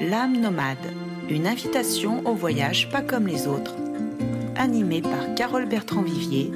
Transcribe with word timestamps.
L'âme 0.00 0.40
nomade, 0.40 0.76
une 1.28 1.48
invitation 1.48 2.24
au 2.24 2.32
voyage 2.32 2.88
pas 2.88 3.02
comme 3.02 3.26
les 3.26 3.48
autres. 3.48 3.74
Animée 4.54 5.02
par 5.02 5.34
Carole 5.34 5.66
Bertrand-Vivier, 5.66 6.52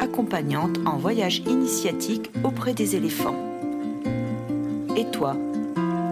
accompagnante 0.00 0.78
en 0.86 0.96
voyage 0.96 1.42
initiatique 1.46 2.30
auprès 2.42 2.72
des 2.72 2.96
éléphants. 2.96 3.36
Et 4.96 5.04
toi, 5.10 5.36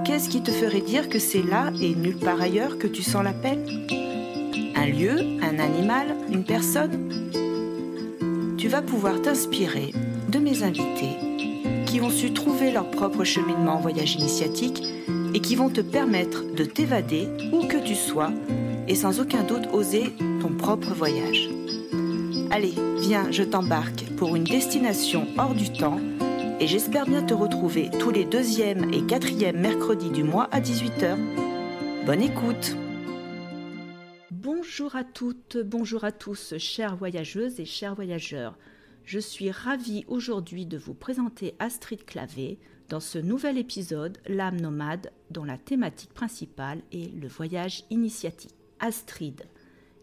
qu'est-ce 0.04 0.28
qui 0.28 0.42
te 0.42 0.50
ferait 0.50 0.82
dire 0.82 1.08
que 1.08 1.18
c'est 1.18 1.42
là 1.42 1.72
et 1.80 1.94
nulle 1.94 2.18
part 2.18 2.42
ailleurs 2.42 2.76
que 2.76 2.86
tu 2.86 3.02
sens 3.02 3.24
l'appel 3.24 3.64
Un 4.76 4.86
lieu, 4.86 5.18
un 5.42 5.58
animal, 5.58 6.14
une 6.30 6.44
personne? 6.44 7.08
Tu 8.58 8.68
vas 8.68 8.82
pouvoir 8.82 9.22
t'inspirer 9.22 9.94
de 10.28 10.38
mes 10.38 10.62
invités 10.62 11.16
qui 11.86 12.02
ont 12.02 12.10
su 12.10 12.34
trouver 12.34 12.72
leur 12.72 12.90
propre 12.90 13.24
cheminement 13.24 13.76
en 13.76 13.80
voyage 13.80 14.16
initiatique 14.16 14.82
et 15.34 15.40
qui 15.40 15.56
vont 15.56 15.68
te 15.68 15.80
permettre 15.80 16.44
de 16.54 16.64
t'évader 16.64 17.28
où 17.52 17.66
que 17.66 17.84
tu 17.84 17.94
sois 17.94 18.32
et 18.86 18.94
sans 18.94 19.20
aucun 19.20 19.42
doute 19.42 19.68
oser 19.72 20.14
ton 20.40 20.54
propre 20.56 20.94
voyage. 20.94 21.50
Allez, 22.50 22.74
viens, 23.00 23.30
je 23.32 23.42
t'embarque 23.42 24.04
pour 24.16 24.36
une 24.36 24.44
destination 24.44 25.26
hors 25.36 25.54
du 25.54 25.72
temps 25.72 26.00
et 26.60 26.68
j'espère 26.68 27.06
bien 27.06 27.22
te 27.22 27.34
retrouver 27.34 27.90
tous 27.98 28.10
les 28.10 28.24
deuxièmes 28.24 28.94
et 28.94 29.02
quatrièmes 29.02 29.60
mercredis 29.60 30.10
du 30.10 30.22
mois 30.22 30.48
à 30.52 30.60
18h. 30.60 31.18
Bonne 32.06 32.22
écoute 32.22 32.76
Bonjour 34.30 34.94
à 34.94 35.04
toutes, 35.04 35.56
bonjour 35.58 36.04
à 36.04 36.12
tous, 36.12 36.54
chères 36.58 36.96
voyageuses 36.96 37.58
et 37.58 37.64
chers 37.64 37.94
voyageurs. 37.94 38.56
Je 39.04 39.18
suis 39.18 39.50
ravie 39.50 40.04
aujourd'hui 40.06 40.64
de 40.64 40.78
vous 40.78 40.94
présenter 40.94 41.54
Astrid 41.58 42.04
Clavé, 42.04 42.58
dans 42.88 43.00
ce 43.00 43.18
nouvel 43.18 43.58
épisode, 43.58 44.18
l'âme 44.26 44.60
nomade, 44.60 45.10
dont 45.34 45.44
la 45.44 45.58
thématique 45.58 46.14
principale 46.14 46.80
est 46.92 47.12
le 47.14 47.28
voyage 47.28 47.84
initiatique. 47.90 48.54
Astrid 48.78 49.42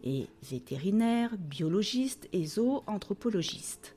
est 0.03 0.27
vétérinaire, 0.43 1.35
biologiste 1.37 2.27
et 2.33 2.45
zoanthropologiste. 2.45 3.95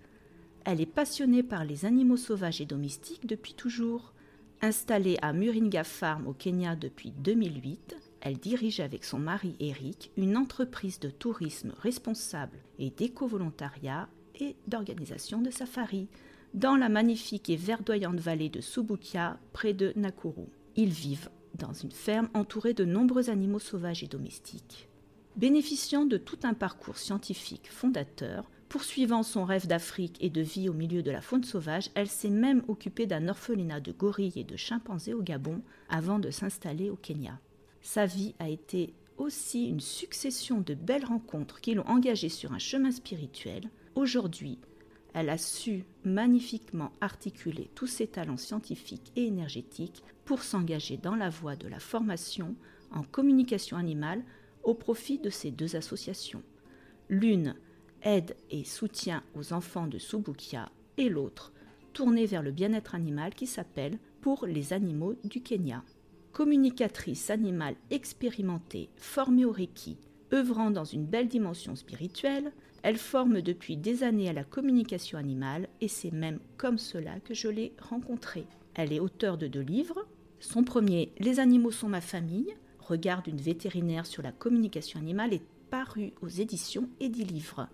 Elle 0.64 0.80
est 0.80 0.86
passionnée 0.86 1.42
par 1.42 1.64
les 1.64 1.84
animaux 1.84 2.16
sauvages 2.16 2.60
et 2.60 2.66
domestiques 2.66 3.26
depuis 3.26 3.54
toujours. 3.54 4.14
Installée 4.62 5.18
à 5.20 5.32
Muringa 5.32 5.84
Farm 5.84 6.26
au 6.26 6.32
Kenya 6.32 6.76
depuis 6.76 7.10
2008, 7.10 7.96
elle 8.20 8.38
dirige 8.38 8.80
avec 8.80 9.04
son 9.04 9.18
mari 9.18 9.56
Eric 9.60 10.10
une 10.16 10.36
entreprise 10.36 11.00
de 11.00 11.10
tourisme 11.10 11.74
responsable 11.82 12.58
et 12.78 12.90
d'éco-volontariat 12.90 14.08
et 14.40 14.56
d'organisation 14.68 15.42
de 15.42 15.50
safari 15.50 16.08
dans 16.54 16.76
la 16.76 16.88
magnifique 16.88 17.50
et 17.50 17.56
verdoyante 17.56 18.20
vallée 18.20 18.48
de 18.48 18.60
Subukia, 18.60 19.38
près 19.52 19.74
de 19.74 19.92
Nakuru. 19.96 20.46
Ils 20.76 20.90
vivent 20.90 21.30
dans 21.56 21.72
une 21.72 21.92
ferme 21.92 22.28
entourée 22.34 22.74
de 22.74 22.84
nombreux 22.84 23.30
animaux 23.30 23.60
sauvages 23.60 24.02
et 24.02 24.08
domestiques. 24.08 24.88
Bénéficiant 25.36 26.04
de 26.04 26.16
tout 26.16 26.38
un 26.42 26.54
parcours 26.54 26.98
scientifique 26.98 27.70
fondateur, 27.70 28.50
poursuivant 28.68 29.22
son 29.22 29.44
rêve 29.44 29.68
d'Afrique 29.68 30.16
et 30.20 30.30
de 30.30 30.40
vie 30.40 30.68
au 30.68 30.72
milieu 30.72 31.02
de 31.02 31.10
la 31.12 31.20
faune 31.20 31.44
sauvage, 31.44 31.90
elle 31.94 32.08
s'est 32.08 32.28
même 32.28 32.62
occupée 32.66 33.06
d'un 33.06 33.28
orphelinat 33.28 33.80
de 33.80 33.92
gorilles 33.92 34.32
et 34.36 34.44
de 34.44 34.56
chimpanzés 34.56 35.14
au 35.14 35.22
Gabon 35.22 35.62
avant 35.88 36.18
de 36.18 36.30
s'installer 36.30 36.90
au 36.90 36.96
Kenya. 36.96 37.38
Sa 37.82 38.06
vie 38.06 38.34
a 38.40 38.48
été 38.48 38.94
aussi 39.16 39.66
une 39.66 39.80
succession 39.80 40.60
de 40.60 40.74
belles 40.74 41.04
rencontres 41.04 41.60
qui 41.60 41.74
l'ont 41.74 41.86
engagée 41.86 42.28
sur 42.28 42.52
un 42.52 42.58
chemin 42.58 42.90
spirituel. 42.90 43.70
Aujourd'hui, 43.94 44.58
elle 45.14 45.30
a 45.30 45.38
su 45.38 45.84
magnifiquement 46.04 46.92
articuler 47.00 47.70
tous 47.74 47.86
ses 47.86 48.08
talents 48.08 48.36
scientifiques 48.36 49.12
et 49.16 49.26
énergétiques 49.26 50.02
pour 50.24 50.42
s'engager 50.42 50.96
dans 50.96 51.14
la 51.14 51.30
voie 51.30 51.56
de 51.56 51.68
la 51.68 51.78
formation 51.78 52.56
en 52.90 53.02
communication 53.04 53.76
animale 53.76 54.22
au 54.64 54.74
profit 54.74 55.18
de 55.18 55.30
ces 55.30 55.50
deux 55.50 55.76
associations. 55.76 56.42
L'une 57.08 57.54
aide 58.02 58.36
et 58.50 58.64
soutient 58.64 59.22
aux 59.34 59.52
enfants 59.52 59.86
de 59.86 59.98
Subukia 59.98 60.70
et 60.98 61.08
l'autre 61.08 61.52
tournée 61.92 62.26
vers 62.26 62.42
le 62.42 62.50
bien-être 62.50 62.94
animal 62.94 63.34
qui 63.34 63.46
s'appelle 63.46 63.98
Pour 64.20 64.46
les 64.46 64.72
animaux 64.72 65.14
du 65.22 65.42
Kenya. 65.42 65.84
Communicatrice 66.32 67.30
animale 67.30 67.76
expérimentée, 67.90 68.88
formée 68.96 69.44
au 69.44 69.52
Reiki, 69.52 69.96
œuvrant 70.34 70.70
dans 70.70 70.84
une 70.84 71.06
belle 71.06 71.28
dimension 71.28 71.76
spirituelle, 71.76 72.52
elle 72.82 72.98
forme 72.98 73.40
depuis 73.40 73.76
des 73.76 74.02
années 74.02 74.28
à 74.28 74.34
la 74.34 74.44
communication 74.44 75.16
animale 75.16 75.68
et 75.80 75.88
c'est 75.88 76.10
même 76.10 76.38
comme 76.56 76.76
cela 76.78 77.20
que 77.20 77.32
je 77.32 77.48
l'ai 77.48 77.72
rencontrée. 77.80 78.46
Elle 78.74 78.92
est 78.92 79.00
auteure 79.00 79.38
de 79.38 79.46
deux 79.46 79.60
livres. 79.60 80.06
Son 80.40 80.64
premier, 80.64 81.12
Les 81.18 81.40
animaux 81.40 81.70
sont 81.70 81.88
ma 81.88 82.00
famille, 82.00 82.54
regard 82.80 83.22
d'une 83.22 83.40
vétérinaire 83.40 84.04
sur 84.04 84.22
la 84.22 84.32
communication 84.32 85.00
animale, 85.00 85.32
est 85.32 85.46
paru 85.70 86.12
aux 86.20 86.28
éditions 86.28 86.88
Livres. 87.00 87.68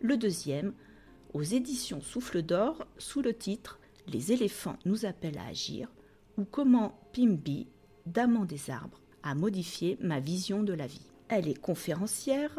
Le 0.00 0.16
deuxième, 0.16 0.72
aux 1.34 1.42
éditions 1.42 2.00
Souffle 2.00 2.42
d'Or, 2.42 2.86
sous 2.96 3.20
le 3.20 3.34
titre 3.34 3.78
Les 4.06 4.32
éléphants 4.32 4.78
nous 4.86 5.04
appellent 5.04 5.38
à 5.38 5.48
agir, 5.48 5.88
ou 6.38 6.44
comment 6.44 6.98
Pimbi, 7.12 7.66
d'amant 8.06 8.44
des 8.44 8.70
arbres, 8.70 9.00
a 9.22 9.34
modifié 9.34 9.98
ma 10.00 10.20
vision 10.20 10.62
de 10.62 10.72
la 10.72 10.86
vie. 10.86 11.06
Elle 11.28 11.46
est 11.46 11.60
conférencière, 11.60 12.58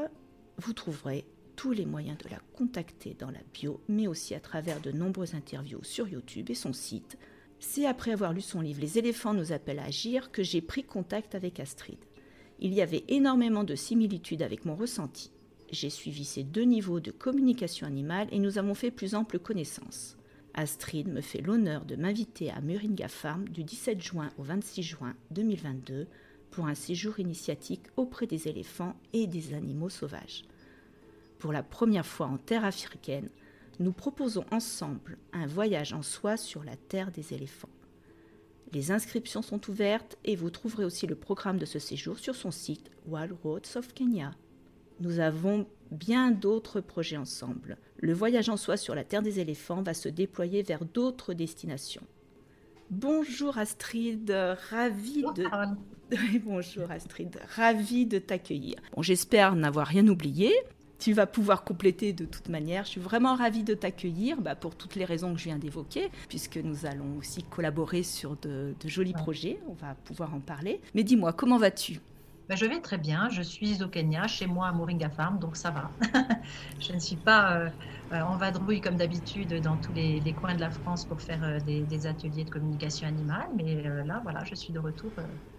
vous 0.57 0.73
trouverez 0.73 1.25
tous 1.55 1.71
les 1.71 1.87
moyens 1.87 2.19
de 2.19 2.29
la 2.29 2.37
contacter 2.53 3.15
dans 3.17 3.31
la 3.31 3.39
bio, 3.51 3.81
mais 3.89 4.05
aussi 4.05 4.35
à 4.35 4.39
travers 4.39 4.79
de 4.79 4.91
nombreuses 4.91 5.33
interviews 5.33 5.83
sur 5.83 6.07
YouTube 6.07 6.51
et 6.51 6.55
son 6.55 6.71
site. 6.71 7.17
C'est 7.59 7.87
après 7.87 8.11
avoir 8.11 8.31
lu 8.31 8.41
son 8.41 8.61
livre 8.61 8.79
Les 8.79 8.99
éléphants 8.99 9.33
nous 9.33 9.51
appellent 9.51 9.79
à 9.79 9.85
agir 9.85 10.31
que 10.31 10.43
j'ai 10.43 10.61
pris 10.61 10.83
contact 10.83 11.33
avec 11.33 11.59
Astrid. 11.59 11.97
Il 12.59 12.73
y 12.73 12.81
avait 12.81 13.05
énormément 13.07 13.63
de 13.63 13.73
similitudes 13.73 14.43
avec 14.43 14.65
mon 14.65 14.75
ressenti. 14.75 15.31
J'ai 15.71 15.89
suivi 15.89 16.23
ces 16.23 16.43
deux 16.43 16.63
niveaux 16.63 16.99
de 16.99 17.11
communication 17.11 17.87
animale 17.87 18.27
et 18.31 18.39
nous 18.39 18.59
avons 18.59 18.75
fait 18.75 18.91
plus 18.91 19.15
ample 19.15 19.39
connaissance. 19.39 20.15
Astrid 20.53 21.07
me 21.07 21.21
fait 21.21 21.41
l'honneur 21.41 21.85
de 21.85 21.95
m'inviter 21.95 22.51
à 22.51 22.61
Muringa 22.61 23.07
Farm 23.07 23.49
du 23.49 23.63
17 23.63 24.01
juin 24.01 24.29
au 24.37 24.43
26 24.43 24.83
juin 24.83 25.15
2022 25.31 26.07
pour 26.51 26.67
un 26.67 26.75
séjour 26.75 27.19
initiatique 27.19 27.87
auprès 27.97 28.27
des 28.27 28.47
éléphants 28.47 28.95
et 29.13 29.27
des 29.27 29.53
animaux 29.53 29.89
sauvages 29.89 30.43
pour 31.39 31.53
la 31.53 31.63
première 31.63 32.05
fois 32.05 32.27
en 32.27 32.37
terre 32.37 32.65
africaine, 32.65 33.29
nous 33.79 33.93
proposons 33.93 34.45
ensemble 34.51 35.17
un 35.31 35.47
voyage 35.47 35.93
en 35.93 36.03
soi 36.03 36.35
sur 36.35 36.63
la 36.63 36.75
terre 36.75 37.11
des 37.11 37.33
éléphants. 37.33 37.69
Les 38.73 38.91
inscriptions 38.91 39.41
sont 39.41 39.69
ouvertes 39.69 40.17
et 40.25 40.35
vous 40.35 40.51
trouverez 40.51 40.83
aussi 40.83 41.07
le 41.07 41.15
programme 41.15 41.57
de 41.57 41.65
ce 41.65 41.79
séjour 41.79 42.19
sur 42.19 42.35
son 42.35 42.51
site 42.51 42.91
Wild 43.07 43.33
Roads 43.41 43.77
of 43.77 43.93
Kenya. 43.93 44.31
Nous 44.99 45.19
avons 45.19 45.65
bien 45.91 46.29
d'autres 46.29 46.81
projets 46.81 47.17
ensemble. 47.17 47.77
Le 47.97 48.13
voyage 48.13 48.49
en 48.49 48.57
soi 48.57 48.75
sur 48.75 48.93
la 48.93 49.05
terre 49.05 49.23
des 49.23 49.39
éléphants 49.39 49.81
va 49.81 49.93
se 49.93 50.09
déployer 50.09 50.61
vers 50.61 50.83
d'autres 50.83 51.33
destinations. 51.33 52.05
Bonjour 52.89 53.57
Astrid, 53.59 54.35
ravie 54.71 55.23
de 55.35 55.45
Bonjour 56.43 56.89
Astrid, 56.89 57.39
ravie 57.55 58.07
de 58.07 58.17
t'accueillir. 58.17 58.77
Bon, 58.95 59.03
j'espère 59.03 59.55
n'avoir 59.55 59.85
rien 59.85 60.07
oublié 60.07 60.51
tu 60.99 61.13
vas 61.13 61.25
pouvoir 61.25 61.63
compléter 61.63 62.13
de 62.13 62.25
toute 62.25 62.49
manière. 62.49 62.83
Je 62.83 62.89
suis 62.89 63.01
vraiment 63.01 63.35
ravie 63.35 63.63
de 63.63 63.73
t'accueillir 63.73 64.41
bah, 64.41 64.55
pour 64.55 64.75
toutes 64.75 64.95
les 64.95 65.05
raisons 65.05 65.33
que 65.33 65.39
je 65.39 65.45
viens 65.45 65.57
d'évoquer, 65.57 66.09
puisque 66.27 66.57
nous 66.57 66.85
allons 66.85 67.17
aussi 67.17 67.43
collaborer 67.43 68.03
sur 68.03 68.35
de, 68.35 68.75
jolis 68.85 69.13
projets. 69.13 69.59
On 69.69 69.73
va 69.73 69.95
pouvoir 69.95 70.35
en 70.35 70.41
parler. 70.41 70.81
Mais 70.93 71.03
dis-moi, 71.03 71.31
comment 71.31 71.57
vas-tu? 71.57 72.01
Bah, 72.49 72.55
je 72.55 72.65
vais 72.65 72.79
très 72.81 72.97
bien. 72.97 73.29
Je 73.29 73.43
suis 73.43 73.83
au 73.83 73.87
Kenya, 73.87 74.27
chez 74.27 74.47
moi 74.47 74.69
à 74.69 74.71
Moringa 74.71 75.09
Farm, 75.09 75.37
donc 75.37 75.55
ça 75.55 75.69
va. 75.69 75.91
je 76.79 76.93
ne 76.93 76.99
suis 76.99 77.15
pas 77.15 77.53
euh, 77.53 77.69
euh, 78.11 78.21
en 78.21 78.37
vadrouille 78.37 78.81
comme 78.81 78.95
d'habitude 78.95 79.61
dans 79.61 79.77
tous 79.77 79.93
les, 79.93 80.33
coins 80.33 80.55
de 80.55 80.59
la 80.59 80.71
France 80.71 81.05
pour 81.05 81.21
faire 81.21 81.43
euh, 81.43 81.59
des, 81.59 82.07
ateliers 82.07 82.45
de 82.45 82.49
communication 82.49 83.07
animale, 83.07 83.49
mais 83.55 83.83
là, 84.03 84.19
voilà, 84.23 84.43
je 84.45 84.55
suis 84.55 84.73
de 84.73 84.79
retour 84.79 85.11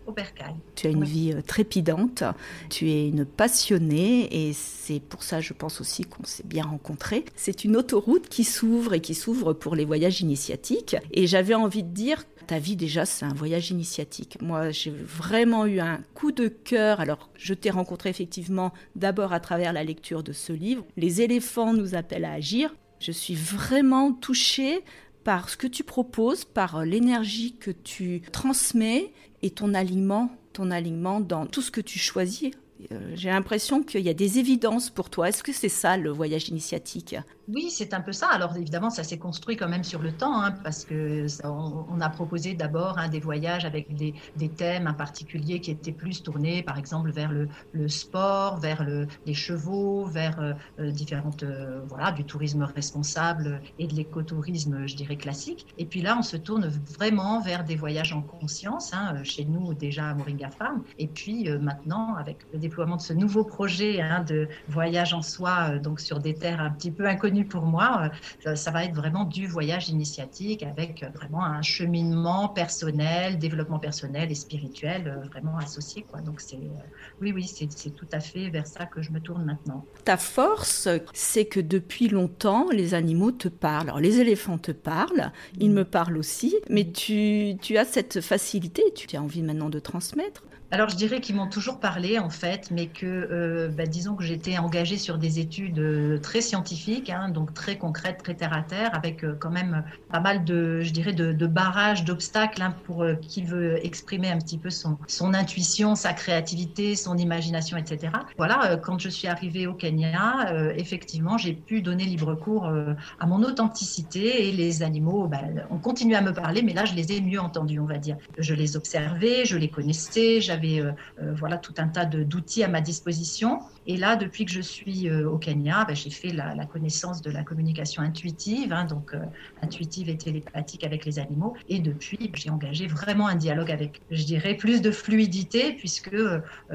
au 0.06 0.12
Bercail. 0.12 0.56
Tu 0.74 0.88
as 0.88 0.90
une 0.90 1.04
vie 1.04 1.32
trépidante, 1.46 2.24
tu 2.70 2.90
es 2.90 3.08
une 3.08 3.24
passionnée 3.24 4.48
et 4.48 4.52
c'est 4.52 4.98
pour 4.98 5.22
ça, 5.22 5.40
je 5.40 5.52
pense 5.52 5.80
aussi 5.80 6.02
qu'on 6.02 6.24
s'est 6.24 6.46
bien 6.46 6.64
rencontrés. 6.64 7.24
C'est 7.36 7.62
une 7.64 7.76
autoroute 7.76 8.28
qui 8.28 8.42
s'ouvre 8.42 8.94
et 8.94 9.00
qui 9.00 9.14
s'ouvre 9.14 9.52
pour 9.52 9.76
les 9.76 9.84
voyages 9.84 10.22
initiatiques. 10.22 10.96
Et 11.12 11.28
j'avais 11.28 11.54
envie 11.54 11.84
de 11.84 11.92
dire 11.92 12.24
ta 12.46 12.58
vie 12.58 12.76
déjà, 12.76 13.04
c'est 13.06 13.24
un 13.24 13.34
voyage 13.34 13.70
initiatique. 13.70 14.38
Moi, 14.40 14.70
j'ai 14.70 14.90
vraiment 14.90 15.66
eu 15.66 15.80
un 15.80 16.00
coup 16.14 16.32
de 16.32 16.48
cœur. 16.48 17.00
Alors, 17.00 17.30
je 17.36 17.54
t'ai 17.54 17.70
rencontré 17.70 18.10
effectivement 18.10 18.72
d'abord 18.96 19.32
à 19.32 19.40
travers 19.40 19.72
la 19.72 19.84
lecture 19.84 20.22
de 20.22 20.32
ce 20.32 20.52
livre. 20.52 20.84
Les 20.96 21.22
éléphants 21.22 21.72
nous 21.72 21.94
appellent 21.94 22.24
à 22.24 22.32
agir. 22.32 22.74
Je 22.98 23.12
suis 23.12 23.34
vraiment 23.34 24.12
touchée 24.12 24.80
par 25.24 25.48
ce 25.48 25.56
que 25.56 25.66
tu 25.66 25.84
proposes, 25.84 26.44
par 26.44 26.84
l'énergie 26.84 27.54
que 27.58 27.70
tu 27.70 28.22
transmets 28.32 29.12
et 29.42 29.50
ton 29.50 29.74
alignement, 29.74 30.30
ton 30.52 30.70
alignement 30.70 31.20
dans 31.20 31.46
tout 31.46 31.62
ce 31.62 31.70
que 31.70 31.80
tu 31.80 31.98
choisis. 31.98 32.50
Euh, 32.92 33.12
j'ai 33.14 33.28
l'impression 33.28 33.82
qu'il 33.82 34.00
y 34.00 34.08
a 34.08 34.14
des 34.14 34.38
évidences 34.38 34.90
pour 34.90 35.10
toi. 35.10 35.28
Est-ce 35.28 35.42
que 35.42 35.52
c'est 35.52 35.68
ça 35.68 35.96
le 35.96 36.10
voyage 36.10 36.48
initiatique? 36.48 37.16
Oui, 37.52 37.68
c'est 37.70 37.94
un 37.94 38.00
peu 38.00 38.12
ça. 38.12 38.28
Alors 38.28 38.56
évidemment, 38.56 38.90
ça 38.90 39.02
s'est 39.02 39.18
construit 39.18 39.56
quand 39.56 39.68
même 39.68 39.82
sur 39.82 40.00
le 40.00 40.12
temps, 40.12 40.40
hein, 40.40 40.52
parce 40.62 40.84
que 40.84 41.26
on, 41.44 42.00
a 42.00 42.08
proposé 42.08 42.54
d'abord 42.54 42.98
hein, 42.98 43.08
des 43.08 43.18
voyages 43.18 43.64
avec 43.64 43.92
des, 43.94 44.14
thèmes 44.56 44.86
en 44.86 44.94
particulier 44.94 45.60
qui 45.60 45.72
étaient 45.72 45.92
plus 45.92 46.22
tournés, 46.22 46.62
par 46.62 46.78
exemple, 46.78 47.10
vers 47.10 47.32
le, 47.32 47.48
sport, 47.88 48.58
vers 48.58 48.84
les 49.26 49.34
chevaux, 49.34 50.04
vers 50.04 50.38
euh, 50.40 50.52
euh, 50.78 50.90
différentes, 50.90 51.42
euh, 51.42 51.80
voilà, 51.88 52.12
du 52.12 52.24
tourisme 52.24 52.62
responsable 52.62 53.60
et 53.78 53.86
de 53.86 53.94
l'écotourisme, 53.94 54.86
je 54.86 54.94
dirais 54.94 55.16
classique. 55.16 55.66
Et 55.76 55.86
puis 55.86 56.02
là, 56.02 56.16
on 56.18 56.22
se 56.22 56.36
tourne 56.36 56.70
vraiment 56.96 57.40
vers 57.40 57.64
des 57.64 57.76
voyages 57.76 58.12
en 58.12 58.22
conscience, 58.22 58.92
hein, 58.94 59.24
chez 59.24 59.44
nous 59.44 59.74
déjà 59.74 60.10
à 60.10 60.14
Moringa 60.14 60.50
Farm, 60.50 60.84
et 60.98 61.08
puis 61.08 61.48
maintenant 61.58 62.14
avec 62.14 62.38
le 62.52 62.58
déploiement 62.58 62.96
de 62.96 63.02
ce 63.02 63.12
nouveau 63.12 63.44
projet 63.44 64.00
de 64.26 64.48
voyage 64.68 65.14
en 65.14 65.22
soi, 65.22 65.78
donc 65.78 66.00
sur 66.00 66.20
des 66.20 66.34
terres 66.34 66.60
un 66.60 66.70
petit 66.70 66.90
peu 66.90 67.08
inconnues 67.08 67.39
pour 67.44 67.62
moi, 67.62 68.10
euh, 68.46 68.54
ça 68.54 68.70
va 68.70 68.84
être 68.84 68.94
vraiment 68.94 69.24
du 69.24 69.46
voyage 69.46 69.88
initiatique 69.88 70.62
avec 70.62 71.04
vraiment 71.14 71.44
un 71.44 71.62
cheminement 71.62 72.48
personnel, 72.48 73.38
développement 73.38 73.78
personnel 73.78 74.30
et 74.30 74.34
spirituel 74.34 75.08
euh, 75.08 75.26
vraiment 75.28 75.56
associé. 75.58 76.04
Donc 76.24 76.40
c'est, 76.40 76.56
euh, 76.56 77.20
oui, 77.20 77.32
oui, 77.32 77.44
c'est, 77.46 77.68
tout 77.90 78.06
à 78.12 78.20
fait 78.20 78.50
vers 78.50 78.66
ça 78.66 78.86
que 78.86 79.02
je 79.02 79.10
me 79.10 79.20
tourne 79.20 79.44
maintenant. 79.44 79.84
Ta 80.04 80.16
force, 80.16 80.88
c'est 81.12 81.44
que 81.44 81.60
depuis 81.60 82.08
longtemps, 82.08 82.66
les 82.70 82.94
animaux 82.94 83.32
te 83.32 83.48
parlent. 83.48 83.88
Alors 83.88 84.00
les 84.00 84.20
éléphants 84.20 84.58
te 84.58 84.72
parlent, 84.72 85.32
ils 85.58 85.70
me 85.70 85.84
parlent 85.84 86.18
aussi, 86.18 86.56
mais 86.68 86.90
tu, 86.90 87.56
tu 87.60 87.76
as 87.76 87.84
cette 87.84 88.20
facilité, 88.20 88.82
tu 88.94 89.14
as 89.16 89.22
envie 89.22 89.42
maintenant 89.42 89.70
de 89.70 89.78
transmettre. 89.78 90.42
Alors, 90.72 90.88
je 90.88 90.94
dirais 90.94 91.20
qu'ils 91.20 91.34
m'ont 91.34 91.48
toujours 91.48 91.80
parlé, 91.80 92.20
en 92.20 92.30
fait, 92.30 92.70
mais 92.70 92.86
que, 92.86 93.04
euh, 93.04 93.68
bah, 93.68 93.86
disons 93.86 94.14
que 94.14 94.22
j'étais 94.22 94.56
engagée 94.56 94.98
sur 94.98 95.18
des 95.18 95.40
études 95.40 95.80
euh, 95.80 96.18
très 96.18 96.40
scientifiques, 96.40 97.10
hein, 97.10 97.28
donc 97.28 97.52
très 97.54 97.76
concrètes, 97.76 98.18
très 98.22 98.34
terre 98.34 98.52
à 98.52 98.62
terre, 98.62 98.94
avec 98.94 99.24
euh, 99.24 99.34
quand 99.36 99.50
même 99.50 99.82
pas 100.12 100.20
mal 100.20 100.44
de, 100.44 100.80
je 100.82 100.92
dirais, 100.92 101.12
de, 101.12 101.46
barrages, 101.48 102.04
d'obstacles 102.04 102.62
hein, 102.62 102.76
pour 102.84 103.04
qui 103.20 103.42
veut 103.42 103.84
exprimer 103.84 104.30
un 104.30 104.38
petit 104.38 104.58
peu 104.58 104.70
son, 104.70 104.96
son 105.08 105.34
intuition, 105.34 105.96
sa 105.96 106.12
créativité, 106.12 106.94
son 106.94 107.16
imagination, 107.16 107.76
etc. 107.76 108.12
Voilà, 108.38 108.76
quand 108.76 109.00
je 109.00 109.08
suis 109.08 109.26
arrivée 109.26 109.66
au 109.66 109.74
Kenya, 109.74 110.52
effectivement, 110.76 111.36
j'ai 111.36 111.54
pu 111.54 111.82
donner 111.82 112.04
libre 112.04 112.34
cours 112.34 112.70
à 113.18 113.26
mon 113.26 113.42
authenticité 113.42 114.48
et 114.48 114.52
les 114.52 114.82
animaux, 114.82 115.26
bah, 115.26 115.40
ont 115.70 115.78
continué 115.78 116.14
à 116.14 116.20
me 116.20 116.32
parler, 116.32 116.62
mais 116.62 116.74
là, 116.74 116.84
je 116.84 116.94
les 116.94 117.12
ai 117.12 117.20
mieux 117.20 117.40
entendus, 117.40 117.80
on 117.80 117.86
va 117.86 117.98
dire. 117.98 118.16
Je 118.38 118.54
les 118.54 118.76
observais, 118.76 119.44
je 119.44 119.56
les 119.56 119.70
connaissais, 119.70 120.40
j'avais 120.40 120.59
euh, 120.64 120.92
euh, 121.22 121.34
voilà, 121.34 121.58
tout 121.58 121.74
un 121.78 121.88
tas 121.88 122.04
d'outils 122.04 122.62
à 122.62 122.68
ma 122.68 122.80
disposition. 122.80 123.60
Et 123.86 123.96
là, 123.96 124.16
depuis 124.16 124.44
que 124.44 124.52
je 124.52 124.60
suis 124.60 125.08
euh, 125.08 125.28
au 125.28 125.38
Kenya, 125.38 125.84
ben, 125.84 125.94
j'ai 125.94 126.10
fait 126.10 126.32
la, 126.32 126.54
connaissance 126.66 127.22
de 127.22 127.30
la 127.30 127.42
communication 127.42 128.02
intuitive, 128.02 128.72
hein, 128.72 128.84
donc 128.84 129.14
intuitive 129.62 130.08
et 130.08 130.16
télépathique 130.16 130.84
avec 130.84 131.04
les 131.04 131.18
animaux. 131.18 131.54
Et 131.68 131.80
depuis, 131.80 132.30
j'ai 132.34 132.50
engagé 132.50 132.86
vraiment 132.86 133.26
un 133.26 133.34
dialogue 133.34 133.70
avec, 133.70 134.00
je 134.10 134.24
dirais, 134.24 134.54
plus 134.54 134.82
de 134.82 134.90
fluidité, 134.90 135.72
puisque 135.72 136.16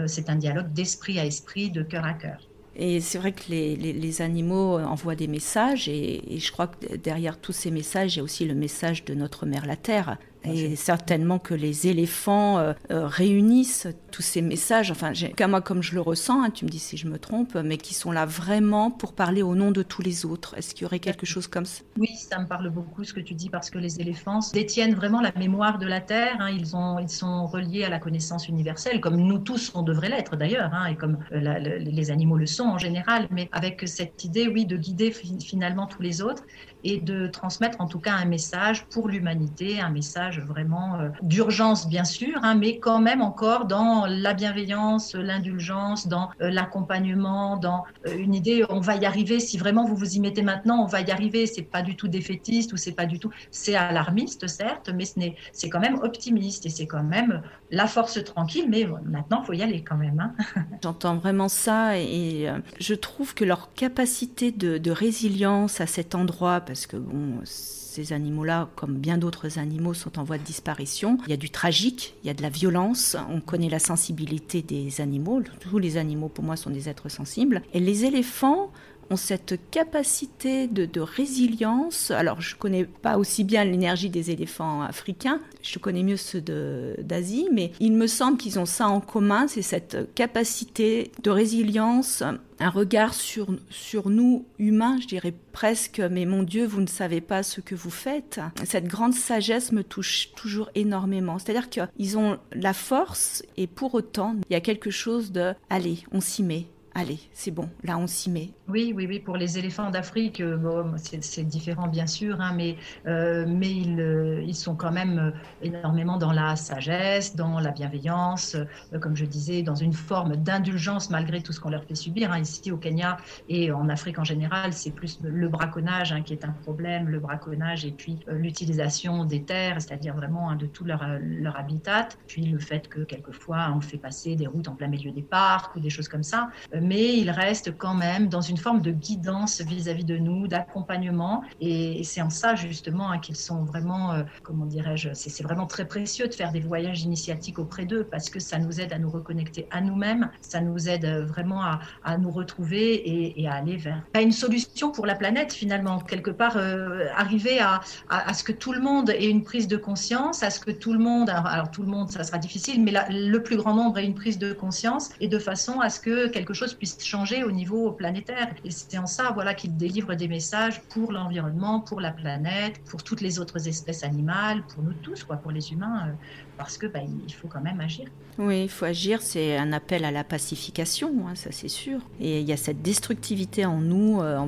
c'est 0.07 0.29
un 0.29 0.35
dialogue 0.35 0.71
d'esprit 0.73 1.19
à 1.19 1.25
esprit, 1.25 1.69
de 1.71 1.81
cœur 1.81 2.03
à 2.05 2.13
cœur. 2.13 2.39
Et 2.75 2.99
c'est 2.99 3.17
vrai 3.17 3.31
que 3.31 3.43
les, 3.47 4.21
animaux 4.21 4.79
envoient 4.79 5.15
des 5.15 5.27
messages 5.27 5.87
et, 5.87 6.35
et, 6.35 6.39
je 6.39 6.51
crois 6.51 6.67
que 6.67 6.97
derrière 6.97 7.39
tous 7.39 7.53
ces 7.53 7.71
messages, 7.71 8.15
il 8.15 8.17
y 8.17 8.19
a 8.19 8.23
aussi 8.23 8.45
le 8.45 8.55
message 8.55 9.05
de 9.05 9.13
notre 9.13 9.45
mère 9.45 9.65
la 9.65 9.77
Terre. 9.77 10.17
Et 10.47 10.75
certainement 10.75 11.39
que 11.39 11.53
les 11.53 11.87
éléphants 11.87 12.57
euh, 12.57 12.73
euh, 12.91 13.07
réunissent 13.07 13.87
tous 14.11 14.21
ces 14.21 14.41
messages, 14.41 14.91
enfin, 14.91 15.11
moi 15.47 15.61
comme 15.61 15.83
je 15.83 15.95
le 15.95 16.01
ressens, 16.01 16.43
hein, 16.43 16.49
tu 16.49 16.65
me 16.65 16.69
dis 16.69 16.79
si 16.79 16.97
je 16.97 17.07
me 17.07 17.19
trompe, 17.19 17.55
mais 17.55 17.77
qui 17.77 17.93
sont 17.93 18.11
là 18.11 18.25
vraiment 18.25 18.91
pour 18.91 19.13
parler 19.13 19.41
au 19.41 19.55
nom 19.55 19.71
de 19.71 19.83
tous 19.83 20.01
les 20.01 20.25
autres. 20.25 20.55
Est-ce 20.57 20.73
qu'il 20.73 20.83
y 20.83 20.85
aurait 20.85 20.99
quelque 20.99 21.25
chose 21.25 21.47
comme 21.47 21.65
ça? 21.65 21.83
Oui, 21.97 22.09
ça 22.15 22.39
me 22.39 22.47
parle 22.47 22.69
beaucoup 22.69 23.03
ce 23.03 23.13
que 23.13 23.19
tu 23.19 23.33
dis 23.33 23.49
parce 23.49 23.69
que 23.69 23.77
les 23.77 23.99
éléphants 23.99 24.39
détiennent 24.53 24.95
vraiment 24.95 25.21
la 25.21 25.31
mémoire 25.37 25.77
de 25.77 25.85
la 25.85 26.01
Terre. 26.01 26.37
Hein. 26.39 26.49
ils, 26.51 26.75
ont, 26.75 26.99
ils 26.99 27.09
sont 27.09 27.45
reliés 27.45 27.83
à 27.83 27.89
la 27.89 27.99
connaissance 27.99 28.47
universelle, 28.47 29.01
comme 29.01 29.17
nous 29.17 29.39
tous 29.39 29.71
on 29.75 29.81
devrait 29.81 30.09
l'être 30.09 30.35
d'ailleurs, 30.35 30.73
hein, 30.73 30.87
et 30.87 30.95
comme 30.95 31.17
euh, 31.31 31.39
les 31.79 32.11
animaux 32.11 32.37
le 32.37 32.45
sont 32.45 32.63
en 32.63 32.77
général, 32.77 33.27
mais 33.31 33.49
avec 33.51 33.87
cette 33.87 34.23
idée, 34.23 34.47
oui, 34.47 34.65
de 34.65 34.77
guider 34.77 35.11
finalement 35.11 35.87
tous 35.87 36.01
les 36.01 36.21
autres 36.21 36.43
et 36.85 37.01
de 37.01 37.27
transmettre 37.27 37.81
en 37.81 37.87
tout 37.87 37.99
cas 37.99 38.13
un 38.13 38.25
message 38.25 38.85
pour 38.85 39.09
l'humanité, 39.09 39.81
un 39.81 39.89
message 39.89 40.39
vraiment 40.39 40.99
euh, 40.99 41.09
d'urgence 41.23 41.89
bien 41.89 42.03
sûr, 42.03 42.39
hein, 42.43 42.53
mais 42.53 42.77
quand 42.77 42.99
même 42.99 43.21
encore 43.21 43.65
dans 43.65 44.05
la 44.05 44.35
bienveillance, 44.35 45.15
l'indulgence, 45.15 46.07
dans 46.07 46.29
euh, 46.41 46.51
l'accompagnement, 46.51 47.57
dans 47.57 47.83
euh, 48.05 48.15
une 48.15 48.35
idée 48.35 48.63
on 48.69 48.79
va 48.79 48.95
y 48.95 49.05
arriver 49.05 49.39
si 49.39 49.57
vraiment 49.57 49.83
vous 49.83 49.95
vous 49.95 50.15
y 50.15 50.19
mettez 50.19 50.43
maintenant, 50.43 50.83
on 50.83 50.85
va 50.85 51.01
y 51.01 51.11
arriver. 51.11 51.47
C'est 51.47 51.63
pas 51.63 51.81
du 51.81 51.95
tout 51.95 52.07
défaitiste 52.07 52.71
ou 52.71 52.77
c'est 52.77 52.91
pas 52.91 53.07
du 53.07 53.17
tout, 53.17 53.31
c'est 53.49 53.75
alarmiste 53.75 54.47
certes, 54.47 54.91
mais 54.93 55.05
ce 55.05 55.17
n'est, 55.17 55.35
c'est 55.53 55.69
quand 55.69 55.79
même 55.79 55.99
optimiste 56.03 56.67
et 56.67 56.69
c'est 56.69 56.85
quand 56.85 57.03
même 57.03 57.41
la 57.71 57.87
force 57.87 58.23
tranquille. 58.23 58.67
Mais 58.69 58.87
maintenant 59.05 59.41
faut 59.41 59.53
y 59.53 59.63
aller 59.63 59.81
quand 59.81 59.97
même. 59.97 60.19
Hein. 60.19 60.61
J'entends 60.83 61.15
vraiment 61.15 61.49
ça 61.49 61.97
et 61.97 62.47
je 62.79 62.93
trouve 62.93 63.33
que 63.33 63.43
leur 63.43 63.73
capacité 63.73 64.51
de, 64.51 64.77
de 64.77 64.91
résilience 64.91 65.81
à 65.81 65.87
cet 65.87 66.13
endroit 66.13 66.61
parce 66.75 66.87
que 66.87 66.97
bon, 66.97 67.39
ces 67.45 68.11
animaux-là, 68.11 68.67
comme 68.75 68.95
bien 68.95 69.17
d'autres 69.17 69.59
animaux, 69.59 69.93
sont 69.93 70.19
en 70.19 70.25
voie 70.25 70.37
de 70.37 70.43
disparition. 70.43 71.17
Il 71.25 71.29
y 71.29 71.33
a 71.33 71.37
du 71.37 71.49
tragique, 71.49 72.15
il 72.21 72.27
y 72.27 72.29
a 72.29 72.33
de 72.33 72.41
la 72.41 72.49
violence, 72.49 73.15
on 73.29 73.39
connaît 73.39 73.69
la 73.69 73.79
sensibilité 73.79 74.61
des 74.61 74.99
animaux, 74.99 75.41
tous 75.61 75.77
les 75.77 75.95
animaux 75.95 76.27
pour 76.27 76.43
moi 76.43 76.57
sont 76.57 76.71
des 76.71 76.89
êtres 76.89 77.07
sensibles. 77.07 77.61
Et 77.73 77.79
les 77.79 78.03
éléphants, 78.03 78.73
ont 79.09 79.15
cette 79.15 79.59
capacité 79.71 80.67
de, 80.67 80.99
résilience. 80.99 82.11
Alors, 82.11 82.41
je 82.41 82.55
ne 82.55 82.59
connais 82.59 82.85
pas 82.85 83.17
aussi 83.17 83.43
bien 83.43 83.63
l'énergie 83.63 84.09
des 84.09 84.31
éléphants 84.31 84.81
africains, 84.81 85.39
je 85.61 85.79
connais 85.79 86.03
mieux 86.03 86.17
ceux 86.17 86.41
d'Asie, 86.41 87.47
mais 87.51 87.71
il 87.79 87.93
me 87.93 88.07
semble 88.07 88.37
qu'ils 88.37 88.59
ont 88.59 88.65
ça 88.65 88.87
en 88.87 89.01
commun, 89.01 89.47
c'est 89.47 89.61
cette 89.61 90.13
capacité 90.15 91.11
de 91.21 91.29
résilience, 91.29 92.23
un 92.59 92.69
regard 92.69 93.13
sur, 93.13 93.47
sur 93.69 94.09
nous, 94.09 94.45
humains, 94.59 94.97
je 95.01 95.07
dirais 95.07 95.33
presque, 95.51 95.99
mais 95.99 96.25
mon 96.25 96.43
Dieu, 96.43 96.65
vous 96.65 96.81
ne 96.81 96.87
savez 96.87 97.21
pas 97.21 97.43
ce 97.43 97.61
que 97.61 97.75
vous 97.75 97.89
faites. 97.89 98.39
Cette 98.63 98.87
grande 98.87 99.13
sagesse 99.13 99.71
me 99.71 99.83
touche 99.83 100.31
toujours 100.35 100.69
énormément. 100.75 101.37
C'est-à-dire 101.37 101.69
qu'ils 101.69 102.17
ont 102.17 102.37
la 102.53 102.73
force 102.73 103.43
et 103.57 103.67
pour 103.67 103.93
autant, 103.93 104.35
il 104.49 104.53
y 104.53 104.55
a 104.55 104.61
quelque 104.61 104.91
chose 104.91 105.31
de, 105.31 105.53
allez, 105.69 106.03
on 106.11 106.21
s'y 106.21 106.43
met 106.43 106.67
allez, 106.95 107.19
c'est 107.33 107.51
bon, 107.51 107.69
là 107.83 107.97
on 107.99 108.07
s'y 108.07 108.29
met. 108.31 108.49
Oui, 108.67 108.93
oui, 108.95 109.05
oui, 109.07 109.19
pour 109.19 109.37
les 109.37 109.59
éléphants 109.59 109.91
d'Afrique, 109.91 110.41
euh, 110.41 110.83
c'est 110.97 111.43
différent 111.43 111.87
bien 111.87 112.07
sûr, 112.07 112.41
hein, 112.41 112.51
mais, 112.55 112.77
euh, 113.05 113.45
mais 113.47 113.71
ils, 113.71 113.99
euh, 113.99 114.41
ils, 114.41 114.55
sont 114.55 114.75
quand 114.75 114.91
même 114.91 115.33
énormément 115.61 116.17
dans 116.17 116.31
la 116.31 116.55
sagesse, 116.55 117.35
dans 117.35 117.59
la 117.59 117.69
bienveillance, 117.69 118.57
comme 119.01 119.15
je 119.15 119.25
disais, 119.25 119.61
dans 119.61 119.75
une 119.75 119.93
forme 119.93 120.37
d'indulgence 120.37 121.11
malgré 121.11 121.43
tout 121.43 121.53
ce 121.53 121.59
qu'on 121.59 121.69
leur 121.69 121.83
fait 121.83 121.93
subir. 121.93 122.31
Hein, 122.31 122.39
ici 122.39 122.71
au 122.71 122.77
Kenya 122.77 123.17
et 123.49 123.71
en 123.71 123.87
Afrique 123.87 124.17
en 124.17 124.23
général, 124.23 124.73
c'est 124.73 124.91
plus 124.91 125.19
le 125.21 125.47
braconnage 125.47 126.11
hein, 126.11 126.23
qui 126.23 126.33
est 126.33 126.43
un 126.43 126.51
problème, 126.63 127.07
le 127.07 127.19
braconnage 127.19 127.85
et 127.85 127.91
puis 127.91 128.17
l'utilisation 128.27 129.25
des 129.25 129.43
terres, 129.43 129.79
c'est-à-dire 129.79 130.15
vraiment 130.15 130.55
de 130.55 130.65
tout 130.65 130.85
leur, 130.85 131.05
leur 131.21 131.55
habitat, 131.59 132.07
puis 132.25 132.45
le 132.45 132.57
fait 132.57 132.87
que 132.87 133.01
quelquefois 133.01 133.71
on 133.75 133.81
fait 133.81 133.99
passer 133.99 134.35
des 134.35 134.47
routes 134.47 134.69
en 134.69 134.75
plein 134.75 134.87
milieu 134.87 135.11
des 135.11 135.21
parcs 135.21 135.75
ou 135.75 135.79
des 135.79 135.91
choses 135.91 136.07
comme 136.07 136.23
ça 136.23 136.49
mais 136.81 137.17
il 137.17 137.29
reste 137.29 137.77
quand 137.77 137.93
même 137.93 138.27
dans 138.27 138.41
une 138.41 138.54
forme 138.57 138.81
de 138.81 138.91
guidance 138.91 139.61
vis-à-vis 139.61 140.05
de 140.05 140.17
nous, 140.17 140.47
d'accompagnement. 140.47 141.43
Et, 141.61 142.03
c'est 142.03 142.21
en 142.21 142.29
ça 142.29 142.55
justement 142.55 143.11
hein, 143.11 143.19
qu'ils 143.19 143.35
sont 143.35 143.63
vraiment, 143.63 144.13
euh, 144.13 144.23
comment 144.43 144.65
dirais-je, 144.65 145.09
c'est 145.13 145.43
vraiment 145.43 145.65
très 145.65 145.85
précieux 145.85 146.27
de 146.27 146.33
faire 146.33 146.51
des 146.51 146.59
voyages 146.59 147.01
initiatiques 147.01 147.59
auprès 147.59 147.85
d'eux 147.85 148.03
parce 148.03 148.29
que 148.29 148.39
ça 148.39 148.59
nous 148.59 148.79
aide 148.79 148.93
à 148.93 148.99
nous 148.99 149.09
reconnecter 149.09 149.67
à 149.71 149.81
nous-mêmes, 149.81 150.29
ça 150.41 150.61
nous 150.61 150.87
aide 150.89 151.05
vraiment 151.05 151.61
à, 151.63 152.17
nous 152.17 152.31
retrouver 152.31 153.39
et, 153.39 153.47
à 153.47 153.55
aller 153.55 153.77
vers 153.77 154.01
une 154.21 154.31
solution 154.31 154.91
pour 154.91 155.05
la 155.05 155.15
planète 155.15 155.53
finalement. 155.53 155.99
Quelque 155.99 156.31
part, 156.31 156.57
euh, 156.57 157.05
arriver 157.15 157.59
à, 157.59 157.81
à, 158.09 158.33
ce 158.33 158.43
que 158.43 158.51
tout 158.51 158.73
le 158.73 158.79
monde 158.79 159.09
ait 159.09 159.29
une 159.29 159.43
prise 159.43 159.67
de 159.67 159.77
conscience, 159.77 160.43
à 160.43 160.49
ce 160.49 160.59
que 160.59 160.71
tout 160.71 160.93
le 160.93 160.99
monde, 160.99 161.29
alors, 161.29 161.71
tout 161.71 161.81
le 161.81 161.87
monde, 161.87 162.11
ça 162.11 162.23
sera 162.23 162.37
difficile, 162.37 162.81
mais 162.83 162.93
le 163.09 163.37
plus 163.43 163.57
grand 163.57 163.73
nombre 163.73 163.97
ait 163.97 164.05
une 164.05 164.13
prise 164.13 164.37
de 164.37 164.53
conscience 164.53 165.09
et 165.19 165.27
de 165.27 165.39
façon 165.39 165.79
à 165.79 165.89
ce 165.89 165.99
que 165.99 166.27
quelque 166.27 166.53
chose 166.53 166.73
puisse 166.73 166.97
changer 167.03 167.43
au 167.43 167.51
niveau 167.51 167.91
planétaire. 167.91 168.44
Et 168.63 168.71
c'est 168.71 168.97
en 168.97 169.05
ça 169.07 169.31
voilà, 169.31 169.53
qu'il 169.53 169.75
délivre 169.77 170.15
des 170.15 170.27
messages 170.27 170.87
pour 170.87 171.11
l'environnement, 171.11 171.81
pour 171.81 172.01
la 172.01 172.11
planète, 172.11 172.81
pour 172.85 173.03
toutes 173.03 173.21
les 173.21 173.39
autres 173.39 173.67
espèces 173.67 174.03
animales, 174.03 174.65
pour 174.67 174.83
nous 174.83 174.93
tous, 174.93 175.23
quoi, 175.23 175.37
pour 175.37 175.51
les 175.51 175.71
humains, 175.71 176.09
euh, 176.09 176.13
parce 176.57 176.77
que 176.77 176.87
bah, 176.87 176.99
il 177.27 177.33
faut 177.33 177.47
quand 177.47 177.61
même 177.61 177.81
agir. 177.81 178.07
Oui, 178.37 178.63
il 178.63 178.69
faut 178.69 178.85
agir, 178.85 179.21
c'est 179.21 179.55
un 179.55 179.71
appel 179.71 180.03
à 180.03 180.11
la 180.11 180.25
pacification, 180.25 181.27
hein, 181.27 181.35
ça 181.35 181.51
c'est 181.51 181.69
sûr. 181.69 181.99
Et 182.19 182.41
il 182.41 182.47
y 182.47 182.51
a 182.51 182.57
cette 182.57 182.81
destructivité 182.81 183.65
en 183.65 183.79
nous 183.79 184.21
euh, 184.21 184.45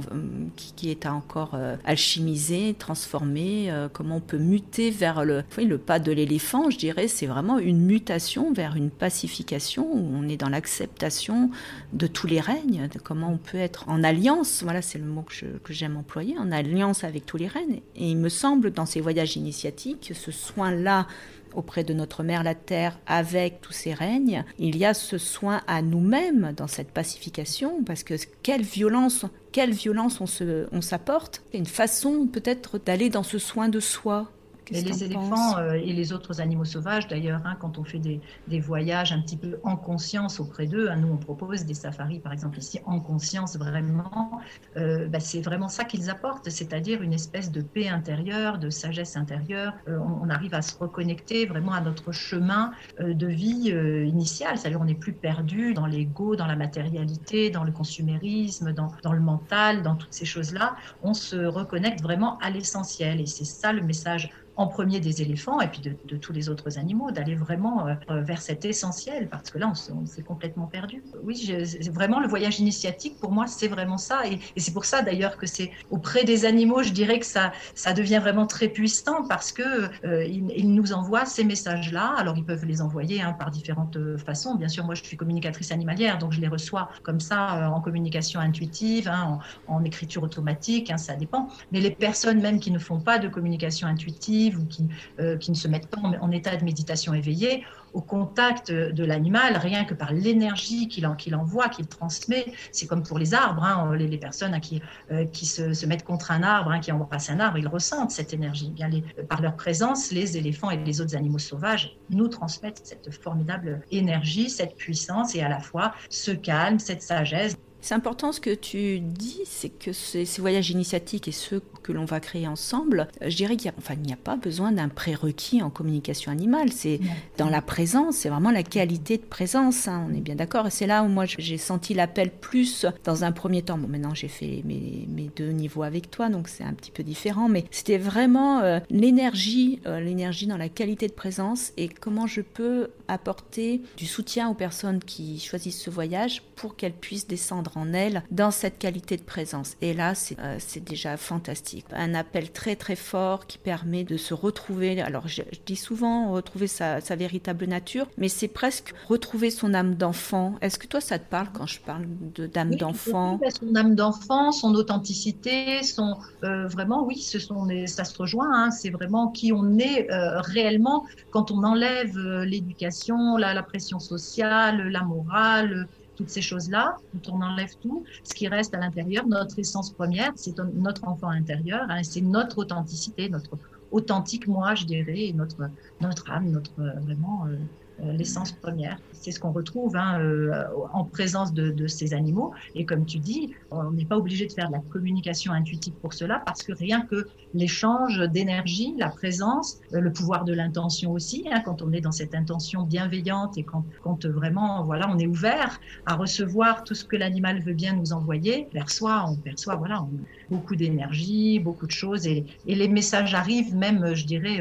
qui, 0.58 0.92
est 0.92 1.06
encore 1.06 1.52
euh, 1.54 1.78
alchimisée, 1.86 2.76
transformée, 2.78 3.72
comment 3.94 4.18
on 4.18 4.22
peut 4.22 4.38
muter 4.38 4.92
vers 4.92 5.24
le, 5.24 5.44
le 5.58 5.78
pas 5.78 6.00
de 6.00 6.12
l'éléphant, 6.12 6.70
je 6.70 6.78
dirais, 6.78 7.08
c'est 7.08 7.28
vraiment 7.28 7.60
une 7.60 7.80
mutation 7.80 8.52
vers 8.52 8.76
une 8.76 8.90
pacification 8.90 9.88
où 9.90 10.10
on 10.16 10.28
est 10.28 10.38
dans 10.38 10.50
l'acceptation 10.50 11.50
de 11.94 12.08
tous 12.08 12.28
les 12.28 12.42
règnes, 12.42 12.90
de 12.94 13.00
comment 13.00 13.32
on 13.32 13.38
peut 13.38 13.58
être 13.58 13.88
en 13.88 14.04
alliance, 14.04 14.64
voilà 14.64 14.82
c'est 14.82 14.98
le 14.98 15.06
mot 15.06 15.24
que 15.24 15.74
j'aime 15.74 15.98
employer, 15.98 16.38
en 16.38 16.52
alliance 16.52 17.04
avec 17.04 17.26
tous 17.26 17.38
les 17.38 17.48
règnes. 17.48 17.82
Et 17.96 18.10
il 18.10 18.18
me 18.18 18.30
semble 18.30 18.72
dans 18.72 18.86
ces 18.86 19.02
voyages 19.02 19.38
initiatiques, 19.38 20.12
ce 20.14 20.32
soin-là 20.32 21.08
auprès 21.56 21.84
de 21.84 21.94
notre 21.94 22.24
mère 22.24 22.44
la 22.44 22.56
Terre 22.56 23.00
avec 23.06 23.62
tous 23.62 23.74
ces 23.74 23.94
règnes, 23.94 24.44
il 24.60 24.78
y 24.78 24.86
a 24.86 24.94
ce 24.94 25.18
soin 25.18 25.62
à 25.68 25.82
nous-mêmes 25.82 26.54
dans 26.56 26.68
cette 26.68 26.92
pacification, 26.92 27.84
parce 27.84 28.04
que 28.04 28.16
quelle 28.44 28.64
violence, 28.64 29.26
quelle 29.52 29.72
violence 29.72 30.20
on 30.22 30.82
s'apporte, 30.82 31.44
une 31.54 31.66
façon 31.66 32.28
peut-être 32.28 32.78
d'aller 32.78 33.10
dans 33.10 33.24
ce 33.24 33.40
soin 33.40 33.70
de 33.70 33.80
soi, 33.80 34.32
et 34.72 34.82
les 34.82 35.04
éléphants 35.04 35.58
euh, 35.58 35.74
et 35.74 35.94
les 35.94 36.14
autres 36.14 36.42
animaux 36.42 36.66
sauvages, 36.66 37.08
d'ailleurs, 37.08 37.42
hein, 37.46 37.56
quand 37.60 37.78
on 37.78 37.84
fait 37.84 38.00
des, 38.00 38.60
voyages 38.60 39.12
un 39.12 39.22
petit 39.22 39.38
peu 39.38 39.60
en 39.64 39.76
conscience 39.76 40.40
auprès 40.40 40.66
d'eux, 40.66 40.90
hein, 40.90 40.98
nous 40.98 41.10
on 41.10 41.18
propose 41.18 41.66
des 41.66 41.76
safaris 41.76 42.20
par 42.20 42.34
exemple 42.34 42.58
ici 42.58 42.80
en 42.86 43.00
conscience 43.00 43.56
vraiment, 43.56 44.42
euh, 44.78 45.08
bah, 45.08 45.20
c'est 45.20 45.42
vraiment 45.42 45.70
ça 45.70 45.84
qu'ils 45.84 46.10
apportent, 46.10 46.50
c'est-à-dire 46.50 47.02
une 47.02 47.14
espèce 47.14 47.52
de 47.52 47.62
paix 47.62 47.88
intérieure, 47.88 48.58
de 48.58 48.70
sagesse 48.70 49.16
intérieure. 49.16 49.74
Euh, 49.88 50.00
on, 50.00 50.28
arrive 50.30 50.54
à 50.54 50.62
se 50.62 50.78
reconnecter 50.78 51.46
vraiment 51.46 51.72
à 51.72 51.80
notre 51.80 52.12
chemin 52.12 52.72
de 53.00 53.28
vie 53.28 53.70
initial, 54.06 54.58
c'est-à-dire 54.58 54.82
on 54.82 54.86
n'est 54.86 54.94
plus 54.94 55.14
perdu 55.14 55.74
dans 55.74 55.86
l'ego, 55.86 56.36
dans 56.36 56.46
la 56.46 56.58
matérialité, 56.58 57.50
dans 57.50 57.64
le 57.64 57.72
consumérisme, 57.72 58.74
dans, 58.74 58.92
dans 59.04 59.14
le 59.14 59.22
mental, 59.22 59.84
dans 59.84 59.96
toutes 59.96 60.14
ces 60.14 60.26
choses-là. 60.26 60.76
On 61.02 61.14
se 61.14 61.38
reconnecte 61.38 62.02
vraiment 62.02 62.38
à 62.40 62.50
l'essentiel 62.50 63.22
et 63.22 63.26
c'est 63.26 63.46
ça 63.46 63.72
le 63.72 63.82
message 63.82 64.30
en 64.58 64.68
premier 64.68 65.00
des 65.00 65.22
éléphants 65.22 65.62
et 65.62 65.68
puis 65.68 65.82
de, 65.82 66.18
tous 66.18 66.34
les 66.34 66.50
autres 66.50 66.80
animaux, 66.80 67.12
d'aller 67.12 67.36
vraiment 67.36 67.88
euh, 67.88 68.22
vers 68.22 68.42
cet 68.42 68.66
essentiel, 68.66 69.30
parce 69.30 69.52
que 69.52 69.60
là, 69.60 69.72
on, 69.92 70.06
s'est 70.06 70.24
complètement 70.24 70.66
perdu. 70.66 71.04
Oui, 71.24 71.54
vraiment, 71.92 72.20
le 72.20 72.28
voyage 72.28 72.60
initiatique, 72.60 73.20
pour 73.20 73.32
moi, 73.32 73.46
c'est 73.46 73.68
vraiment 73.68 73.98
ça. 73.98 74.22
Et, 74.28 74.40
c'est 74.60 74.74
pour 74.74 74.86
ça, 74.86 75.04
d'ailleurs, 75.04 75.38
que 75.38 75.46
c'est 75.46 75.72
auprès 75.92 76.24
des 76.24 76.46
animaux, 76.46 76.82
je 76.82 76.92
dirais 76.92 77.20
que 77.20 77.26
ça, 77.26 77.52
ça 77.76 77.94
devient 77.94 78.18
vraiment 78.20 78.48
très 78.48 78.68
puissant, 78.68 79.28
parce 79.30 79.52
que 79.52 79.90
euh, 80.06 80.26
ils, 80.26 80.74
nous 80.74 80.92
envoient 80.92 81.26
ces 81.26 81.44
messages-là. 81.44 82.16
Alors, 82.18 82.36
ils 82.38 82.44
peuvent 82.44 82.66
les 82.66 82.82
envoyer 82.82 83.22
hein, 83.22 83.34
par 83.34 83.52
différentes 83.52 83.96
euh, 83.96 84.18
façons. 84.18 84.56
Bien 84.56 84.68
sûr, 84.68 84.86
moi, 84.86 84.96
je 84.96 85.04
suis 85.04 85.18
communicatrice 85.18 85.72
animalière, 85.72 86.18
donc 86.18 86.34
je 86.34 86.42
les 86.42 86.48
reçois 86.48 86.90
comme 87.04 87.20
ça, 87.20 87.70
en 87.72 87.80
communication 87.80 88.40
intuitive, 88.40 89.08
hein, 89.08 89.40
en, 89.68 89.84
écriture 89.84 90.24
automatique, 90.24 90.90
hein, 90.90 90.98
ça 90.98 91.16
dépend. 91.16 91.48
Mais 91.72 91.80
les 91.80 91.92
personnes 91.92 92.42
même 92.42 92.60
qui 92.60 92.72
ne 92.72 92.80
font 92.80 93.00
pas 93.00 93.20
de 93.20 93.28
communication 93.28 93.88
intuitive, 93.88 94.47
ou 94.56 94.66
qui, 94.66 94.88
euh, 95.20 95.38
qui 95.38 95.52
ne 95.52 95.56
se 95.56 95.68
mettent 95.68 95.88
pas 95.88 96.00
en, 96.00 96.32
état 96.32 96.56
de 96.56 96.64
méditation 96.64 97.14
éveillée, 97.14 97.64
au 97.94 98.02
contact 98.02 98.72
de 98.72 99.04
l'animal, 99.04 99.58
rien 99.58 99.84
que 99.86 99.94
par 99.94 100.14
l'énergie 100.14 100.88
qu'il 100.88 101.08
qu'il 101.18 101.36
envoie, 101.36 101.70
qu'il 101.70 101.88
transmet. 101.88 102.54
C'est 102.72 102.86
comme 102.86 103.02
pour 103.02 103.18
les 103.18 103.34
arbres, 103.34 103.64
hein, 103.64 103.96
les, 103.96 104.18
personnes 104.18 104.54
hein, 104.54 104.60
qui, 104.60 104.82
euh, 105.12 105.26
qui 105.26 105.46
se, 105.46 105.86
mettent 105.86 106.04
contre 106.04 106.32
un 106.32 106.44
arbre, 106.44 106.72
hein, 106.72 106.80
qui 106.80 106.92
embrassent 106.92 107.30
un 107.30 107.40
arbre, 107.40 107.58
ils 107.58 107.68
ressentent 107.68 108.12
cette 108.12 108.34
énergie. 108.34 108.70
Bien, 108.70 108.88
les, 108.90 109.02
par 109.02 109.42
leur 109.42 109.56
présence, 109.56 110.12
les 110.12 110.38
éléphants 110.38 110.70
et 110.70 110.78
les 110.78 111.02
autres 111.02 111.16
animaux 111.16 111.40
sauvages 111.40 111.98
nous 112.10 112.28
transmettent 112.28 112.82
cette 112.84 113.12
formidable 113.12 113.82
énergie, 113.92 114.50
cette 114.50 114.76
puissance 114.76 115.34
et 115.36 115.42
à 115.42 115.50
la 115.50 115.60
fois 115.60 115.94
ce 116.10 116.32
calme, 116.32 116.80
cette 116.80 117.02
sagesse. 117.02 117.58
C'est 117.88 117.96
important 117.96 118.34
ce 118.34 118.42
que 118.42 118.54
tu 118.54 119.00
dis, 119.00 119.40
c'est 119.46 119.70
que 119.70 119.94
ces, 119.94 120.26
voyages 120.40 120.72
initiatiques 120.72 121.30
et 121.30 121.32
ceux 121.32 121.62
que 121.84 121.94
l'on 121.94 122.04
va 122.04 122.20
créer 122.20 122.46
ensemble, 122.46 123.08
euh, 123.22 123.30
je 123.30 123.38
dirais 123.38 123.56
qu'il 123.56 123.72
n'y 124.02 124.12
a, 124.12 124.16
a, 124.16 124.18
pas 124.18 124.36
besoin 124.36 124.74
d'un 124.74 124.90
prérequis 124.90 125.64
en 125.64 125.70
communication 125.70 126.30
animale. 126.30 126.74
C'est 126.74 127.00
dans 127.38 127.50
la 127.50 127.62
présence, 127.62 128.18
c'est 128.18 128.28
vraiment 128.28 128.52
la 128.52 128.64
qualité 128.64 129.16
de 129.16 129.24
présence. 129.24 129.88
Hein, 129.88 130.06
on 130.12 130.14
est 130.14 130.20
bien 130.20 130.36
d'accord. 130.36 130.68
Et 130.68 130.70
c'est 130.70 130.86
là 130.86 131.02
où 131.02 131.08
moi 131.08 131.24
j'ai 131.26 131.58
senti 131.58 131.94
l'appel 131.94 132.30
plus 132.30 132.86
dans 133.06 133.24
un 133.24 133.32
premier 133.32 133.62
temps. 133.62 133.78
Bon, 133.78 133.88
maintenant 133.88 134.14
j'ai 134.14 134.28
fait 134.28 134.64
mes, 134.66 135.32
deux 135.38 135.52
niveaux 135.52 135.84
avec 135.84 136.12
toi, 136.12 136.28
donc 136.28 136.50
c'est 136.50 136.66
un 136.66 136.74
petit 136.74 136.92
peu 136.92 137.04
différent. 137.04 137.48
Mais 137.48 137.64
c'était 137.72 137.98
vraiment 137.98 138.60
euh, 138.60 138.82
l'énergie, 138.90 139.80
euh, 139.86 140.02
l'énergie 140.02 140.48
dans 140.48 140.58
la 140.58 140.68
qualité 140.68 141.08
de 141.08 141.14
présence 141.14 141.72
et 141.78 141.88
comment 141.88 142.28
je 142.28 142.42
peux 142.42 142.90
apporter 143.08 143.82
du 143.96 144.06
soutien 144.06 144.50
aux 144.50 144.56
personnes 144.56 145.00
qui 145.00 145.40
choisissent 145.40 145.80
ce 145.80 145.90
voyage 145.90 146.44
pour 146.58 146.76
qu'elles 146.76 146.92
puissent 146.92 147.28
descendre 147.28 147.77
en 147.78 147.94
elles 147.94 148.24
dans 148.32 148.52
cette 148.52 148.80
qualité 148.80 149.18
de 149.18 149.22
présence. 149.22 149.76
Et 149.82 149.94
là, 149.94 150.14
euh, 150.40 150.56
c'est 150.60 150.84
déjà 150.84 151.18
fantastique. 151.18 151.86
Un 151.92 152.16
appel 152.16 152.52
très 152.52 152.76
très 152.76 152.96
fort 152.96 153.46
qui 153.48 153.58
permet 153.58 154.04
de 154.04 154.18
se 154.18 154.34
retrouver. 154.34 155.02
Alors, 155.02 155.28
je, 155.28 155.44
dis 155.66 155.76
souvent 155.76 156.32
retrouver 156.32 156.68
sa, 156.68 157.00
véritable 157.16 157.66
nature, 157.66 158.08
mais 158.18 158.30
c'est 158.30 158.48
presque 158.48 158.94
retrouver 159.08 159.50
son 159.50 159.74
âme 159.74 159.96
d'enfant. 159.96 160.56
Est-ce 160.62 160.78
que 160.78 160.88
toi, 160.88 161.02
ça 161.02 161.18
te 161.18 161.28
parle 161.30 161.48
quand 161.54 161.66
je 161.66 161.80
parle 161.80 162.06
d'âme 162.54 162.76
d'enfant? 162.76 163.40
Son 163.50 163.76
âme 163.76 163.96
d'enfant, 163.96 164.52
son 164.52 164.76
authenticité, 164.76 165.82
son 165.84 166.18
euh, 166.44 166.68
vraiment, 166.68 167.04
oui, 167.06 167.18
ce 167.18 167.40
sont 167.40 167.68
ça 167.86 168.04
se 168.04 168.18
rejoint. 168.18 168.48
Hein. 168.54 168.72
c'est 168.72 168.90
vraiment 168.90 169.30
qui 169.30 169.52
on 169.52 169.78
est 169.78 170.10
euh, 170.12 170.40
réellement 170.42 171.06
quand 171.32 171.52
on 171.52 171.64
enlève 171.64 172.18
l'éducation, 172.44 173.38
la, 173.38 173.54
la 173.54 173.64
pression 173.64 174.00
sociale, 174.00 174.90
la 174.90 175.04
morale 175.04 175.88
toutes 176.18 176.30
ces 176.30 176.42
choses-là, 176.42 176.98
on 177.30 177.42
enlève 177.42 177.72
tout, 177.80 178.04
ce 178.24 178.34
qui 178.34 178.48
reste 178.48 178.74
à 178.74 178.80
l'intérieur, 178.80 179.28
notre 179.28 179.58
essence 179.60 179.94
première, 179.94 180.32
c'est 180.36 180.58
notre 180.74 181.08
enfant 181.08 181.30
intérieur, 181.30 181.86
hein, 181.90 182.02
c'est 182.04 182.22
notre 182.22 182.58
authenticité, 182.58 183.30
notre 183.30 183.58
authentique 183.92 184.48
moi, 184.48 184.76
je 184.76 184.86
dirais, 184.86 185.32
notre, 185.34 185.70
notre 186.02 186.30
âme, 186.30 186.50
notre 186.50 186.74
vraiment 187.02 187.46
euh, 187.46 187.54
euh, 187.54 187.66
l'essence 188.00 188.52
première. 188.52 188.98
C'est 189.14 189.32
ce 189.32 189.40
qu'on 189.40 189.52
retrouve 189.52 189.96
hein, 189.96 190.20
euh, 190.20 190.64
en 190.94 191.04
présence 191.04 191.54
de, 191.54 191.88
ces 191.88 192.14
animaux. 192.14 192.54
Et 192.76 192.86
comme 192.86 193.06
tu 193.06 193.20
dis, 193.20 193.54
on 193.72 193.92
n'est 193.92 194.06
pas 194.06 194.18
obligé 194.18 194.48
de 194.48 194.52
faire 194.52 194.68
de 194.68 194.74
la 194.74 194.82
communication 194.92 195.54
intuitive 195.54 195.94
pour 196.02 196.14
cela, 196.14 196.42
parce 196.46 196.64
que 196.64 196.74
rien 196.74 197.02
que 197.02 197.28
l'échange 197.54 198.20
d'énergie, 198.32 198.94
la 198.98 199.10
présence, 199.10 199.80
euh, 199.94 200.00
le 200.00 200.12
pouvoir 200.12 200.44
de 200.44 200.54
l'intention 200.54 201.12
aussi, 201.12 201.46
hein, 201.52 201.62
quand 201.64 201.82
on 201.82 201.92
est 201.92 202.02
dans 202.02 202.12
cette 202.12 202.36
intention 202.36 202.84
bienveillante 202.84 203.58
et 203.58 203.64
quand, 203.64 203.86
vraiment 204.26 204.84
voilà, 204.84 205.10
on 205.10 205.18
est 205.18 205.28
ouvert 205.28 205.80
à 206.06 206.16
recevoir 206.16 206.84
tout 206.84 206.96
ce 206.96 207.06
que 207.06 207.16
l'animal 207.16 207.62
veut 207.62 207.74
bien 207.74 207.94
nous 207.94 208.14
envoyer 208.14 208.68
soi, 208.90 209.26
on 209.28 209.36
perçoit 209.36 209.76
voilà, 209.76 210.06
beaucoup 210.50 210.76
d'énergie, 210.76 211.60
beaucoup 211.60 211.88
de 211.88 211.92
choses. 211.92 212.28
Et, 212.28 212.46
et, 212.68 212.76
les 212.76 212.88
messages 212.88 213.34
arrivent 213.34 213.76
même, 213.76 214.16
je 214.16 214.26
dirais, 214.26 214.60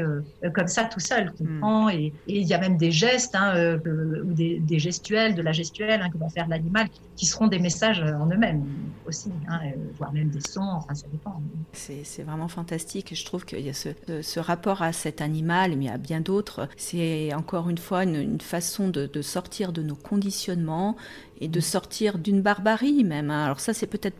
comme 0.53 0.67
ça 0.67 0.85
tout 0.85 0.99
seul, 0.99 1.31
comprend. 1.37 1.87
Hmm. 1.87 1.89
Et 1.89 2.13
il 2.27 2.47
y 2.47 2.53
a 2.53 2.57
même 2.57 2.77
des 2.77 2.91
gestes 2.91 3.27
Hein, 3.33 3.55
euh, 3.55 4.23
ou 4.23 4.33
des, 4.33 4.79
gestuels, 4.79 5.35
de 5.35 5.41
la 5.41 5.51
gestuelle 5.51 6.01
hein, 6.01 6.09
que 6.09 6.17
va 6.17 6.29
faire 6.29 6.47
l'animal, 6.47 6.87
qui 7.15 7.25
seront 7.25 7.47
des 7.47 7.59
messages 7.59 8.01
en 8.01 8.27
eux-mêmes 8.27 8.63
aussi, 9.05 9.29
hein, 9.47 9.59
euh, 9.65 9.69
voire 9.97 10.13
même 10.13 10.29
des 10.29 10.41
sons, 10.41 10.61
enfin 10.61 10.93
ça 10.93 11.07
dépend. 11.11 11.41
C'est 11.73 12.23
vraiment 12.23 12.47
fantastique. 12.47 13.13
Je 13.15 13.25
trouve 13.25 13.45
qu'il 13.45 13.61
y 13.61 13.69
a 13.69 13.73
ce, 13.73 14.39
rapport 14.39 14.81
à 14.81 14.93
cet 14.93 15.21
animal, 15.21 15.75
mais 15.77 15.89
à 15.89 15.97
bien 15.97 16.21
d'autres. 16.21 16.67
C'est 16.77 17.33
encore 17.33 17.69
une 17.69 17.77
fois 17.77 18.03
une, 18.03 18.39
façon 18.41 18.89
de, 18.89 19.05
de, 19.07 19.21
sortir 19.21 19.71
de 19.71 19.81
nos 19.81 19.95
conditionnements 19.95 20.95
et 21.39 21.47
de 21.47 21.59
sortir 21.59 22.17
d'une 22.17 22.41
barbarie 22.41 23.03
même. 23.03 23.29
Alors 23.29 23.59
ça, 23.59 23.73
c'est 23.73 23.87
peut-être 23.87 24.17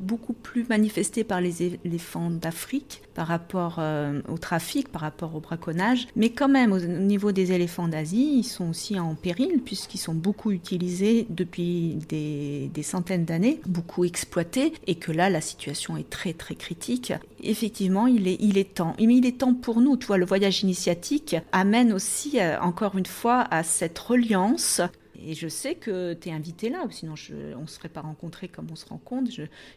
beaucoup 0.00 0.32
plus 0.32 0.64
manifesté 0.68 1.24
par 1.24 1.40
les 1.40 1.62
éléphants 1.84 2.30
d'Afrique 2.30 3.02
par 3.14 3.26
rapport 3.26 3.76
euh, 3.78 4.20
au 4.28 4.38
trafic, 4.38 4.88
par 4.88 5.02
rapport 5.02 5.34
au 5.34 5.40
braconnage. 5.40 6.06
Mais 6.14 6.30
quand 6.30 6.48
même, 6.48 6.72
au, 6.72 6.78
niveau 6.78 7.32
des 7.32 7.52
éléphants 7.52 7.88
d'Asie, 7.88 8.38
ils 8.38 8.44
sont 8.44 8.70
aussi 8.70 8.98
en 8.98 9.14
péril 9.14 9.60
puisqu'ils 9.64 9.98
sont 9.98 10.14
beaucoup 10.14 10.52
utilisés 10.52 11.26
depuis 11.28 11.98
des, 12.08 12.70
centaines 12.82 13.24
d'années, 13.24 13.60
beaucoup 13.66 14.04
exploités, 14.04 14.72
et 14.86 14.94
que 14.94 15.10
là, 15.10 15.30
la 15.30 15.40
situation 15.40 15.96
est 15.96 16.08
très 16.08 16.32
très 16.32 16.54
critique. 16.54 17.12
Effectivement, 17.42 18.06
il 18.06 18.28
est, 18.28 18.36
il 18.40 18.56
est 18.56 18.74
temps. 18.74 18.94
Mais 18.98 19.16
il 19.16 19.26
est 19.26 19.38
temps 19.38 19.54
pour 19.54 19.80
nous. 19.80 19.96
Tu 19.96 20.06
le 20.16 20.24
voyage 20.24 20.62
initiatique 20.62 21.36
amène 21.52 21.92
aussi, 21.92 22.40
euh, 22.40 22.58
encore 22.60 22.96
une 22.96 23.06
fois, 23.06 23.46
à 23.50 23.62
cette 23.62 23.98
reliance 23.98 24.80
et 25.20 25.34
je 25.34 25.48
sais 25.48 25.74
que 25.74 26.14
tu 26.14 26.28
es 26.28 26.32
invité 26.32 26.68
là, 26.68 26.84
sinon 26.90 27.14
on 27.56 27.62
ne 27.62 27.66
serait 27.66 27.88
pas 27.88 28.00
rencontrés 28.00 28.48
comme 28.48 28.68
on 28.70 28.76
se 28.76 28.86
rencontre. 28.86 29.30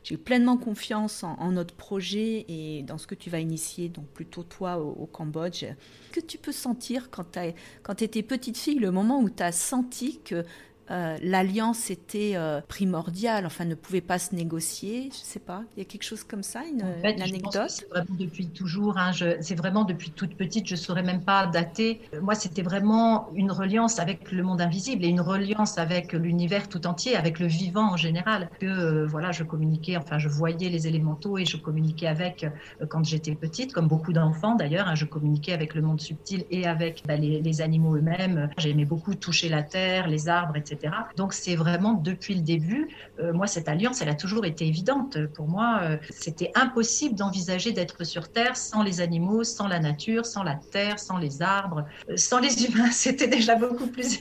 J'ai 0.04 0.18
pleinement 0.18 0.58
confiance 0.58 1.24
en, 1.24 1.52
notre 1.52 1.74
projet 1.74 2.46
et 2.48 2.84
dans 2.84 2.98
ce 2.98 3.08
que 3.08 3.16
tu 3.16 3.30
vas 3.30 3.40
initier, 3.40 3.90
donc 3.90 4.06
plutôt 4.08 4.44
toi 4.44 4.78
au, 4.78 5.06
Cambodge. 5.06 5.66
Que 6.12 6.20
tu 6.20 6.38
peux 6.38 6.52
sentir 6.52 7.10
quand 7.10 7.96
tu 7.96 8.04
étais 8.04 8.24
petite 8.24 8.58
fille, 8.58 8.80
le 8.80 8.92
moment 8.92 9.20
où 9.20 9.30
tu 9.30 9.44
as 9.44 9.52
senti 9.52 10.20
que 10.24 10.46
euh, 10.92 11.18
l'alliance 11.22 11.90
était 11.90 12.34
euh, 12.36 12.60
primordiale, 12.68 13.46
enfin 13.46 13.64
ne 13.64 13.76
pouvait 13.76 14.02
pas 14.02 14.20
se 14.20 14.36
négocier, 14.36 15.10
je 15.12 15.18
sais 15.18 15.40
pas, 15.40 15.64
il 15.76 15.80
y 15.80 15.86
a 15.86 15.86
quelque 15.86 16.04
chose 16.04 16.24
comme 16.26 16.44
ça, 16.44 16.64
une, 16.70 16.82
anecdote? 16.82 17.70
C'est 17.70 17.90
vraiment 17.90 18.16
depuis 18.20 18.48
toujours, 18.48 18.98
hein, 18.98 19.12
c'est 19.14 19.56
vraiment 19.56 19.86
depuis 19.86 20.12
toute 20.12 20.36
petite, 20.36 20.68
je 20.68 20.76
saurais 20.76 21.04
même 21.04 21.22
pas 21.22 21.48
dater. 21.48 22.02
Moi, 22.22 22.36
c'était 22.36 22.62
vraiment 22.62 23.30
une 23.34 23.52
reliance 23.52 24.00
avec 24.00 24.34
le 24.34 24.44
monde 24.44 24.60
invisible 24.60 25.06
et 25.06 25.08
une 25.08 25.22
reliance 25.22 25.78
avec 25.78 26.12
l'univers 26.12 26.68
tout 26.68 26.86
entier, 26.86 27.16
avec 27.16 27.40
le 27.40 27.48
vivant 27.48 27.94
en 27.94 27.98
général. 27.98 28.50
Que 28.60 28.66
euh, 28.66 29.06
voilà, 29.06 29.32
je 29.32 29.44
communiquais, 29.44 29.96
enfin, 29.96 30.18
je 30.18 30.28
voyais 30.28 30.68
les 30.70 30.88
élémentaux 30.88 31.38
et 31.38 31.46
je 31.46 31.56
communiquais 31.56 32.08
avec 32.08 32.46
quand 32.90 33.06
j'étais 33.06 33.36
petite, 33.36 33.72
comme 33.72 33.88
beaucoup 33.88 34.12
d'enfants 34.12 34.56
d'ailleurs. 34.56 34.88
Hein, 34.88 34.96
je 34.96 35.06
communiquais 35.06 35.54
avec 35.54 35.74
le 35.74 35.82
monde 35.82 36.02
subtil 36.02 36.44
et 36.52 36.68
avec 36.68 37.04
bah, 37.08 37.16
les, 37.16 37.42
les 37.42 37.62
animaux 37.62 37.96
eux-mêmes. 37.96 38.50
J'aimais 38.58 38.86
beaucoup 38.86 39.16
toucher 39.16 39.48
la 39.48 39.64
terre, 39.64 40.08
les 40.08 40.28
arbres, 40.28 40.58
etc. 40.58 40.81
Donc 41.16 41.34
c'est 41.34 41.56
vraiment 41.56 41.94
depuis 41.94 42.36
le 42.36 42.42
début, 42.42 42.90
euh, 43.20 43.34
moi 43.34 43.48
cette 43.48 43.68
alliance, 43.68 44.02
elle 44.02 44.10
a 44.10 44.16
toujours 44.16 44.46
été 44.46 44.66
évidente. 44.68 45.18
Pour 45.34 45.48
moi, 45.48 45.80
euh, 45.84 45.98
c'était 46.10 46.52
impossible 46.56 47.16
d'envisager 47.16 47.72
d'être 47.72 48.04
sur 48.04 48.30
Terre 48.30 48.56
sans 48.56 48.84
les 48.84 49.02
animaux, 49.02 49.44
sans 49.44 49.68
la 49.68 49.80
nature, 49.80 50.26
sans 50.26 50.44
la 50.44 50.56
terre, 50.56 51.00
sans 51.00 51.18
les 51.18 51.42
arbres, 51.42 51.86
sans 52.16 52.40
les 52.40 52.66
humains. 52.66 52.92
C'était 52.92 53.28
déjà 53.28 53.56
beaucoup 53.56 53.88
plus 53.88 54.20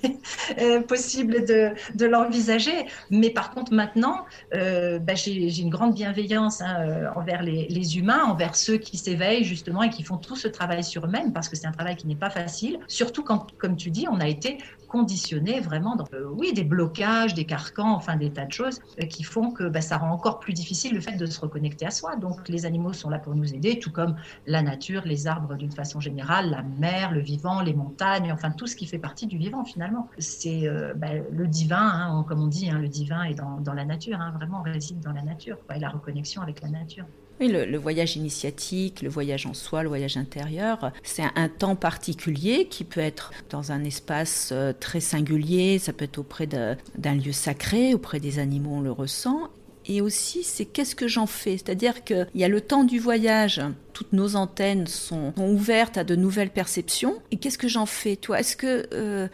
possible 0.88 1.44
de, 1.44 2.04
l'envisager. 2.04 2.86
Mais 3.10 3.30
par 3.30 3.50
contre 3.50 3.72
maintenant, 3.72 4.24
ben, 4.52 5.16
j'ai 5.16 5.60
une 5.60 5.70
grande 5.70 5.94
bienveillance 5.94 6.60
hein, 6.60 7.10
envers 7.14 7.42
les, 7.42 7.66
les 7.68 7.98
humains, 7.98 8.24
envers 8.24 8.56
ceux 8.56 8.78
qui 8.78 8.96
s'éveillent 8.96 9.44
justement 9.44 9.82
et 9.82 9.90
qui 9.90 10.02
font 10.02 10.16
tout 10.16 10.36
ce 10.36 10.48
travail 10.48 10.82
sur 10.82 11.04
eux-mêmes 11.04 11.32
parce 11.32 11.48
que 11.48 11.56
c'est 11.56 11.66
un 11.66 11.72
travail 11.72 11.96
qui 11.96 12.06
n'est 12.06 12.16
pas 12.16 12.30
facile, 12.30 12.78
surtout 12.86 13.22
quand, 13.22 13.46
comme 13.58 13.76
tu 13.76 13.90
dis, 13.90 14.06
on 14.10 14.20
a 14.20 14.28
été 14.28 14.58
conditionné 14.90 15.60
vraiment 15.60 15.94
dans 15.96 16.04
euh, 16.12 16.26
oui, 16.36 16.52
des 16.52 16.64
blocages, 16.64 17.32
des 17.32 17.44
carcans, 17.44 17.94
enfin 17.94 18.16
des 18.16 18.30
tas 18.30 18.44
de 18.44 18.52
choses 18.52 18.80
euh, 19.00 19.06
qui 19.06 19.22
font 19.22 19.52
que 19.52 19.64
bah, 19.64 19.80
ça 19.80 19.96
rend 19.96 20.10
encore 20.10 20.40
plus 20.40 20.52
difficile 20.52 20.94
le 20.94 21.00
fait 21.00 21.16
de 21.16 21.26
se 21.26 21.40
reconnecter 21.40 21.86
à 21.86 21.90
soi. 21.90 22.16
Donc 22.16 22.48
les 22.48 22.66
animaux 22.66 22.92
sont 22.92 23.08
là 23.08 23.18
pour 23.18 23.34
nous 23.34 23.54
aider, 23.54 23.78
tout 23.78 23.92
comme 23.92 24.16
la 24.46 24.62
nature, 24.62 25.02
les 25.06 25.26
arbres 25.28 25.54
d'une 25.54 25.70
façon 25.70 26.00
générale, 26.00 26.50
la 26.50 26.62
mer, 26.62 27.12
le 27.12 27.20
vivant, 27.20 27.62
les 27.62 27.74
montagnes, 27.74 28.32
enfin 28.32 28.50
tout 28.50 28.66
ce 28.66 28.74
qui 28.74 28.86
fait 28.86 28.98
partie 28.98 29.26
du 29.26 29.38
vivant 29.38 29.64
finalement. 29.64 30.08
C'est 30.18 30.66
euh, 30.66 30.92
bah, 30.94 31.08
le 31.30 31.46
divin, 31.46 31.78
hein, 31.78 32.24
comme 32.28 32.42
on 32.42 32.48
dit, 32.48 32.68
hein, 32.68 32.80
le 32.80 32.88
divin 32.88 33.22
est 33.22 33.34
dans, 33.34 33.60
dans 33.60 33.74
la 33.74 33.84
nature, 33.84 34.20
hein, 34.20 34.32
vraiment 34.36 34.62
réside 34.62 35.00
dans 35.00 35.12
la 35.12 35.22
nature, 35.22 35.56
et 35.74 35.78
la 35.78 35.88
reconnexion 35.88 36.42
avec 36.42 36.60
la 36.62 36.68
nature. 36.68 37.06
Oui, 37.40 37.48
le, 37.48 37.78
voyage 37.78 38.16
initiatique, 38.16 39.00
le 39.00 39.08
voyage 39.08 39.46
en 39.46 39.54
soi, 39.54 39.82
le 39.82 39.88
voyage 39.88 40.18
intérieur, 40.18 40.92
c'est 41.02 41.22
un, 41.34 41.48
temps 41.48 41.74
particulier 41.74 42.66
qui 42.68 42.84
peut 42.84 43.00
être 43.00 43.32
dans 43.48 43.72
un 43.72 43.82
espace 43.82 44.50
euh, 44.52 44.74
très 44.78 45.00
singulier, 45.00 45.78
ça 45.78 45.94
peut 45.94 46.04
être 46.04 46.18
auprès 46.18 46.46
d'un 46.46 47.14
lieu 47.14 47.32
sacré, 47.32 47.94
auprès 47.94 48.20
des 48.20 48.38
animaux, 48.38 48.74
on 48.74 48.80
le 48.82 48.92
ressent. 48.92 49.48
Et 49.86 50.02
aussi, 50.02 50.44
c'est 50.44 50.66
qu'est-ce 50.66 50.94
que 50.94 51.08
j'en 51.08 51.26
fais? 51.26 51.52
C'est-à-dire 51.52 52.04
qu'il 52.04 52.26
y 52.34 52.44
a 52.44 52.48
le 52.48 52.60
temps 52.60 52.84
du 52.84 52.98
voyage, 52.98 53.62
toutes 53.94 54.12
nos 54.12 54.36
antennes 54.36 54.86
sont, 54.86 55.32
ouvertes 55.38 55.96
à 55.96 56.04
de 56.04 56.16
nouvelles 56.16 56.50
perceptions. 56.50 57.22
Et 57.30 57.38
qu'est-ce 57.38 57.58
que 57.58 57.68
j'en 57.68 57.86
fais 57.86 58.16
Toi, 58.16 58.40
est-ce 58.40 58.56
que 58.56 58.86
euh, 58.92 59.28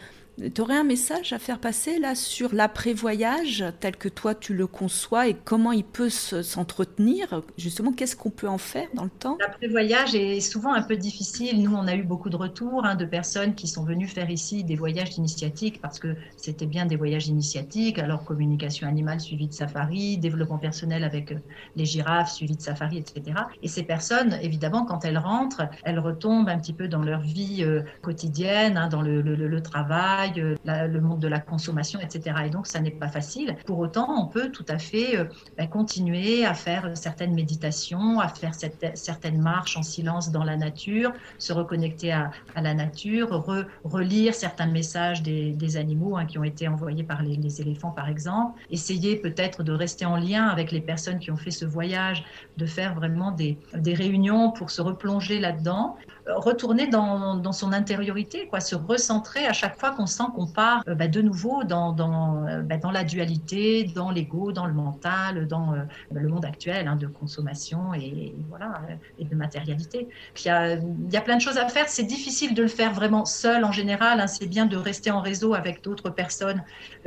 tu 0.53 0.61
aurais 0.61 0.77
un 0.77 0.83
message 0.83 1.33
à 1.33 1.39
faire 1.39 1.57
passer 1.57 1.97
là 1.97 2.13
sur 2.13 2.53
l'après-voyage 2.53 3.65
tel 3.79 3.95
que 3.95 4.07
toi 4.07 4.35
tu 4.35 4.53
le 4.53 4.67
conçois 4.67 5.27
et 5.27 5.33
comment 5.33 5.71
il 5.71 5.83
peut 5.83 6.09
s'entretenir? 6.09 7.41
Justement, 7.57 7.91
qu'est-ce 7.91 8.15
qu'on 8.15 8.29
peut 8.29 8.47
en 8.47 8.59
faire 8.59 8.87
dans 8.93 9.05
le 9.05 9.09
temps? 9.09 9.37
L'après-voyage 9.39 10.13
est 10.13 10.39
souvent 10.39 10.73
un 10.73 10.83
peu 10.83 10.95
difficile. 10.95 11.63
Nous, 11.63 11.73
on 11.73 11.87
a 11.87 11.95
eu 11.95 12.03
beaucoup 12.03 12.29
de 12.29 12.35
retours 12.35 12.85
hein, 12.85 12.93
de 12.93 13.05
personnes 13.05 13.55
qui 13.55 13.67
sont 13.67 13.83
venues 13.83 14.07
faire 14.07 14.29
ici 14.29 14.63
des 14.63 14.75
voyages 14.75 15.17
initiatiques 15.17 15.81
parce 15.81 15.97
que 15.97 16.15
c'était 16.35 16.67
bien 16.67 16.85
des 16.85 16.97
voyages 16.97 17.27
initiatiques. 17.27 17.97
Alors, 17.97 18.23
communication 18.23 18.87
animale 18.87 19.19
suivie 19.19 19.47
de 19.47 19.53
safari, 19.53 20.19
développement 20.19 20.59
personnel 20.59 21.03
avec 21.03 21.31
euh, 21.31 21.39
les 21.75 21.85
girafes 21.85 22.31
suivi 22.31 22.55
de 22.55 22.61
safari, 22.61 22.99
etc. 22.99 23.41
Et 23.63 23.67
ces 23.67 23.83
personnes, 23.83 24.37
évidemment, 24.43 24.85
quand 24.85 25.03
elles 25.03 25.17
rentrent, 25.17 25.67
elles 25.83 25.99
retombent 25.99 26.49
un 26.49 26.59
petit 26.59 26.73
peu 26.73 26.87
dans 26.87 27.01
leur 27.01 27.21
vie 27.21 27.63
euh, 27.63 27.81
quotidienne, 28.03 28.77
hein, 28.77 28.87
dans 28.87 29.01
le, 29.01 29.21
le 29.21 29.61
travail 29.63 30.26
euh, 30.37 30.87
le 30.87 31.01
monde 31.01 31.19
de 31.19 31.27
la 31.27 31.39
consommation, 31.39 31.99
etc. 31.99 32.35
Et 32.45 32.49
donc, 32.49 32.67
ça 32.67 32.79
n'est 32.79 32.91
pas 32.91 33.07
facile. 33.07 33.55
Pour 33.65 33.79
autant, 33.79 34.07
on 34.09 34.25
peut 34.25 34.49
tout 34.51 34.65
à 34.67 34.77
fait 34.77 35.17
euh, 35.17 35.25
ben, 35.57 35.67
continuer 35.67 36.45
à 36.45 36.53
faire 36.53 36.91
certaines 36.95 37.33
méditations, 37.33 38.19
à 38.19 38.27
faire 38.27 38.53
certaines 38.93 39.41
marches 39.41 39.77
en 39.77 39.83
silence 39.83 40.31
dans 40.31 40.43
la 40.43 40.57
nature, 40.57 41.11
se 41.37 41.53
reconnecter 41.53 42.11
à, 42.11 42.31
la 42.55 42.73
nature, 42.73 43.43
relire 43.83 44.33
certains 44.33 44.67
messages 44.67 45.21
des, 45.21 45.77
animaux 45.77 46.17
hein, 46.17 46.25
qui 46.25 46.39
ont 46.39 46.43
été 46.43 46.67
envoyés 46.67 47.03
par 47.03 47.21
les, 47.21 47.61
éléphants, 47.61 47.91
par 47.91 48.09
exemple. 48.09 48.59
Essayer 48.71 49.15
peut-être 49.15 49.63
de 49.63 49.73
rester 49.73 50.05
en 50.05 50.17
lien 50.17 50.47
avec 50.47 50.71
les 50.71 50.81
personnes 50.81 51.19
qui 51.19 51.31
ont 51.31 51.37
fait 51.37 51.51
ce 51.51 51.65
voyage, 51.65 52.23
de 52.57 52.65
faire 52.65 52.95
vraiment 52.95 53.31
des, 53.31 53.57
réunions 53.85 54.51
pour 54.51 54.69
se 54.69 54.81
replonger 54.81 55.39
là-dedans 55.39 55.97
retourner 56.35 56.87
dans, 56.87 57.51
son 57.51 57.73
intériorité, 57.73 58.47
quoi, 58.47 58.59
se 58.59 58.75
recentrer 58.75 59.45
à 59.45 59.53
chaque 59.53 59.79
fois 59.79 59.91
qu'on 59.91 60.05
qu'on 60.25 60.47
part 60.47 60.83
euh, 60.87 60.95
bah, 60.95 61.07
de 61.07 61.21
nouveau 61.21 61.61
euh, 61.61 62.61
bah, 62.61 62.77
dans, 62.77 62.91
la 62.91 63.03
dualité, 63.03 63.83
dans 63.83 64.11
l'ego, 64.11 64.51
dans 64.51 64.65
le 64.65 64.73
mental, 64.73 65.47
dans 65.47 65.73
euh, 65.73 65.77
bah, 66.11 66.19
le 66.21 66.27
monde 66.27 66.45
actuel 66.45 66.87
hein, 66.87 66.95
de 66.95 67.07
consommation 67.07 67.93
et, 67.93 68.33
voilà, 68.49 68.81
et 69.19 69.25
de 69.25 69.35
matérialité. 69.35 70.07
il, 70.43 70.47
y 70.47 71.17
a, 71.17 71.21
plein 71.21 71.37
de 71.37 71.41
choses 71.41 71.57
à 71.57 71.67
faire. 71.67 71.87
C'est 71.87 72.03
difficile 72.03 72.53
de 72.53 72.63
le 72.63 72.67
faire 72.67 72.93
vraiment 72.93 73.25
seul 73.25 73.63
en 73.63 73.71
général. 73.71 74.19
Hein. 74.19 74.27
C'est 74.27 74.47
bien 74.47 74.65
de 74.65 74.77
rester 74.77 75.11
en 75.11 75.21
réseau 75.21 75.53
avec 75.53 75.83
d'autres 75.83 76.09
personnes 76.09 76.63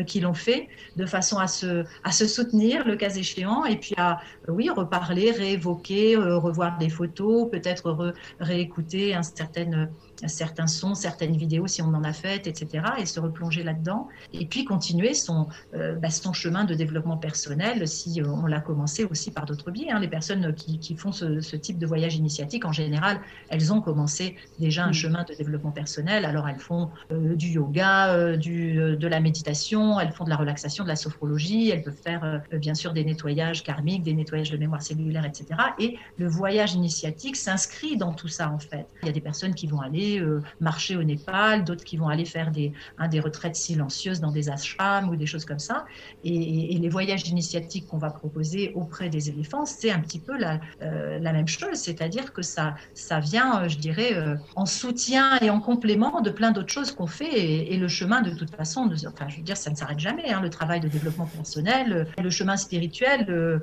qui 0.07 0.21
l'ont 0.21 0.35
fait, 0.35 0.69
de 0.97 1.07
façon 1.07 1.39
à 1.39 1.47
se, 1.47 1.85
à 2.05 2.13
se 2.13 2.27
soutenir 2.27 2.87
le 2.87 2.97
cas 2.97 3.11
échéant 3.11 3.65
et 3.65 3.77
puis 3.77 3.95
à 3.97 4.21
oui, 4.49 4.71
reparler, 4.71 5.33
réévoquer, 5.33 6.17
revoir 6.17 6.79
des 6.79 6.89
photos, 6.89 7.51
peut-être 7.51 8.15
réécouter 8.39 9.15
un 9.15 9.23
certain 9.23 9.89
certains 10.29 10.67
sons, 10.67 10.95
certaines 10.95 11.37
vidéos 11.37 11.67
si 11.67 11.83
on 11.83 11.89
en 11.89 12.05
a 12.05 12.13
fait, 12.13 12.47
etc. 12.47 12.85
et 12.99 13.07
se 13.07 13.21
replonger 13.21 13.63
là-dedans. 13.63 14.09
Et 14.33 14.47
puis 14.47 14.65
continuer 14.65 15.15
son, 15.15 15.49
euh, 15.75 15.95
bah, 15.97 16.11
son 16.11 16.33
chemin 16.33 16.65
de 16.65 16.75
développement 16.75 17.17
personnel 17.17 17.87
si 17.89 18.21
euh, 18.21 18.27
on 18.29 18.47
l'a 18.47 18.61
commencé 18.61 19.05
aussi 19.05 19.31
par 19.31 19.47
d'autres 19.47 19.71
biais. 19.71 19.91
Hein. 19.91 20.01
Les 20.01 20.09
personnes 20.09 20.55
qui, 20.55 20.79
qui 20.79 20.97
font 20.97 21.13
ce, 21.13 21.41
ce, 21.41 21.57
type 21.57 21.79
de 21.79 21.87
voyage 21.87 22.17
initiatique, 22.17 22.65
en 22.65 22.73
général, 22.73 23.21
elles 23.49 23.73
ont 23.73 23.81
commencé 23.81 24.37
déjà 24.59 24.85
un 24.85 24.91
mm. 24.91 24.95
chemin 24.95 25.25
de 25.25 25.35
développement 25.35 25.73
personnel. 25.73 26.25
Alors 26.25 26.49
elles 26.49 26.59
font 26.59 26.91
euh, 27.13 27.35
du 27.35 27.49
yoga, 27.49 28.37
du, 28.37 28.75
de 28.75 29.07
la 29.07 29.21
méditation, 29.21 30.01
elles 30.01 30.13
font 30.13 30.25
de 30.25 30.31
la 30.31 30.37
relaxation, 30.37 30.85
de 30.85 30.89
la 30.89 30.97
sophrologie, 30.97 31.71
elles 31.71 31.83
peuvent 31.83 31.95
faire 31.95 32.43
bien 32.53 32.75
sûr 32.75 32.93
des 32.93 33.05
nettoyages 33.05 33.63
karmiques, 33.63 34.03
des 34.03 34.15
nettoyages 34.15 34.51
de 34.51 34.57
mémoire 34.57 34.83
cellulaire, 34.83 35.25
etc. 35.25 35.47
Et 35.79 35.97
le 36.17 36.29
voyage 36.29 36.75
initiatique 36.75 37.37
s'inscrit 37.37 37.97
dans 37.97 38.13
tout 38.13 38.29
ça 38.29 38.51
en 38.51 38.59
fait. 38.59 38.87
Il 39.03 39.07
y 39.07 39.09
a 39.09 39.13
des 39.13 39.21
personnes 39.21 39.55
qui 39.55 39.67
vont 39.67 39.81
aller 39.81 40.10
euh, 40.19 40.43
marcher 40.61 40.97
au 40.97 41.03
Népal, 41.03 41.65
d'autres 41.65 41.85
qui 41.85 41.97
vont 41.97 42.09
aller 42.09 42.25
faire 42.25 42.51
des, 42.51 42.73
des 43.11 43.21
retraites 43.21 43.57
silencieuses 43.57 44.21
dans 44.21 44.33
des 44.33 44.51
ashrams 44.51 45.09
ou 45.09 45.17
des 45.17 45.27
choses 45.27 45.45
comme 45.45 45.59
ça. 45.59 45.85
Et, 46.25 46.79
les 46.81 46.89
voyages 46.89 47.29
initiatiques 47.29 47.87
qu'on 47.89 47.99
va 47.99 48.11
proposer 48.11 48.73
auprès 48.75 49.11
des 49.11 49.29
éléphants, 49.29 49.67
c'est 49.67 49.91
un 49.91 50.01
petit 50.01 50.19
peu 50.19 50.37
la, 50.39 50.61
euh, 50.83 51.21
même 51.21 51.47
chose, 51.47 51.75
c'est-à-dire 51.75 52.33
que 52.33 52.43
ça, 52.43 52.75
ça 52.95 53.21
vient, 53.21 53.63
euh, 53.63 53.69
je 53.69 53.79
dirais, 53.79 54.15
en 54.57 54.67
soutien 54.67 55.39
et 55.41 55.51
en 55.51 55.61
complément 55.61 56.21
de 56.23 56.31
plein 56.31 56.51
d'autres 56.51 56.73
choses 56.73 56.93
qu'on 56.93 57.07
fait. 57.07 57.71
Et, 57.73 57.77
le 57.77 57.89
chemin, 57.89 58.23
de 58.23 58.31
toute 58.31 58.55
façon, 58.55 58.91
enfin, 59.07 59.29
je 59.29 59.37
veux 59.37 59.43
dire, 59.43 59.57
ça 59.57 59.71
ne 59.71 59.77
s'arrête 59.77 59.99
jamais. 59.99 60.31
Hein, 60.33 60.41
le 60.41 60.51
travail 60.51 60.81
de 60.81 60.89
développement 60.89 61.27
personnel, 61.27 62.07
le 62.19 62.31
chemin 62.31 62.57
spirituel, 62.57 63.61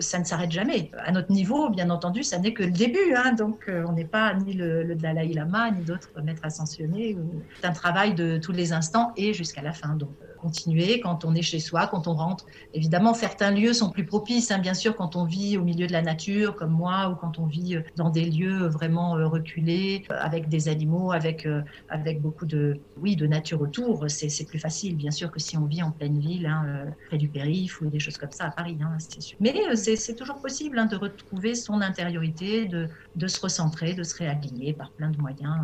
ça 0.00 0.18
ne 0.18 0.24
s'arrête 0.24 0.50
jamais. 0.50 0.90
À 0.98 1.12
notre 1.12 1.32
niveau, 1.32 1.70
bien 1.70 1.90
entendu, 1.90 2.22
ça 2.22 2.38
n'est 2.38 2.52
que 2.52 2.62
le 2.62 2.70
début. 2.70 3.14
Hein, 3.16 3.32
donc, 3.32 3.68
on 3.68 3.92
n'est 3.92 4.04
pas 4.04 4.34
ni 4.34 4.52
le, 4.52 4.82
le 4.82 4.94
Dalai 4.94 5.32
Lama, 5.32 5.70
ni 5.70 5.79
d'autres 5.80 6.20
maîtres 6.22 6.44
ascensionnés. 6.44 7.16
C'est 7.60 7.66
un 7.66 7.72
travail 7.72 8.14
de 8.14 8.38
tous 8.38 8.52
les 8.52 8.72
instants 8.72 9.12
et 9.16 9.34
jusqu'à 9.34 9.62
la 9.62 9.72
fin. 9.72 9.94
Donc, 9.94 10.10
continuer 10.40 11.00
quand 11.00 11.24
on 11.24 11.34
est 11.34 11.42
chez 11.42 11.60
soi, 11.60 11.86
quand 11.86 12.08
on 12.08 12.14
rentre. 12.14 12.44
Évidemment, 12.72 13.14
certains 13.14 13.50
lieux 13.50 13.72
sont 13.72 13.90
plus 13.90 14.06
propices, 14.06 14.50
hein, 14.50 14.58
bien 14.58 14.74
sûr, 14.74 14.96
quand 14.96 15.16
on 15.16 15.24
vit 15.24 15.56
au 15.56 15.64
milieu 15.64 15.86
de 15.86 15.92
la 15.92 16.02
nature, 16.02 16.56
comme 16.56 16.72
moi, 16.72 17.08
ou 17.10 17.16
quand 17.16 17.38
on 17.38 17.46
vit 17.46 17.76
euh, 17.76 17.82
dans 17.96 18.10
des 18.10 18.24
lieux 18.24 18.66
vraiment 18.66 19.16
euh, 19.16 19.26
reculés, 19.28 20.04
euh, 20.10 20.16
avec 20.18 20.48
des 20.48 20.68
animaux, 20.68 21.12
avec, 21.12 21.46
avec 21.88 22.20
beaucoup 22.20 22.46
de, 22.46 22.80
oui, 22.96 23.16
de 23.16 23.26
nature 23.26 23.60
autour. 23.60 24.06
C'est 24.08 24.46
plus 24.46 24.58
facile, 24.58 24.96
bien 24.96 25.10
sûr, 25.10 25.30
que 25.30 25.40
si 25.40 25.56
on 25.56 25.66
vit 25.66 25.82
en 25.82 25.92
pleine 25.92 26.18
ville, 26.18 26.46
hein, 26.46 26.86
près 27.08 27.18
du 27.18 27.28
périph' 27.28 27.80
ou 27.80 27.90
des 27.90 28.00
choses 28.00 28.16
comme 28.16 28.32
ça 28.32 28.46
à 28.46 28.50
Paris, 28.50 28.78
hein, 28.80 28.96
sûr. 28.98 29.36
Mais 29.40 29.54
c'est 29.76 30.16
toujours 30.16 30.40
possible 30.40 30.88
de 30.88 30.96
retrouver 30.96 31.54
son 31.54 31.80
intériorité, 31.80 32.66
de, 32.66 32.88
de 33.14 33.26
se 33.26 33.40
recentrer, 33.40 33.94
de 33.94 34.02
se 34.02 34.16
réaligner 34.16 34.72
par 34.72 34.92
plein 34.92 35.10
de 35.10 35.18
moyens. 35.18 35.56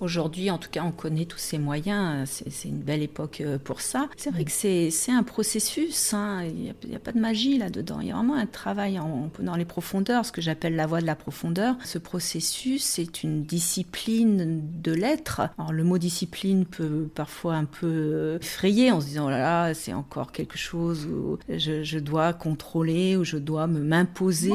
Aujourd'hui, 0.00 0.50
en 0.50 0.58
tout 0.58 0.70
cas, 0.70 0.82
on 0.84 0.92
connaît 0.92 1.24
tous 1.24 1.38
ces 1.38 1.58
moyens. 1.58 2.42
C'est 2.48 2.68
une 2.68 2.78
belle 2.78 3.02
époque 3.02 3.42
pour 3.64 3.80
ça. 3.80 4.08
C'est 4.16 4.30
vrai 4.30 4.44
que 4.44 4.50
c'est 4.50 5.12
un 5.12 5.22
processus, 5.22 6.14
hein. 6.14 6.44
il 6.44 6.88
n'y 6.88 6.96
a, 6.96 6.98
pas 6.98 7.12
de 7.12 7.18
magie 7.18 7.58
là-dedans, 7.58 8.00
il 8.00 8.08
y 8.08 8.10
a 8.10 8.14
vraiment 8.14 8.34
un 8.34 8.46
travail 8.46 8.98
en, 8.98 9.30
dans 9.40 9.56
les 9.56 9.64
profondeurs, 9.64 10.24
ce 10.24 10.32
que 10.32 10.40
j'appelle 10.40 10.76
la 10.76 10.86
voie 10.86 11.00
de 11.00 11.06
la 11.06 11.16
profondeur. 11.16 11.76
Ce 11.84 11.98
processus, 11.98 12.82
c'est 12.82 13.22
une 13.22 13.42
discipline 13.42 14.62
de 14.82 14.92
l'être. 14.92 15.42
Alors 15.58 15.72
le 15.72 15.84
mot 15.84 15.98
discipline 15.98 16.64
peut 16.64 17.08
parfois 17.14 17.54
un 17.54 17.64
peu 17.64 18.38
effrayer 18.40 18.92
en 18.92 19.00
se 19.00 19.06
disant, 19.06 19.26
oh 19.26 19.30
là 19.30 19.38
là, 19.38 19.74
c'est 19.74 19.92
encore 19.92 20.32
quelque 20.32 20.58
chose 20.58 21.06
où 21.06 21.38
je, 21.48 21.98
dois 21.98 22.32
contrôler, 22.32 23.16
ou 23.16 23.24
je 23.24 23.36
dois 23.36 23.66
m'imposer. 23.66 24.52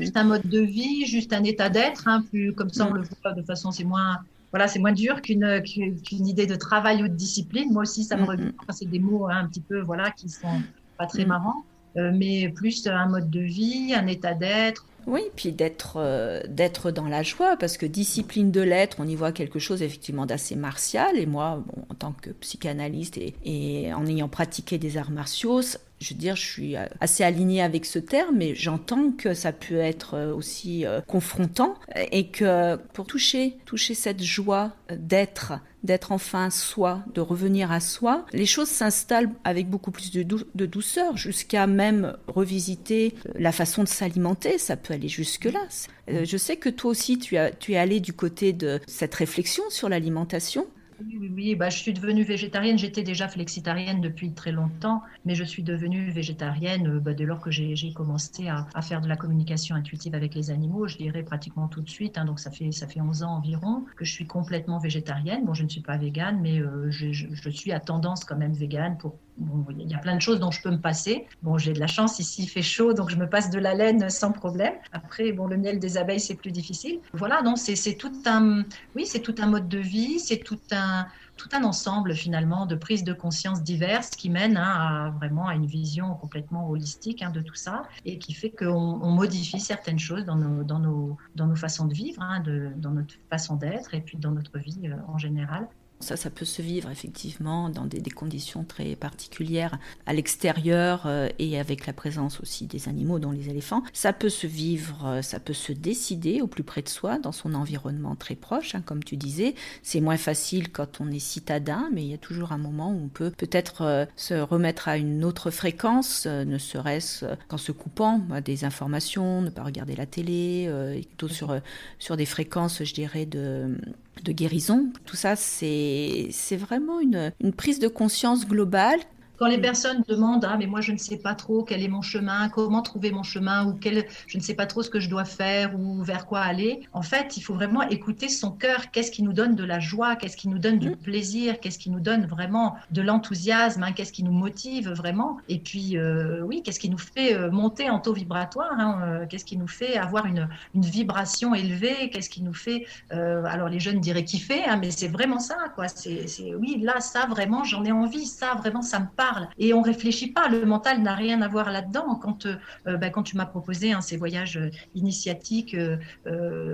Juste 0.00 0.16
un 0.16 0.24
mode 0.24 0.46
de 0.46 0.60
vie, 0.60 1.06
juste 1.06 1.32
un 1.32 1.44
état 1.44 1.68
d'être, 1.68 2.06
hein, 2.06 2.24
plus 2.30 2.52
comme 2.52 2.70
ça 2.70 2.86
on 2.86 2.94
mm. 2.94 2.96
le 2.98 3.02
voit 3.22 3.32
de 3.32 3.42
façon, 3.42 3.70
c'est 3.70 3.84
moins 3.84 4.18
voilà, 4.54 4.68
c'est 4.68 4.78
moins 4.78 4.92
dur 4.92 5.20
qu'une 5.20 5.60
qu'une 5.64 6.28
idée 6.28 6.46
de 6.46 6.54
travail 6.54 7.02
ou 7.02 7.08
de 7.08 7.14
discipline. 7.14 7.72
Moi 7.72 7.82
aussi, 7.82 8.04
ça 8.04 8.16
me 8.16 8.24
revient. 8.24 8.52
c'est 8.70 8.88
des 8.88 9.00
mots 9.00 9.26
hein, 9.26 9.38
un 9.38 9.48
petit 9.48 9.60
peu, 9.60 9.80
voilà, 9.80 10.12
qui 10.12 10.28
sont 10.28 10.62
pas 10.96 11.06
très 11.06 11.24
mm. 11.24 11.28
marrants, 11.28 11.64
euh, 11.96 12.12
mais 12.14 12.48
plus 12.50 12.86
un 12.86 13.06
mode 13.06 13.30
de 13.30 13.40
vie, 13.40 13.92
un 13.96 14.06
état 14.06 14.32
d'être, 14.32 14.86
Oui, 15.08 15.22
puis 15.34 15.50
d'être 15.50 15.94
euh, 15.96 16.40
d'être 16.48 16.92
dans 16.92 17.08
la 17.08 17.24
joie, 17.24 17.56
parce 17.56 17.76
que 17.76 17.84
discipline 17.84 18.52
de 18.52 18.60
l'être, 18.60 18.98
on 19.00 19.08
y 19.08 19.16
voit 19.16 19.32
quelque 19.32 19.58
chose 19.58 19.82
effectivement 19.82 20.24
d'assez 20.24 20.54
martial. 20.54 21.18
Et 21.18 21.26
moi, 21.26 21.64
en 21.90 21.94
tant 21.96 22.12
que 22.12 22.30
psychanalyste 22.30 23.18
et, 23.44 23.92
en 23.92 24.06
ayant 24.06 24.28
pratiqué 24.28 24.78
des 24.78 24.98
arts 24.98 25.10
martiaux, 25.10 25.62
je 26.00 26.10
veux 26.10 26.18
dire, 26.18 26.36
je 26.36 26.42
suis 26.42 26.76
assez 27.00 27.24
alignée 27.24 27.62
avec 27.62 27.86
ce 27.86 27.98
terme, 27.98 28.36
mais 28.36 28.54
j'entends 28.54 29.10
que 29.12 29.32
ça 29.32 29.52
peut 29.52 29.78
être 29.78 30.14
euh, 30.14 30.34
aussi 30.34 30.84
euh, 30.86 31.00
confrontant 31.00 31.74
et 32.12 32.28
que 32.28 32.76
pour 32.92 33.06
toucher, 33.06 33.56
toucher 33.64 33.94
cette 33.94 34.22
joie 34.22 34.72
d'être, 34.90 35.54
d'être 35.82 36.12
enfin 36.12 36.50
soi, 36.50 37.02
de 37.14 37.20
revenir 37.20 37.70
à 37.72 37.80
soi, 37.80 38.26
les 38.32 38.46
choses 38.46 38.68
s'installent 38.68 39.30
avec 39.44 39.68
beaucoup 39.68 39.90
plus 39.90 40.10
de, 40.10 40.66
douceur, 40.66 41.16
jusqu'à 41.16 41.66
même 41.66 42.16
revisiter 42.26 43.14
la 43.34 43.52
façon 43.52 43.82
de 43.82 43.88
s'alimenter. 43.88 44.58
Ça 44.58 44.76
peut 44.76 44.94
aller 44.94 45.08
jusque-là. 45.08 45.66
Euh, 46.10 46.24
je 46.24 46.36
sais 46.36 46.56
que 46.56 46.68
toi 46.68 46.90
aussi, 46.90 47.18
tu, 47.18 47.36
as, 47.36 47.50
tu 47.50 47.72
es 47.72 47.76
allé 47.76 48.00
du 48.00 48.12
côté 48.12 48.52
de 48.52 48.80
cette 48.86 49.14
réflexion 49.14 49.62
sur 49.70 49.88
l'alimentation. 49.88 50.66
Oui, 51.00 51.30
oui, 51.34 51.54
Bah, 51.56 51.70
je 51.70 51.78
suis 51.78 51.92
devenue 51.92 52.22
végétarienne. 52.22 52.78
J'étais 52.78 53.02
déjà 53.02 53.28
flexitarienne 53.28 54.00
depuis 54.00 54.32
très 54.32 54.52
longtemps, 54.52 55.02
mais 55.24 55.34
je 55.34 55.44
suis 55.44 55.62
devenue 55.62 56.10
végétarienne 56.10 56.86
euh, 56.88 57.00
bah, 57.00 57.14
dès 57.14 57.24
lors 57.24 57.40
que 57.40 57.50
j'ai 57.50 57.92
commencé 57.92 58.48
à, 58.48 58.66
faire 58.82 59.00
de 59.00 59.08
la 59.08 59.16
communication 59.16 59.74
intuitive 59.74 60.14
avec 60.14 60.34
les 60.34 60.50
animaux, 60.50 60.86
je 60.86 60.96
dirais 60.96 61.22
pratiquement 61.22 61.68
tout 61.68 61.80
de 61.80 61.88
suite. 61.88 62.18
Hein. 62.18 62.24
donc 62.24 62.38
ça 62.38 62.50
fait, 62.50 62.70
ça 62.70 62.86
fait 62.86 63.00
11 63.00 63.22
ans 63.22 63.36
environ 63.36 63.84
que 63.96 64.04
je 64.04 64.12
suis 64.12 64.26
complètement 64.26 64.78
végétarienne. 64.78 65.44
Bon, 65.44 65.54
je 65.54 65.64
ne 65.64 65.68
suis 65.68 65.80
pas 65.80 65.96
végane, 65.96 66.40
mais 66.40 66.60
euh, 66.60 66.90
je, 66.90 67.12
je, 67.12 67.50
suis 67.50 67.72
à 67.72 67.80
tendance 67.80 68.24
quand 68.24 68.36
même 68.36 68.52
végane 68.52 68.96
pour 68.98 69.18
il 69.38 69.90
y 69.90 69.94
a 69.94 69.98
plein 69.98 70.14
de 70.14 70.20
choses 70.20 70.38
dont 70.40 70.50
je 70.50 70.62
peux 70.62 70.70
me 70.70 70.80
passer. 70.80 71.26
Bon, 71.42 71.58
j'ai 71.58 71.72
de 71.72 71.80
la 71.80 71.86
chance 71.86 72.18
ici, 72.18 72.44
il 72.44 72.48
fait 72.48 72.62
chaud, 72.62 72.94
donc 72.94 73.10
je 73.10 73.16
me 73.16 73.28
passe 73.28 73.50
de 73.50 73.58
la 73.58 73.74
laine 73.74 74.08
sans 74.10 74.32
problème. 74.32 74.74
Après, 74.92 75.32
bon, 75.32 75.46
le 75.46 75.56
miel 75.56 75.78
des 75.78 75.96
abeilles, 75.98 76.20
c'est 76.20 76.36
plus 76.36 76.52
difficile. 76.52 77.00
Voilà, 77.12 77.42
donc 77.42 77.58
c'est 77.58 77.94
tout 77.94 78.12
un, 78.26 78.62
oui, 78.94 79.08
tout 79.22 79.34
un 79.38 79.46
mode 79.46 79.68
de 79.68 79.78
vie, 79.78 80.20
c'est 80.20 80.38
tout 80.38 80.60
un, 80.70 81.06
tout 81.36 81.48
un 81.52 81.64
ensemble 81.64 82.14
finalement 82.14 82.66
de 82.66 82.74
prises 82.74 83.04
de 83.04 83.12
conscience 83.12 83.62
diverses 83.62 84.10
qui 84.10 84.30
mènent 84.30 84.56
hein, 84.56 85.06
à 85.06 85.10
vraiment 85.10 85.48
à 85.48 85.54
une 85.54 85.66
vision 85.66 86.14
complètement 86.14 86.68
holistique 86.68 87.22
hein, 87.22 87.30
de 87.30 87.40
tout 87.40 87.54
ça 87.54 87.82
et 88.04 88.18
qui 88.18 88.34
fait 88.34 88.50
qu'on 88.50 89.10
modifie 89.10 89.60
certaines 89.60 89.98
choses 89.98 90.24
dans 90.24 90.36
nos, 90.36 90.62
dans 90.62 90.78
nos, 90.78 91.16
dans 91.34 91.46
nos 91.46 91.56
façons 91.56 91.86
de 91.86 91.94
vivre, 91.94 92.22
hein, 92.22 92.40
de, 92.40 92.70
dans 92.76 92.90
notre 92.90 93.14
façon 93.30 93.56
d'être 93.56 93.94
et 93.94 94.00
puis 94.00 94.18
dans 94.18 94.30
notre 94.30 94.58
vie 94.58 94.80
euh, 94.84 94.96
en 95.08 95.18
général. 95.18 95.68
Ça, 96.04 96.16
ça 96.16 96.28
peut 96.28 96.44
se 96.44 96.60
vivre 96.60 96.90
effectivement 96.90 97.70
dans 97.70 97.86
des, 97.86 98.02
conditions 98.10 98.62
très 98.62 98.94
particulières 98.94 99.78
à 100.04 100.12
l'extérieur 100.12 101.04
euh, 101.06 101.30
et 101.38 101.58
avec 101.58 101.86
la 101.86 101.94
présence 101.94 102.40
aussi 102.40 102.66
des 102.66 102.90
animaux, 102.90 103.18
dont 103.18 103.30
les 103.30 103.48
éléphants. 103.48 103.82
Ça 103.94 104.12
peut 104.12 104.28
se 104.28 104.46
vivre, 104.46 105.06
euh, 105.06 105.22
ça 105.22 105.40
peut 105.40 105.54
se 105.54 105.72
décider 105.72 106.42
au 106.42 106.46
plus 106.46 106.62
près 106.62 106.82
de 106.82 106.88
soi, 106.90 107.18
dans 107.18 107.32
son 107.32 107.54
environnement 107.54 108.16
très 108.16 108.34
proche, 108.34 108.74
hein, 108.74 108.82
comme 108.84 109.02
tu 109.02 109.16
disais. 109.16 109.54
C'est 109.82 110.02
moins 110.02 110.18
facile 110.18 110.70
quand 110.70 111.00
on 111.00 111.10
est 111.10 111.18
citadin, 111.18 111.88
mais 111.94 112.02
il 112.02 112.10
y 112.10 112.14
a 112.14 112.18
toujours 112.18 112.52
un 112.52 112.58
moment 112.58 112.90
où 112.90 113.04
on 113.06 113.08
peut 113.08 113.30
peut-être 113.30 113.80
euh, 113.80 114.04
se 114.14 114.34
remettre 114.34 114.88
à 114.88 114.98
une 114.98 115.24
autre 115.24 115.50
fréquence, 115.50 116.26
ne 116.26 116.58
serait-ce 116.58 117.24
qu'en 117.48 117.56
se 117.56 117.72
coupant 117.72 118.18
bah, 118.18 118.42
des 118.42 118.66
informations, 118.66 119.40
ne 119.40 119.48
pas 119.48 119.62
regarder 119.62 119.96
la 119.96 120.04
télé, 120.04 120.70
plutôt 121.06 121.28
sur, 121.28 121.58
sur 121.98 122.18
des 122.18 122.26
fréquences, 122.26 122.84
je 122.84 122.92
dirais, 122.92 123.24
de 123.24 123.78
de 124.22 124.32
guérison. 124.32 124.88
Tout 125.06 125.16
ça, 125.16 125.36
c'est 125.36 126.30
vraiment 126.52 127.00
une, 127.00 127.32
une 127.40 127.52
prise 127.52 127.78
de 127.78 127.88
conscience 127.88 128.46
globale 128.46 129.00
quand 129.36 129.46
les 129.46 129.58
personnes 129.58 130.02
demandent, 130.08 130.44
ah, 130.48 130.56
mais 130.56 130.66
moi 130.66 130.80
je 130.80 130.92
ne 130.92 130.98
sais 130.98 131.18
pas 131.18 131.34
trop 131.34 131.64
quel 131.64 131.82
est 131.82 131.88
mon 131.88 132.02
chemin, 132.02 132.48
comment 132.48 132.82
trouver 132.82 133.10
mon 133.10 133.22
chemin, 133.22 133.66
ou 133.66 133.74
quel, 133.74 134.06
je 134.26 134.38
ne 134.38 134.42
sais 134.42 134.54
pas 134.54 134.66
trop 134.66 134.82
ce 134.82 134.90
que 134.90 135.00
je 135.00 135.10
dois 135.10 135.24
faire, 135.24 135.74
ou 135.78 136.02
vers 136.02 136.26
quoi 136.26 136.40
aller, 136.40 136.80
en 136.92 137.02
fait, 137.02 137.36
il 137.36 137.40
faut 137.40 137.54
vraiment 137.54 137.82
écouter 137.82 138.28
son 138.28 138.50
cœur. 138.50 138.90
Qu'est-ce 138.90 139.10
qui 139.10 139.22
nous 139.22 139.32
donne 139.32 139.54
de 139.54 139.64
la 139.64 139.80
joie, 139.80 140.16
qu'est-ce 140.16 140.36
qui 140.36 140.48
nous 140.48 140.58
donne 140.58 140.78
du 140.78 140.90
mm. 140.90 140.96
plaisir, 140.96 141.60
qu'est-ce 141.60 141.78
qui 141.78 141.90
nous 141.90 142.00
donne 142.00 142.26
vraiment 142.26 142.76
de 142.90 143.02
l'enthousiasme, 143.02 143.82
hein, 143.82 143.92
qu'est-ce 143.92 144.12
qui 144.12 144.22
nous 144.22 144.32
motive 144.32 144.90
vraiment? 144.90 145.38
Et 145.48 145.58
puis, 145.58 145.96
euh, 145.96 146.42
oui, 146.42 146.62
qu'est-ce 146.62 146.80
qui 146.80 146.90
nous 146.90 146.98
fait 146.98 147.34
euh, 147.34 147.50
monter 147.50 147.90
en 147.90 147.98
taux 147.98 148.12
vibratoire, 148.12 148.74
hein, 148.78 149.00
euh, 149.02 149.26
qu'est-ce 149.26 149.44
qui 149.44 149.56
nous 149.56 149.68
fait 149.68 149.96
avoir 149.96 150.26
une, 150.26 150.48
une 150.74 150.84
vibration 150.84 151.54
élevée, 151.54 152.10
qu'est-ce 152.10 152.30
qui 152.30 152.42
nous 152.42 152.54
fait, 152.54 152.86
alors 153.10 153.68
les 153.68 153.80
jeunes 153.80 154.00
diraient 154.00 154.24
kiffer, 154.24 154.64
hein, 154.64 154.78
mais 154.80 154.90
c'est 154.90 155.08
vraiment 155.08 155.38
ça, 155.38 155.56
quoi. 155.74 155.88
C'est, 155.88 156.26
oui, 156.54 156.78
là, 156.80 157.00
ça 157.00 157.26
vraiment, 157.26 157.64
j'en 157.64 157.84
ai 157.84 157.92
envie, 157.92 158.26
ça 158.26 158.54
vraiment, 158.54 158.82
ça 158.82 159.00
me 159.00 159.06
parle 159.06 159.23
et 159.58 159.74
on 159.74 159.82
réfléchit 159.82 160.32
pas. 160.32 160.48
Le 160.48 160.64
mental 160.64 161.02
n'a 161.02 161.14
rien 161.14 161.42
à 161.42 161.48
voir 161.48 161.70
là-dedans. 161.70 162.16
Quand, 162.16 162.46
euh, 162.46 162.56
euh, 162.86 162.96
bah, 162.96 163.10
quand 163.10 163.22
tu 163.22 163.36
m'as 163.36 163.46
proposé 163.46 163.92
hein, 163.92 164.00
ces 164.00 164.16
voyages 164.16 164.56
euh, 164.56 164.70
initiatiques, 164.94 165.76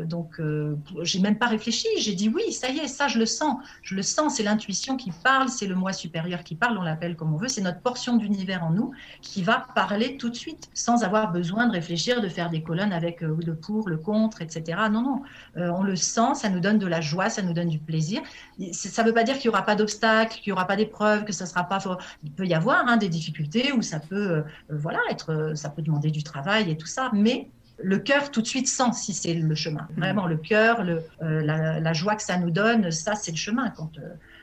donc 0.07 0.41
j'ai 1.03 1.21
même 1.21 1.39
pas 1.39 1.47
réfléchi. 1.47 1.87
J'ai 1.99 2.15
dit 2.15 2.29
oui, 2.29 2.53
ça 2.53 2.71
y 2.71 2.79
est, 2.79 2.89
ça 2.89 3.09
je 3.09 3.19
le 3.19 3.27
sens. 3.27 3.57
Je 3.83 3.95
le 3.95 4.03
sens. 4.03 4.37
C'est 4.37 4.43
l'intuition 4.43 4.97
qui 4.97 5.11
parle, 5.11 5.49
c'est 5.49 5.67
le 5.67 5.75
moi 5.75 5.93
supérieur 5.93 6.43
qui 6.45 6.55
parle. 6.55 6.79
On 6.79 6.83
l'appelle 6.83 7.17
comme 7.17 7.35
on 7.35 7.37
veut. 7.37 7.49
C'est 7.49 7.61
notre 7.61 7.81
portion 7.81 8.17
d'univers 8.17 8.65
en 8.65 8.71
nous 8.71 8.93
qui 9.23 9.43
va 9.43 9.67
parler 9.75 10.17
tout 10.17 10.31
de 10.31 10.37
suite, 10.37 10.71
sans 10.75 11.03
avoir 11.03 11.33
besoin 11.33 11.67
de 11.67 11.73
réfléchir, 11.73 12.21
de 12.21 12.29
faire 12.29 12.51
des 12.51 12.63
colonnes 12.63 12.93
avec 12.93 13.21
le 13.21 13.55
pour, 13.55 13.89
le 13.89 13.97
contre, 13.97 14.43
etc. 14.43 14.79
Non, 14.91 15.03
non. 15.03 15.23
on 15.57 15.83
le 15.83 15.97
sent. 15.97 16.35
Ça 16.35 16.49
nous 16.49 16.61
donne 16.61 16.79
de 16.79 16.87
la 16.87 17.01
joie, 17.01 17.31
ça 17.31 17.43
nous 17.43 17.53
donne 17.53 17.69
du 17.69 17.79
plaisir. 17.79 18.23
Ça 18.73 19.03
ne 19.03 19.09
veut 19.09 19.15
pas 19.15 19.25
dire 19.25 19.39
qu'il 19.39 19.51
n'y 19.51 19.55
aura 19.55 19.65
pas 19.65 19.77
d'obstacles, 19.77 20.39
qu'il 20.41 20.51
n'y 20.51 20.53
aura 20.53 20.67
pas 20.67 20.77
d'épreuves, 20.77 21.25
que 21.25 21.33
ça 21.33 21.47
sera 21.47 21.65
pas. 21.65 21.79
Il 22.41 22.45
peut 22.45 22.51
y 22.53 22.55
avoir 22.55 22.89
hein, 22.89 22.97
des 22.97 23.11
difficultés 23.11 23.71
où 23.73 23.83
ça 23.83 24.01
peut, 24.01 24.31
euh, 24.31 24.43
voilà, 24.71 25.01
être, 25.11 25.31
euh, 25.31 25.55
ça 25.55 25.69
peut 25.69 25.83
demander 25.83 26.11
du 26.11 26.23
travail 26.23 26.71
et 26.71 26.77
tout 26.79 26.87
ça, 26.87 27.11
mais 27.13 27.49
le 27.83 27.99
cœur 27.99 28.31
tout 28.31 28.41
de 28.41 28.47
suite 28.47 28.67
sent 28.67 28.93
si 28.95 29.13
c'est 29.13 29.35
le 29.35 29.55
chemin. 29.55 29.87
Mmh. 29.91 30.01
Vraiment, 30.01 30.27
le 30.27 30.39
cœur, 30.39 30.83
le, 30.83 31.03
euh, 31.21 31.43
la, 31.43 31.81
la, 31.81 31.93
joie 31.93 32.15
que 32.15 32.23
ça 32.23 32.39
nous 32.39 32.51
donne, 32.51 32.91
ça, 32.93 33.15
c'est 33.15 33.33
le 33.33 33.37
chemin. 33.37 33.69
Quand, 33.69 33.91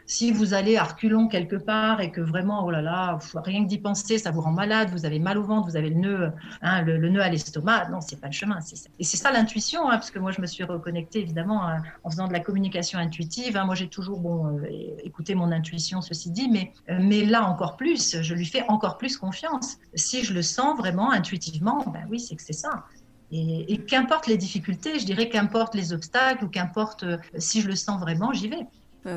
si 0.07 0.31
vous 0.31 0.53
allez 0.53 0.77
à 0.77 0.85
reculons 0.85 1.27
quelque 1.27 1.57
part 1.57 1.99
et 1.99 2.11
que 2.11 2.21
vraiment, 2.21 2.65
oh 2.65 2.71
là 2.71 2.81
là, 2.81 3.19
rien 3.35 3.63
que 3.63 3.67
d'y 3.67 3.77
penser, 3.77 4.17
ça 4.17 4.31
vous 4.31 4.39
rend 4.39 4.53
malade, 4.53 4.89
vous 4.91 5.05
avez 5.05 5.19
mal 5.19 5.37
au 5.37 5.43
ventre, 5.43 5.67
vous 5.67 5.75
avez 5.75 5.89
le 5.89 5.97
nœud, 5.97 6.31
hein, 6.61 6.81
le, 6.81 7.09
nœud 7.09 7.21
à 7.21 7.27
l'estomac, 7.27 7.89
non, 7.89 7.99
c'est 7.99 8.19
pas 8.19 8.27
le 8.27 8.33
chemin. 8.33 8.59
Et 8.99 9.03
c'est 9.03 9.17
ça 9.17 9.31
l'intuition, 9.31 9.89
hein, 9.89 9.97
parce 9.97 10.09
que 10.09 10.17
moi, 10.19 10.31
je 10.31 10.39
me 10.39 10.47
suis 10.47 10.63
reconnectée 10.63 11.19
évidemment 11.19 11.67
hein, 11.67 11.81
en 12.05 12.09
faisant 12.09 12.27
de 12.29 12.33
la 12.33 12.39
communication 12.39 12.97
intuitive. 12.99 13.61
moi, 13.65 13.75
j'ai 13.75 13.89
toujours 13.89 14.21
bon, 14.21 14.59
euh, 14.59 14.65
écouté 15.03 15.35
mon 15.35 15.51
intuition, 15.51 15.99
ceci 15.99 16.31
dit, 16.31 16.49
mais, 16.49 16.71
euh, 16.89 16.99
mais 17.01 17.25
là 17.25 17.43
encore 17.43 17.75
plus, 17.75 18.21
je 18.21 18.33
lui 18.33 18.45
fais 18.45 18.63
encore 18.69 18.97
plus 18.97 19.17
confiance. 19.17 19.77
Si 19.93 20.23
je 20.23 20.33
le 20.33 20.41
sens 20.41 20.77
vraiment 20.77 21.11
intuitivement, 21.11 21.83
ben 21.91 22.05
oui, 22.09 22.21
c'est 22.21 22.35
que 22.35 22.43
c'est 22.43 22.53
ça. 22.53 22.85
Et, 23.29 23.73
et 23.73 23.77
qu'importe 23.79 24.27
les 24.27 24.37
difficultés, 24.37 24.99
je 24.99 25.05
dirais 25.05 25.27
qu'importe 25.27 25.75
les 25.75 25.91
obstacles 25.91 26.45
ou 26.45 26.47
qu'importe 26.47 27.03
euh, 27.03 27.17
si 27.37 27.59
je 27.59 27.67
le 27.67 27.75
sens 27.75 27.99
vraiment, 27.99 28.31
j'y 28.31 28.47
vais 28.47 28.65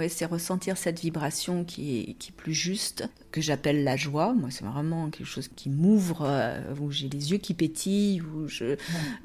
c'est 0.09 0.24
ressentir 0.26 0.76
cette 0.76 1.00
vibration 1.00 1.64
qui 1.64 2.00
est, 2.00 2.14
qui 2.14 2.31
est 2.31 2.37
plus 2.37 2.55
juste, 2.55 3.09
que 3.30 3.40
j'appelle 3.40 3.84
la 3.84 3.96
joie. 3.96 4.34
Moi, 4.34 4.50
c'est 4.50 4.64
vraiment 4.64 5.10
quelque 5.10 5.26
chose 5.26 5.48
qui 5.54 5.70
m'ouvre, 5.70 6.22
euh, 6.22 6.60
où 6.80 6.90
j'ai 6.90 7.08
les 7.08 7.32
yeux 7.32 7.38
qui 7.38 7.54
pétillent, 7.54 8.20
où 8.20 8.48
je, 8.48 8.76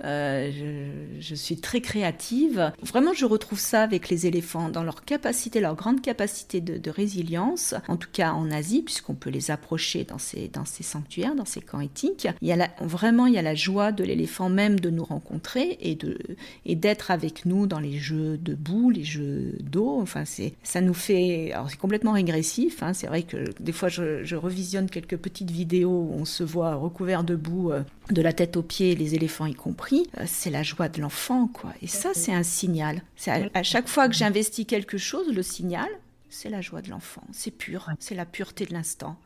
euh, 0.03 0.51
je, 0.51 1.21
je, 1.21 1.35
suis 1.35 1.57
très 1.57 1.81
créative. 1.81 2.71
Vraiment, 2.81 3.13
je 3.13 3.25
retrouve 3.25 3.59
ça 3.59 3.81
avec 3.83 4.09
les 4.09 4.27
éléphants 4.27 4.69
dans 4.69 4.83
leur 4.83 5.03
capacité, 5.03 5.59
leur 5.59 5.75
grande 5.75 6.01
capacité 6.01 6.61
de, 6.61 6.77
de 6.77 6.89
résilience, 6.89 7.75
en 7.87 7.97
tout 7.97 8.09
cas 8.11 8.33
en 8.33 8.51
Asie, 8.51 8.81
puisqu'on 8.81 9.15
peut 9.15 9.29
les 9.29 9.51
approcher 9.51 10.03
dans 10.03 10.17
ces, 10.17 10.47
dans 10.47 10.65
ces 10.65 10.83
sanctuaires, 10.83 11.35
dans 11.35 11.45
ces 11.45 11.61
camps 11.61 11.81
éthiques. 11.81 12.27
Il 12.41 12.47
y 12.47 12.53
a 12.53 12.69
vraiment, 12.81 13.25
il 13.25 13.33
y 13.33 13.37
a 13.37 13.41
la 13.41 13.55
joie 13.55 13.91
de 13.91 14.03
l'éléphant 14.03 14.49
même 14.49 14.79
de 14.79 14.89
nous 14.89 15.03
rencontrer 15.03 15.77
et 15.81 15.95
de 15.95 16.17
et 16.65 16.75
d'être 16.75 17.11
avec 17.11 17.45
nous 17.45 17.67
dans 17.67 17.79
les 17.79 17.97
jeux 17.97 18.37
de 18.37 18.53
boue, 18.53 18.89
les 18.89 19.03
jeux 19.03 19.53
d'eau. 19.59 19.99
Enfin, 20.01 20.25
c'est 20.25 20.53
ça 20.63 20.81
nous 20.81 20.93
fait, 20.93 21.51
alors 21.51 21.69
c'est 21.69 21.77
complètement 21.77 22.13
régressif. 22.13 22.83
Hein, 22.83 22.93
c'est 22.93 23.07
vrai 23.07 23.23
que 23.23 23.37
des 23.59 23.71
fois 23.71 23.89
je, 23.95 24.35
revisionne 24.35 24.89
quelques 24.89 25.17
petites 25.17 25.51
vidéos 25.51 26.07
où 26.09 26.13
on 26.13 26.25
se 26.25 26.43
voit 26.43 26.75
recouvert 26.75 27.23
de 27.23 27.35
boue, 27.35 27.71
euh, 27.71 27.81
de 28.11 28.21
la 28.21 28.33
tête 28.33 28.57
aux 28.57 28.63
pieds, 28.63 28.95
les 28.95 29.15
éléphants 29.15 29.45
y 29.45 29.53
compris. 29.53 30.07
Euh, 30.17 30.23
c'est 30.25 30.49
la 30.49 30.63
joie 30.63 30.89
de 30.89 31.01
l'enfant, 31.01 31.47
quoi. 31.47 31.73
Et 31.81 31.87
ça, 31.87 32.11
c'est 32.13 32.33
un 32.33 32.43
signal. 32.43 33.01
C'est 33.15 33.49
à, 33.53 33.63
chaque 33.63 33.87
fois 33.87 34.07
que 34.07 34.15
j'investis 34.15 34.65
quelque 34.65 34.97
chose, 34.97 35.33
le 35.33 35.43
signal, 35.43 35.87
c'est 36.29 36.49
la 36.49 36.61
joie 36.61 36.81
de 36.81 36.89
l'enfant. 36.89 37.23
C'est 37.31 37.51
pur, 37.51 37.89
c'est 37.99 38.15
la 38.15 38.25
pureté 38.25 38.65
de 38.65 38.73
l'instant. 38.73 39.17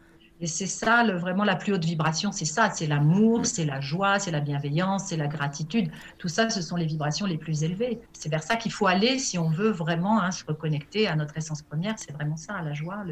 Et 0.42 0.48
c'est 0.48 0.68
ça, 0.68 1.04
vraiment 1.18 1.44
la 1.44 1.58
plus 1.58 1.74
haute 1.74 1.84
vibration, 1.84 2.32
c'est 2.32 2.46
ça, 2.46 2.70
c'est 2.72 2.88
l'amour, 2.88 3.46
c'est 3.46 3.66
la 3.66 3.82
joie, 3.82 4.20
c'est 4.20 4.32
la 4.32 4.40
bienveillance, 4.40 5.08
c'est 5.08 5.18
la 5.18 5.28
gratitude. 5.28 5.92
Tout 6.18 6.30
ça, 6.30 6.50
ce 6.50 6.62
sont 6.62 6.78
les 6.78 6.86
vibrations 6.86 7.26
les 7.26 7.38
plus 7.38 7.64
élevées. 7.64 8.00
C'est 8.14 8.30
vers 8.30 8.42
ça 8.42 8.56
qu'il 8.56 8.72
faut 8.72 8.88
aller 8.88 9.20
si 9.20 9.38
on 9.38 9.50
veut 9.50 9.72
vraiment 9.72 10.22
hein, 10.22 10.32
se 10.32 10.46
reconnecter 10.46 11.08
à 11.08 11.18
notre 11.18 11.36
essence 11.38 11.62
première. 11.62 12.00
C'est 12.00 12.14
vraiment 12.14 12.38
ça, 12.38 12.62
la 12.62 12.74
joie, 12.74 13.04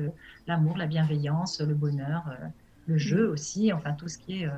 l'amour, 0.48 0.78
la 0.78 0.88
bienveillance, 0.88 1.60
le 1.60 1.74
bonheur, 1.76 2.24
euh, 2.30 2.48
le 2.86 2.98
jeu 2.98 3.30
aussi, 3.30 3.74
enfin 3.74 3.92
tout 3.92 4.08
ce 4.08 4.18
qui 4.18 4.44
est 4.44 4.48
euh, 4.48 4.52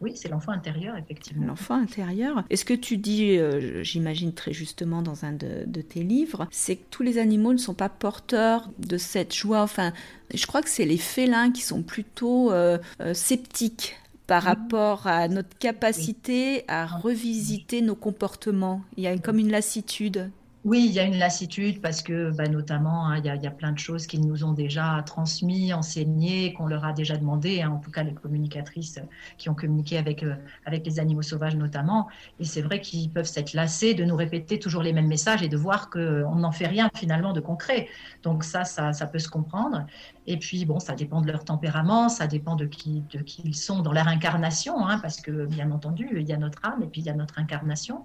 oui, 0.00 0.12
c'est 0.14 0.28
l'enfant 0.28 0.52
intérieur, 0.52 0.96
effectivement. 0.96 1.46
L'enfant 1.46 1.74
intérieur. 1.74 2.44
Et 2.50 2.56
ce 2.56 2.64
que 2.64 2.74
tu 2.74 2.96
dis, 2.98 3.36
euh, 3.36 3.82
j'imagine 3.82 4.32
très 4.32 4.52
justement 4.52 5.02
dans 5.02 5.24
un 5.24 5.32
de, 5.32 5.80
tes 5.80 6.02
livres, 6.02 6.46
c'est 6.50 6.76
que 6.76 6.84
tous 6.90 7.02
les 7.02 7.18
animaux 7.18 7.52
ne 7.52 7.58
sont 7.58 7.74
pas 7.74 7.88
porteurs 7.88 8.70
de 8.78 8.96
cette 8.96 9.34
joie. 9.34 9.62
Enfin, 9.62 9.92
je 10.32 10.46
crois 10.46 10.62
que 10.62 10.68
c'est 10.68 10.84
les 10.84 10.98
félins 10.98 11.50
qui 11.50 11.62
sont 11.62 11.82
plutôt 11.82 12.52
euh, 12.52 12.78
euh, 13.00 13.12
sceptiques 13.14 13.96
par 14.28 14.42
rapport 14.42 15.06
à 15.06 15.26
notre 15.26 15.56
capacité 15.58 16.64
à 16.68 16.86
revisiter 16.86 17.80
nos 17.80 17.94
comportements. 17.94 18.82
Il 18.96 19.04
y 19.04 19.06
a 19.06 19.16
comme 19.16 19.38
une 19.38 19.50
lassitude. 19.50 20.30
Oui, 20.64 20.86
il 20.88 20.92
y 20.92 20.98
a 20.98 21.04
une 21.04 21.16
lassitude 21.18 21.80
parce 21.80 22.02
que, 22.02 22.30
bah, 22.32 22.48
notamment, 22.48 23.06
hein, 23.06 23.18
il, 23.18 23.24
y 23.24 23.46
a, 23.46 23.50
plein 23.50 23.70
de 23.70 23.78
choses 23.78 24.06
qu'ils 24.08 24.26
nous 24.26 24.42
ont 24.44 24.52
déjà 24.52 25.00
transmis, 25.06 25.72
enseignées, 25.72 26.52
qu'on 26.52 26.66
leur 26.66 26.84
a 26.84 26.92
déjà 26.92 27.16
demandé, 27.16 27.62
hein, 27.62 27.70
en 27.70 27.78
tout 27.78 27.92
cas 27.92 28.02
les 28.02 28.12
communicatrices 28.12 28.98
qui 29.38 29.48
ont 29.48 29.54
communiqué 29.54 29.98
avec, 29.98 30.24
euh, 30.24 30.34
avec 30.66 30.84
les 30.84 30.98
animaux 30.98 31.22
sauvages 31.22 31.54
notamment. 31.54 32.08
Et 32.40 32.44
c'est 32.44 32.60
vrai 32.60 32.80
qu'ils 32.80 33.10
peuvent 33.10 33.24
s'être 33.24 33.54
lassés 33.54 33.94
de 33.94 34.04
nous 34.04 34.16
répéter 34.16 34.58
toujours 34.58 34.82
les 34.82 34.92
mêmes 34.92 35.06
messages 35.06 35.42
et 35.42 35.48
de 35.48 35.56
voir 35.56 35.90
qu'on 35.90 36.34
n'en 36.34 36.52
fait 36.52 36.66
rien 36.66 36.90
finalement 36.94 37.32
de 37.32 37.40
concret. 37.40 37.88
Donc 38.24 38.42
ça, 38.42 38.64
ça, 38.64 38.92
ça 38.92 39.06
peut 39.06 39.20
se 39.20 39.28
comprendre. 39.28 39.86
Et 40.30 40.36
puis, 40.36 40.66
bon, 40.66 40.78
ça 40.78 40.94
dépend 40.94 41.22
de 41.22 41.26
leur 41.26 41.42
tempérament, 41.42 42.10
ça 42.10 42.26
dépend 42.26 42.54
de 42.54 42.66
qui, 42.66 43.02
ils 43.44 43.56
sont 43.56 43.80
dans 43.80 43.94
leur 43.94 44.08
incarnation, 44.08 44.86
hein, 44.86 44.98
parce 44.98 45.22
que, 45.22 45.46
bien 45.46 45.70
entendu, 45.70 46.06
il 46.20 46.28
y 46.28 46.34
a 46.34 46.36
notre 46.36 46.62
âme 46.66 46.82
et 46.82 46.86
puis 46.86 47.00
il 47.00 47.06
y 47.06 47.08
a 47.08 47.14
notre 47.14 47.38
incarnation. 47.38 48.04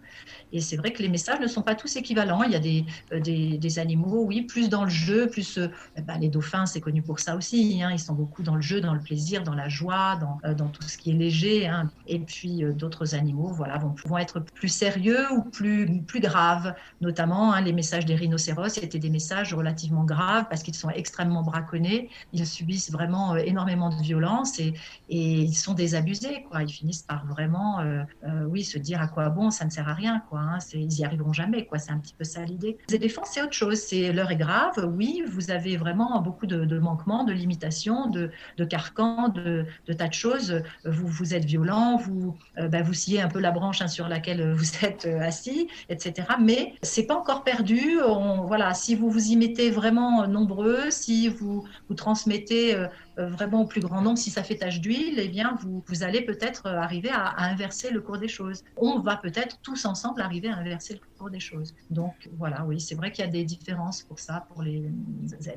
Et 0.54 0.62
c'est 0.62 0.78
vrai 0.78 0.94
que 0.94 1.04
les 1.04 1.10
messages 1.10 1.42
ne 1.42 1.48
sont 1.48 1.64
pas 1.64 1.76
tous 1.76 1.98
équivalents. 1.98 2.44
Il 2.44 2.54
y 2.54 2.56
a 2.56 2.60
des, 2.60 2.86
euh, 3.12 3.82
animaux, 3.82 4.24
oui, 4.24 4.44
plus 4.44 4.70
dans 4.70 4.86
le 4.86 4.90
jeu, 4.90 5.28
plus... 5.28 5.58
Euh, 5.58 5.68
bah, 6.08 6.18
les 6.18 6.30
dauphins, 6.30 6.66
c'est 6.66 6.80
connu 6.80 7.02
pour 7.02 7.20
ça 7.20 7.36
aussi. 7.36 7.84
Hein, 7.84 7.92
ils 7.92 8.00
sont 8.00 8.14
beaucoup 8.14 8.42
dans 8.42 8.56
le 8.56 8.62
jeu, 8.62 8.80
dans 8.80 8.94
le 8.94 9.02
plaisir, 9.02 9.44
dans 9.44 9.54
la 9.54 9.68
joie, 9.68 10.16
dans, 10.16 10.40
euh, 10.46 10.56
tout 10.72 10.84
ce 10.84 10.98
qui 10.98 11.12
est 11.12 11.16
léger. 11.16 11.68
Hein. 11.68 11.92
Et 12.08 12.20
puis, 12.20 12.64
d'autres 12.74 13.16
animaux, 13.16 13.52
voilà, 13.52 13.80
vont, 13.80 14.18
être 14.18 14.40
plus 14.40 14.70
sérieux 14.70 15.30
ou 15.34 15.42
plus, 15.42 16.02
plus 16.04 16.22
graves. 16.22 16.74
Notamment, 17.02 17.60
les 17.60 17.74
messages 17.74 18.06
des 18.06 18.16
rhinocéros 18.16 18.78
étaient 18.78 18.98
des 18.98 19.10
messages 19.10 19.54
relativement 19.54 20.06
graves 20.06 20.46
parce 20.50 20.64
qu'ils 20.64 20.76
sont 20.76 20.90
extrêmement 20.90 21.44
braconnés 21.44 22.10
ils 22.32 22.46
subissent 22.46 22.92
vraiment 22.92 23.34
euh, 23.34 23.38
énormément 23.38 23.90
de 23.90 24.02
violence 24.02 24.60
et, 24.60 24.74
ils 25.10 25.54
sont 25.54 25.74
désabusés. 25.74 26.46
Quoi. 26.50 26.64
Ils 26.64 26.72
finissent 26.72 27.04
par 27.04 27.26
vraiment, 27.26 27.80
euh, 27.80 28.04
euh, 28.24 28.46
oui, 28.46 28.64
se 28.64 28.78
dire 28.78 29.02
à 29.02 29.08
quoi 29.08 29.30
bon, 29.30 29.52
ça 29.52 29.66
ne 29.66 29.70
sert 29.70 29.88
à 29.88 29.94
rien. 29.94 30.24
Quoi, 30.30 30.40
hein. 30.40 30.58
ils 30.74 30.88
n'y 30.88 31.06
arriveront 31.06 31.34
jamais. 31.34 31.66
Quoi. 31.66 31.78
C'est 31.78 31.92
un 31.92 32.00
petit 32.00 32.16
peu 32.16 32.24
ça 32.24 32.44
l'idée. 32.44 32.78
Les 32.90 32.96
éléphants, 32.96 33.24
c'est 33.26 33.42
autre 33.42 33.54
chose. 33.54 33.80
C'est 33.80 34.12
l'heure 34.12 34.32
est 34.32 34.38
grave. 34.38 34.90
Oui, 34.96 35.24
vous 35.28 35.52
avez 35.52 35.78
vraiment 35.78 36.20
beaucoup 36.22 36.48
de, 36.48 36.80
manquements, 36.80 37.24
de 37.24 37.34
limitations, 37.34 38.10
de, 38.10 38.32
de 38.58 38.66
carcans, 38.66 39.30
de, 39.30 39.66
tas 39.98 40.08
de 40.08 40.14
choses. 40.14 40.62
Vous, 40.86 41.08
vous 41.08 41.34
êtes 41.34 41.46
violent, 41.46 41.98
vous, 41.98 42.36
bah, 42.58 42.82
vous 42.82 42.94
sciez 42.94 43.22
un 43.22 43.28
peu 43.28 43.40
la 43.40 43.52
branche 43.52 43.82
hein, 43.82 43.88
sur 43.88 44.08
laquelle 44.08 44.54
vous 44.58 44.86
êtes 44.86 45.06
assis, 45.06 45.68
etc. 45.90 46.28
Mais 46.42 46.74
c'est 46.82 47.06
pas 47.06 47.16
encore 47.16 47.44
perdu. 47.44 48.00
Voilà, 48.48 48.74
si 48.74 48.96
vous 48.96 49.10
vous 49.10 49.28
y 49.28 49.36
mettez 49.36 49.70
vraiment 49.70 50.28
nombreux, 50.28 50.90
si 50.90 51.28
vous, 51.28 51.66
vous 51.88 51.96
transmettez 52.04 52.76
euh, 52.76 52.88
euh, 53.18 53.30
vraiment 53.30 53.62
au 53.62 53.66
plus 53.66 53.80
grand 53.80 54.02
nombre, 54.02 54.18
si 54.18 54.30
ça 54.30 54.44
fait 54.44 54.58
tache 54.58 54.82
d'huile, 54.82 55.18
eh 55.18 55.30
bien, 55.30 55.58
vous, 55.62 55.84
vous 55.88 56.04
allez 56.04 56.22
peut-être 56.22 56.66
euh, 56.66 56.78
arriver 56.78 57.10
à, 57.10 57.42
inverser 57.44 57.92
le 57.92 58.02
cours 58.02 58.18
des 58.18 58.28
choses. 58.28 58.64
On 58.76 59.00
va 59.00 59.16
peut-être 59.16 59.60
tous 59.62 59.86
ensemble 59.86 60.22
arriver 60.22 60.50
à 60.50 60.58
inverser 60.58 60.96
le 60.96 61.00
cours 61.18 61.30
des 61.30 61.40
choses. 61.40 61.74
Donc, 61.90 62.30
voilà, 62.38 62.66
oui, 62.66 62.80
c'est 62.82 62.96
vrai 62.96 63.12
qu'il 63.12 63.24
y 63.24 63.28
a 63.28 63.32
des 63.32 63.46
différences 63.46 64.02
pour 64.04 64.20
ça, 64.20 64.46
pour 64.50 64.62
les, 64.64 64.84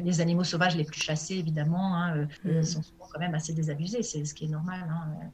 les 0.00 0.20
animaux 0.20 0.44
sauvages 0.44 0.76
les 0.76 0.84
plus 0.84 1.00
chassés, 1.00 1.34
évidemment, 1.34 1.96
hein, 1.96 2.28
mm. 2.44 2.62
sont 2.62 2.82
souvent 2.82 3.08
quand 3.12 3.20
même 3.20 3.34
assez 3.34 3.52
désabusés, 3.52 4.02
c'est 4.02 4.24
ce 4.24 4.34
qui 4.34 4.44
est 4.44 4.54
normal. 4.58 4.86
Hein 4.88 5.30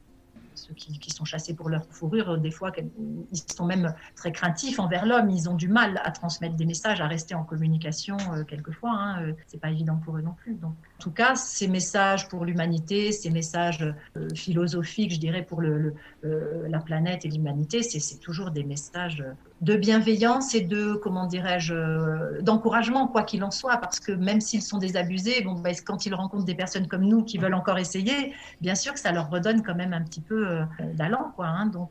ceux 0.55 0.73
qui, 0.73 1.11
sont 1.11 1.25
chassés 1.25 1.53
pour 1.53 1.69
leur 1.69 1.85
fourrure, 1.85 2.37
des 2.37 2.51
fois, 2.51 2.71
ils 2.77 3.53
sont 3.55 3.65
même 3.65 3.93
très 4.15 4.31
craintifs 4.31 4.79
envers 4.79 5.05
l'homme. 5.05 5.29
Ils 5.29 5.49
ont 5.49 5.55
du 5.55 5.67
mal 5.67 6.01
à 6.03 6.11
transmettre 6.11 6.55
des 6.55 6.65
messages, 6.65 7.01
à 7.01 7.07
rester 7.07 7.35
en 7.35 7.43
communication 7.43 8.17
euh, 8.33 8.43
quelquefois. 8.43 8.91
Hein, 8.91 9.23
euh, 9.23 9.33
c'est 9.47 9.59
pas 9.59 9.69
évident 9.69 9.97
pour 9.97 10.17
eux 10.17 10.21
non 10.21 10.33
plus. 10.33 10.55
Donc, 10.55 10.73
tout 11.03 11.11
cas, 11.11 11.35
ces 11.35 11.67
messages 11.67 12.29
pour 12.29 12.45
l'humanité, 12.45 13.11
ces 13.11 13.29
messages 13.29 13.83
euh, 14.15 14.29
philosophiques, 14.33 15.11
je 15.13 15.19
dirais, 15.19 15.43
pour 15.43 15.59
le, 15.59 15.93
la 16.23 16.79
planète 16.79 17.25
et 17.25 17.29
l'humanité, 17.29 17.83
c'est 17.83 18.19
toujours 18.19 18.51
des 18.51 18.63
messages 18.63 19.21
de 19.63 19.75
bienveillance 19.75 20.55
et 20.55 20.61
de, 20.61 20.93
comment 20.93 21.25
dirais-je, 21.25 21.73
euh, 21.73 22.41
d'encouragement, 22.41 23.07
quoi 23.07 23.23
qu'il 23.23 23.43
en 23.43 23.51
soit, 23.51 23.77
parce 23.77 23.99
que 23.99 24.13
même 24.13 24.39
s'ils 24.39 24.61
sont 24.61 24.77
désabusés, 24.77 25.41
bon, 25.41 25.53
bah, 25.53 25.71
quand 25.85 26.05
ils 26.05 26.13
rencontrent 26.13 26.45
des 26.45 26.55
personnes 26.55 26.87
comme 26.87 27.03
nous 27.03 27.23
qui 27.23 27.37
veulent 27.37 27.53
encore 27.53 27.79
essayer, 27.79 28.33
bien 28.61 28.75
sûr 28.75 28.93
que 28.93 28.99
ça 28.99 29.11
leur 29.11 29.29
redonne 29.29 29.61
quand 29.61 29.75
même 29.75 29.93
un 29.93 30.01
petit 30.01 30.21
peu 30.21 30.47
euh, 30.47 30.63
d'allant, 30.93 31.31
quoi. 31.35 31.47
Hein. 31.47 31.67
donc, 31.67 31.89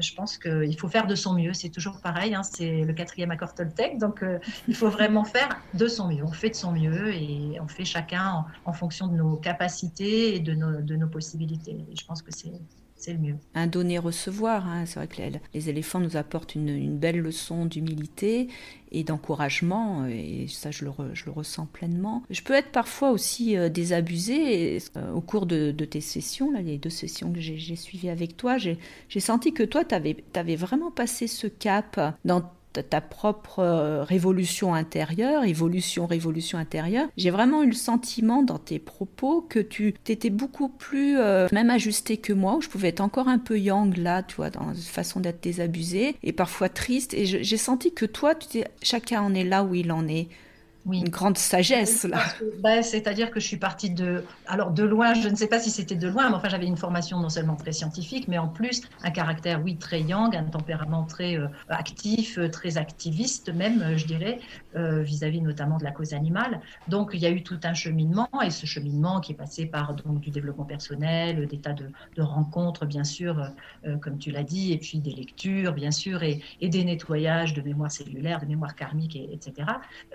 je 0.00 0.14
pense 0.14 0.38
qu'il 0.38 0.78
faut 0.78 0.88
faire 0.88 1.06
de 1.06 1.14
son 1.14 1.34
mieux. 1.34 1.52
C'est 1.52 1.68
toujours 1.68 2.00
pareil, 2.00 2.34
hein, 2.34 2.42
c'est 2.42 2.84
le 2.84 2.92
quatrième 2.92 3.30
accord 3.30 3.54
Toltec. 3.54 3.98
Donc, 3.98 4.22
euh, 4.22 4.38
il 4.68 4.74
faut 4.74 4.88
vraiment 4.88 5.24
faire 5.24 5.60
de 5.74 5.86
son 5.86 6.08
mieux. 6.08 6.24
On 6.24 6.32
fait 6.32 6.50
de 6.50 6.54
son 6.54 6.72
mieux 6.72 7.14
et 7.14 7.58
on 7.60 7.68
fait 7.68 7.84
chacun 7.84 8.44
en, 8.64 8.72
fonction 8.72 9.08
de 9.08 9.16
nos 9.16 9.36
capacités 9.36 10.34
et 10.36 10.40
de 10.40 10.54
nos, 10.54 11.08
possibilités. 11.08 11.76
Je 11.98 12.04
pense 12.04 12.22
que 12.22 12.30
c'est 12.30 12.52
c'est 13.00 13.14
le 13.14 13.18
mieux. 13.18 13.36
Un 13.54 13.66
donner-recevoir, 13.66 14.66
hein. 14.68 14.84
c'est 14.86 14.96
vrai 14.96 15.08
que 15.08 15.22
les, 15.54 15.68
éléphants 15.70 16.00
nous 16.00 16.16
apportent 16.16 16.54
une, 16.54 16.98
belle 16.98 17.18
leçon 17.18 17.64
d'humilité 17.64 18.48
et 18.92 19.04
d'encouragement, 19.04 20.06
et 20.06 20.46
ça 20.48 20.70
je 20.70 20.84
le, 20.84 20.90
je 21.14 21.24
le, 21.24 21.30
ressens 21.30 21.66
pleinement. 21.66 22.22
Je 22.28 22.42
peux 22.42 22.52
être 22.52 22.70
parfois 22.70 23.10
aussi 23.10 23.56
euh, 23.56 23.68
désabusée 23.68 24.78
euh, 24.96 25.12
au 25.12 25.20
cours 25.20 25.46
de, 25.46 25.72
tes 25.72 26.00
sessions, 26.00 26.50
là, 26.50 26.60
les 26.60 26.76
deux 26.76 26.90
sessions 26.90 27.32
que 27.32 27.40
j'ai 27.40 27.76
suivies 27.76 28.10
avec 28.10 28.36
toi, 28.36 28.58
j'ai 28.58 28.76
senti 29.18 29.54
que 29.54 29.62
toi, 29.62 29.84
tu 29.84 29.94
avais, 29.94 30.22
avais, 30.34 30.56
vraiment 30.56 30.90
passé 30.90 31.26
ce 31.26 31.46
cap 31.46 32.18
dans 32.24 32.50
ta 32.72 33.00
propre 33.00 33.58
euh, 33.58 34.04
révolution 34.04 34.74
intérieure, 34.74 35.44
évolution, 35.44 36.06
révolution 36.06 36.58
intérieure, 36.58 37.08
j'ai 37.16 37.30
vraiment 37.30 37.62
eu 37.62 37.66
le 37.66 37.72
sentiment 37.72 38.42
dans 38.42 38.58
tes 38.58 38.78
propos 38.78 39.42
que 39.42 39.58
tu 39.58 39.94
étais 40.06 40.30
beaucoup 40.30 40.68
plus 40.68 41.18
euh, 41.18 41.48
même 41.52 41.70
ajusté 41.70 42.16
que 42.16 42.32
moi, 42.32 42.56
où 42.56 42.60
je 42.60 42.68
pouvais 42.68 42.88
être 42.88 43.00
encore 43.00 43.28
un 43.28 43.38
peu 43.38 43.58
yang 43.58 43.96
là, 43.96 44.22
tu 44.22 44.36
vois, 44.36 44.50
dans 44.50 44.66
la 44.66 44.74
façon 44.74 45.20
d'être 45.20 45.42
désabusé 45.42 46.16
et 46.22 46.32
parfois 46.32 46.68
triste. 46.68 47.14
Et 47.14 47.26
j'ai 47.26 47.56
senti 47.56 47.92
que 47.92 48.06
toi, 48.06 48.34
tu 48.34 48.62
chacun 48.82 49.22
en 49.22 49.34
est 49.34 49.44
là 49.44 49.64
où 49.64 49.74
il 49.74 49.90
en 49.92 50.06
est 50.06 50.28
une 50.86 51.08
grande 51.08 51.38
sagesse 51.38 52.04
là. 52.04 52.18
Bah, 52.60 52.82
c'est-à-dire 52.82 53.30
que 53.30 53.40
je 53.40 53.46
suis 53.46 53.56
partie 53.56 53.90
de, 53.90 54.24
alors 54.46 54.70
de 54.70 54.82
loin, 54.82 55.14
je 55.14 55.28
ne 55.28 55.34
sais 55.34 55.46
pas 55.46 55.58
si 55.58 55.70
c'était 55.70 55.94
de 55.94 56.08
loin, 56.08 56.30
mais 56.30 56.36
enfin 56.36 56.48
j'avais 56.48 56.66
une 56.66 56.76
formation 56.76 57.18
non 57.18 57.28
seulement 57.28 57.56
très 57.56 57.72
scientifique, 57.72 58.28
mais 58.28 58.38
en 58.38 58.48
plus 58.48 58.82
un 59.02 59.10
caractère, 59.10 59.60
oui, 59.62 59.76
très 59.76 60.00
yang, 60.00 60.34
un 60.34 60.44
tempérament 60.44 61.04
très 61.04 61.36
euh, 61.36 61.48
actif, 61.68 62.38
euh, 62.38 62.48
très 62.48 62.78
activiste 62.78 63.52
même, 63.52 63.82
euh, 63.82 63.96
je 63.96 64.06
dirais, 64.06 64.40
vis-à-vis 64.74 65.40
notamment 65.40 65.78
de 65.78 65.84
la 65.84 65.90
cause 65.90 66.14
animale. 66.14 66.60
Donc 66.86 67.10
il 67.14 67.20
y 67.20 67.26
a 67.26 67.30
eu 67.30 67.42
tout 67.42 67.58
un 67.64 67.74
cheminement, 67.74 68.28
et 68.44 68.50
ce 68.50 68.66
cheminement 68.66 69.20
qui 69.20 69.32
est 69.32 69.34
passé 69.34 69.66
par 69.66 69.94
donc 69.94 70.20
du 70.20 70.30
développement 70.30 70.64
personnel, 70.64 71.48
des 71.48 71.58
tas 71.58 71.72
de, 71.72 71.90
rencontres, 72.22 72.86
bien 72.86 73.02
sûr, 73.02 73.50
comme 74.00 74.18
tu 74.18 74.30
l'as 74.30 74.44
dit, 74.44 74.72
et 74.72 74.78
puis 74.78 74.98
des 74.98 75.10
lectures, 75.10 75.72
bien 75.72 75.90
sûr, 75.90 76.22
et, 76.22 76.40
des 76.62 76.84
nettoyages 76.84 77.52
de 77.54 77.62
mémoire 77.62 77.90
cellulaire, 77.90 78.40
de 78.40 78.46
mémoire 78.46 78.76
karmique, 78.76 79.16
etc. 79.16 79.66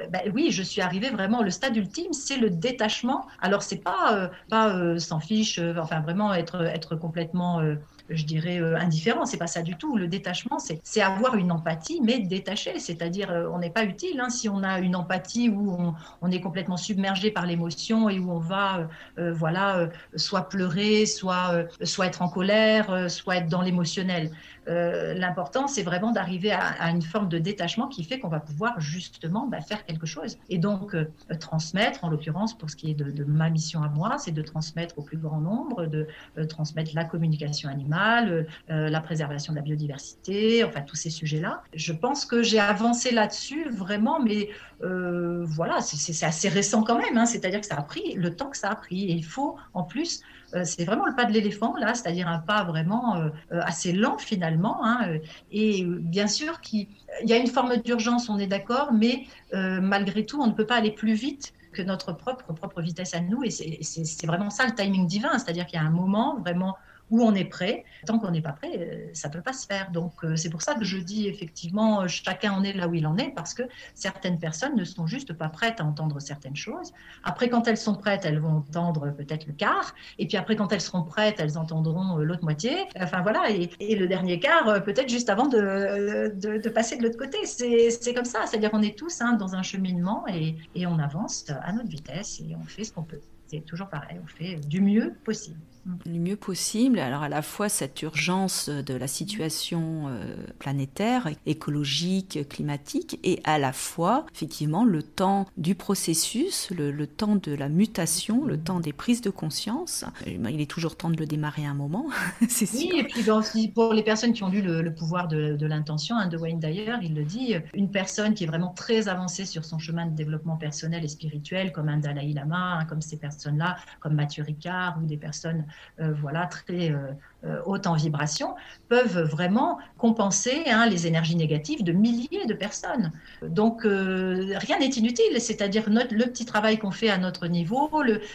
Bah, 0.09 0.19
oui, 0.33 0.51
je 0.55 0.63
suis 0.63 0.81
arrivée 0.81 1.09
vraiment, 1.09 1.43
le 1.43 1.51
stade 1.51 1.75
ultime, 1.75 2.13
c'est 2.13 2.37
le 2.37 2.49
détachement. 2.49 3.27
Alors, 3.41 3.61
c'est 3.61 3.83
pas, 3.83 4.13
euh, 4.13 4.27
pas 4.49 4.75
euh, 4.75 4.97
s'en 4.97 5.19
fiche, 5.19 5.59
euh, 5.59 5.75
enfin, 5.77 5.99
vraiment 5.99 6.33
être, 6.33 6.61
être 6.61 6.95
complètement 6.95 7.61
je 8.09 8.23
dirais, 8.23 8.59
indifférent. 8.59 9.25
C'est 9.25 9.37
pas 9.37 9.47
ça 9.47 9.63
du 9.63 9.75
tout. 9.77 9.97
Le 9.97 10.07
détachement, 10.07 10.59
c'est 10.59 11.01
avoir 11.01 11.35
une 11.35 11.51
empathie, 11.51 12.01
mais 12.03 12.19
détachée. 12.19 12.77
C'est-à-dire, 12.77 13.29
on 13.51 13.57
n'est 13.57 13.71
pas 13.71 13.83
utile 13.83 14.19
hein, 14.19 14.29
si 14.29 14.47
on 14.47 14.61
a 14.61 14.79
une 14.79 14.95
empathie 14.95 15.49
où 15.49 15.71
on, 15.71 15.95
on 16.21 16.29
est 16.29 16.39
complètement 16.39 16.77
submergé 16.77 17.31
par 17.31 17.47
l'émotion 17.47 18.07
et 18.07 18.19
où 18.19 18.31
on 18.31 18.37
va, 18.37 18.87
voilà, 19.17 19.89
soit 20.15 20.47
pleurer, 20.49 21.07
soit, 21.07 21.65
soit 21.81 22.05
être 22.05 22.21
en 22.21 22.29
colère, 22.29 23.09
soit 23.09 23.37
être 23.37 23.49
dans 23.49 23.63
l'émotionnel. 23.63 24.29
Euh, 24.67 25.13
l'important, 25.13 25.67
c'est 25.67 25.83
vraiment 25.83 26.11
d'arriver 26.11 26.51
à, 26.51 26.89
une 26.89 27.01
forme 27.01 27.29
de 27.29 27.37
détachement 27.37 27.87
qui 27.87 28.03
fait 28.03 28.19
qu'on 28.19 28.29
va 28.29 28.39
pouvoir 28.39 28.79
justement 28.79 29.47
bah, 29.47 29.61
faire 29.61 29.85
quelque 29.85 30.05
chose. 30.05 30.37
Et 30.49 30.57
donc, 30.57 30.95
euh, 30.95 31.05
transmettre, 31.39 32.03
en 32.03 32.09
l'occurrence, 32.09 32.57
pour 32.57 32.69
ce 32.69 32.75
qui 32.75 32.91
est 32.91 32.93
de, 32.93 33.23
ma 33.23 33.49
mission 33.49 33.83
à 33.83 33.89
moi, 33.89 34.17
c'est 34.17 34.31
de 34.31 34.41
transmettre 34.41 34.97
au 34.97 35.01
plus 35.01 35.17
grand 35.17 35.39
nombre, 35.39 35.85
de 35.85 36.07
euh, 36.37 36.45
transmettre 36.45 36.91
la 36.95 37.05
communication 37.05 37.69
animale, 37.69 38.47
la 38.67 39.01
préservation 39.01 39.53
de 39.53 39.57
la 39.57 39.63
biodiversité, 39.63 40.63
enfin, 40.63 40.81
tous 40.81 40.95
ces 40.95 41.09
sujets-là. 41.09 41.61
Je 41.73 41.93
pense 41.93 42.25
que 42.25 42.43
j'ai 42.43 42.59
avancé 42.59 43.11
là-dessus 43.11 43.69
vraiment, 43.69 44.19
mais 44.19 44.49
voilà, 44.81 45.81
c'est 45.81 46.25
assez 46.25 46.49
récent 46.49 46.83
quand 46.83 46.97
même. 46.97 47.17
Hein. 47.17 47.25
C'est-à-dire 47.25 47.61
que 47.61 47.65
ça 47.65 47.75
a 47.75 47.81
pris 47.81 48.13
le 48.15 48.35
temps 48.35 48.49
que 48.49 48.57
ça 48.57 48.69
a 48.69 48.75
pris. 48.75 49.05
Et 49.05 49.13
il 49.13 49.25
faut, 49.25 49.55
en 49.73 49.83
plus, 49.83 50.21
c'est 50.63 50.85
vraiment 50.85 51.05
le 51.05 51.15
pas 51.15 51.25
de 51.25 51.33
l'éléphant, 51.33 51.75
là, 51.77 51.93
c'est-à-dire 51.93 52.27
un 52.27 52.39
pas 52.39 52.63
vraiment 52.63 53.15
euh, 53.15 53.29
euh, 53.51 53.61
assez 53.63 53.91
lent 53.91 54.17
finalement. 54.17 54.85
Hein, 54.85 55.17
et 55.51 55.83
bien 55.85 56.27
sûr, 56.27 56.61
qu'il 56.61 56.87
y 57.23 57.33
a 57.33 57.37
une 57.37 57.47
forme 57.47 57.77
d'urgence, 57.77 58.29
on 58.29 58.37
est 58.37 58.47
d'accord, 58.47 58.93
mais 58.93 59.25
malgré 59.53 60.25
tout, 60.25 60.41
on 60.41 60.47
ne 60.47 60.53
peut 60.53 60.65
pas 60.65 60.75
aller 60.75 60.91
plus 60.91 61.13
vite 61.13 61.53
que 61.71 61.81
notre 61.81 62.13
propre, 62.13 62.53
propre 62.53 62.81
vitesse 62.81 63.13
à 63.13 63.19
nous. 63.19 63.43
Et 63.43 63.49
c'est 63.51 64.27
vraiment 64.27 64.49
ça 64.49 64.65
le 64.65 64.73
timing 64.73 65.07
divin, 65.07 65.37
c'est-à-dire 65.37 65.65
qu'il 65.65 65.79
y 65.79 65.81
a 65.81 65.85
un 65.85 65.91
moment 65.91 66.37
vraiment 66.39 66.75
où 67.11 67.21
on 67.21 67.33
est 67.33 67.45
prêt. 67.45 67.83
Tant 68.05 68.19
qu'on 68.19 68.31
n'est 68.31 68.41
pas 68.41 68.51
prêt, 68.51 68.71
euh, 68.77 69.07
ça 69.13 69.29
ne 69.29 69.33
peut 69.33 69.41
pas 69.41 69.53
se 69.53 69.65
faire. 69.65 69.91
Donc 69.91 70.13
euh, 70.23 70.35
c'est 70.35 70.49
pour 70.49 70.61
ça 70.61 70.75
que 70.75 70.83
je 70.83 70.97
dis 70.97 71.27
effectivement, 71.27 72.07
chacun 72.07 72.53
en 72.53 72.63
est 72.63 72.73
là 72.73 72.87
où 72.87 72.93
il 72.93 73.05
en 73.07 73.17
est, 73.17 73.31
parce 73.31 73.53
que 73.53 73.63
certaines 73.93 74.39
personnes 74.39 74.75
ne 74.75 74.83
sont 74.83 75.07
juste 75.07 75.33
pas 75.33 75.49
prêtes 75.49 75.79
à 75.79 75.85
entendre 75.85 76.19
certaines 76.19 76.55
choses. 76.55 76.93
Après, 77.23 77.49
quand 77.49 77.67
elles 77.67 77.77
sont 77.77 77.95
prêtes, 77.95 78.25
elles 78.25 78.39
vont 78.39 78.57
entendre 78.57 79.11
peut-être 79.11 79.45
le 79.47 79.53
quart. 79.53 79.93
Et 80.17 80.27
puis 80.27 80.37
après, 80.37 80.55
quand 80.55 80.71
elles 80.71 80.81
seront 80.81 81.03
prêtes, 81.03 81.39
elles 81.39 81.57
entendront 81.57 82.17
l'autre 82.17 82.43
moitié. 82.43 82.85
Enfin 82.99 83.21
voilà, 83.21 83.49
et, 83.49 83.95
le 83.95 84.07
dernier 84.07 84.39
quart, 84.39 84.83
peut-être 84.83 85.09
juste 85.09 85.29
avant 85.29 85.47
de, 85.47 86.33
de, 86.35 86.69
passer 86.69 86.97
de 86.97 87.03
l'autre 87.03 87.17
côté. 87.17 87.45
C'est 87.45 88.13
comme 88.13 88.25
ça, 88.25 88.45
c'est-à-dire 88.45 88.71
qu'on 88.71 88.81
est 88.81 88.97
tous 88.97 89.21
hein, 89.21 89.33
dans 89.33 89.55
un 89.55 89.61
cheminement 89.61 90.25
et, 90.27 90.55
et 90.73 90.85
on 90.85 90.99
avance 90.99 91.45
à 91.49 91.71
notre 91.71 91.89
vitesse 91.89 92.41
et 92.41 92.55
on 92.55 92.63
fait 92.65 92.83
ce 92.83 92.91
qu'on 92.91 93.03
peut. 93.03 93.21
C'est 93.47 93.61
toujours 93.61 93.87
pareil, 93.87 94.19
on 94.23 94.27
fait 94.27 94.55
du 94.67 94.81
mieux 94.81 95.13
possible 95.23 95.59
le 96.05 96.19
mieux 96.19 96.35
possible. 96.35 96.99
Alors 96.99 97.23
à 97.23 97.29
la 97.29 97.41
fois 97.41 97.69
cette 97.69 98.01
urgence 98.01 98.69
de 98.69 98.93
la 98.93 99.07
situation 99.07 100.07
euh, 100.07 100.35
planétaire, 100.59 101.29
écologique, 101.45 102.47
climatique, 102.49 103.19
et 103.23 103.39
à 103.43 103.59
la 103.59 103.73
fois 103.73 104.25
effectivement 104.33 104.83
le 104.83 105.03
temps 105.03 105.47
du 105.57 105.75
processus, 105.75 106.69
le, 106.71 107.05
temps 107.05 107.35
de 107.35 107.53
la 107.53 107.69
mutation, 107.69 108.45
le 108.45 108.57
temps 108.57 108.79
des 108.79 108.93
prises 108.93 109.21
de 109.21 109.29
conscience. 109.29 110.05
Euh, 110.27 110.49
il 110.49 110.61
est 110.61 110.69
toujours 110.69 110.97
temps 110.97 111.09
de 111.09 111.17
le 111.17 111.25
démarrer 111.25 111.65
à 111.65 111.69
un 111.69 111.75
moment, 111.75 112.07
c'est 112.49 112.65
sûr. 112.65 112.89
Oui, 112.93 112.99
et 112.99 113.03
puis 113.03 113.67
pour 113.67 113.93
les 113.93 114.03
personnes 114.03 114.33
qui 114.33 114.43
ont 114.43 114.49
lu 114.49 114.61
le, 114.61 114.93
pouvoir 114.93 115.27
de, 115.27 115.65
l'intention, 115.65 116.15
hein, 116.15 116.27
de 116.27 116.37
Wayne 116.37 116.59
Dyer, 116.59 116.95
il 117.01 117.15
le 117.15 117.23
dit, 117.23 117.55
une 117.73 117.91
personne 117.91 118.33
qui 118.33 118.43
est 118.43 118.47
vraiment 118.47 118.73
très 118.73 119.07
avancée 119.07 119.45
sur 119.45 119.65
son 119.65 119.79
chemin 119.79 120.05
de 120.05 120.15
développement 120.15 120.57
personnel 120.57 121.03
et 121.03 121.07
spirituel, 121.07 121.71
comme 121.71 121.89
un 121.89 121.97
Dalai 121.97 122.33
Lama, 122.33 122.79
hein, 122.79 122.85
comme 122.85 123.01
ces 123.01 123.17
personnes-là, 123.17 123.77
comme 123.99 124.15
Mathieu 124.15 124.43
Ricard 124.43 124.97
ou 125.01 125.05
des 125.05 125.17
personnes 125.17 125.65
euh, 125.69 125.74
voilà, 125.97 126.45
très 126.47 126.91
euh, 126.91 126.97
euh, 127.45 127.61
haute 127.65 127.87
en 127.87 127.93
vibration, 127.93 128.55
peuvent 128.89 129.21
vraiment 129.21 129.77
compenser 129.97 130.63
hein, 130.67 130.87
les 130.87 131.07
énergies 131.07 131.35
négatives 131.35 131.83
de 131.83 131.91
milliers 131.91 132.45
de 132.47 132.53
personnes. 132.53 133.11
Donc 133.41 133.83
rien 133.83 134.79
n'est 134.79 134.87
inutile, 134.87 135.39
c'est-à-dire 135.39 135.83
le 135.87 136.25
petit 136.25 136.45
travail 136.45 136.77
qu'on 136.77 136.91
fait 136.91 137.09
à 137.09 137.17
notre 137.17 137.47
niveau, 137.47 137.89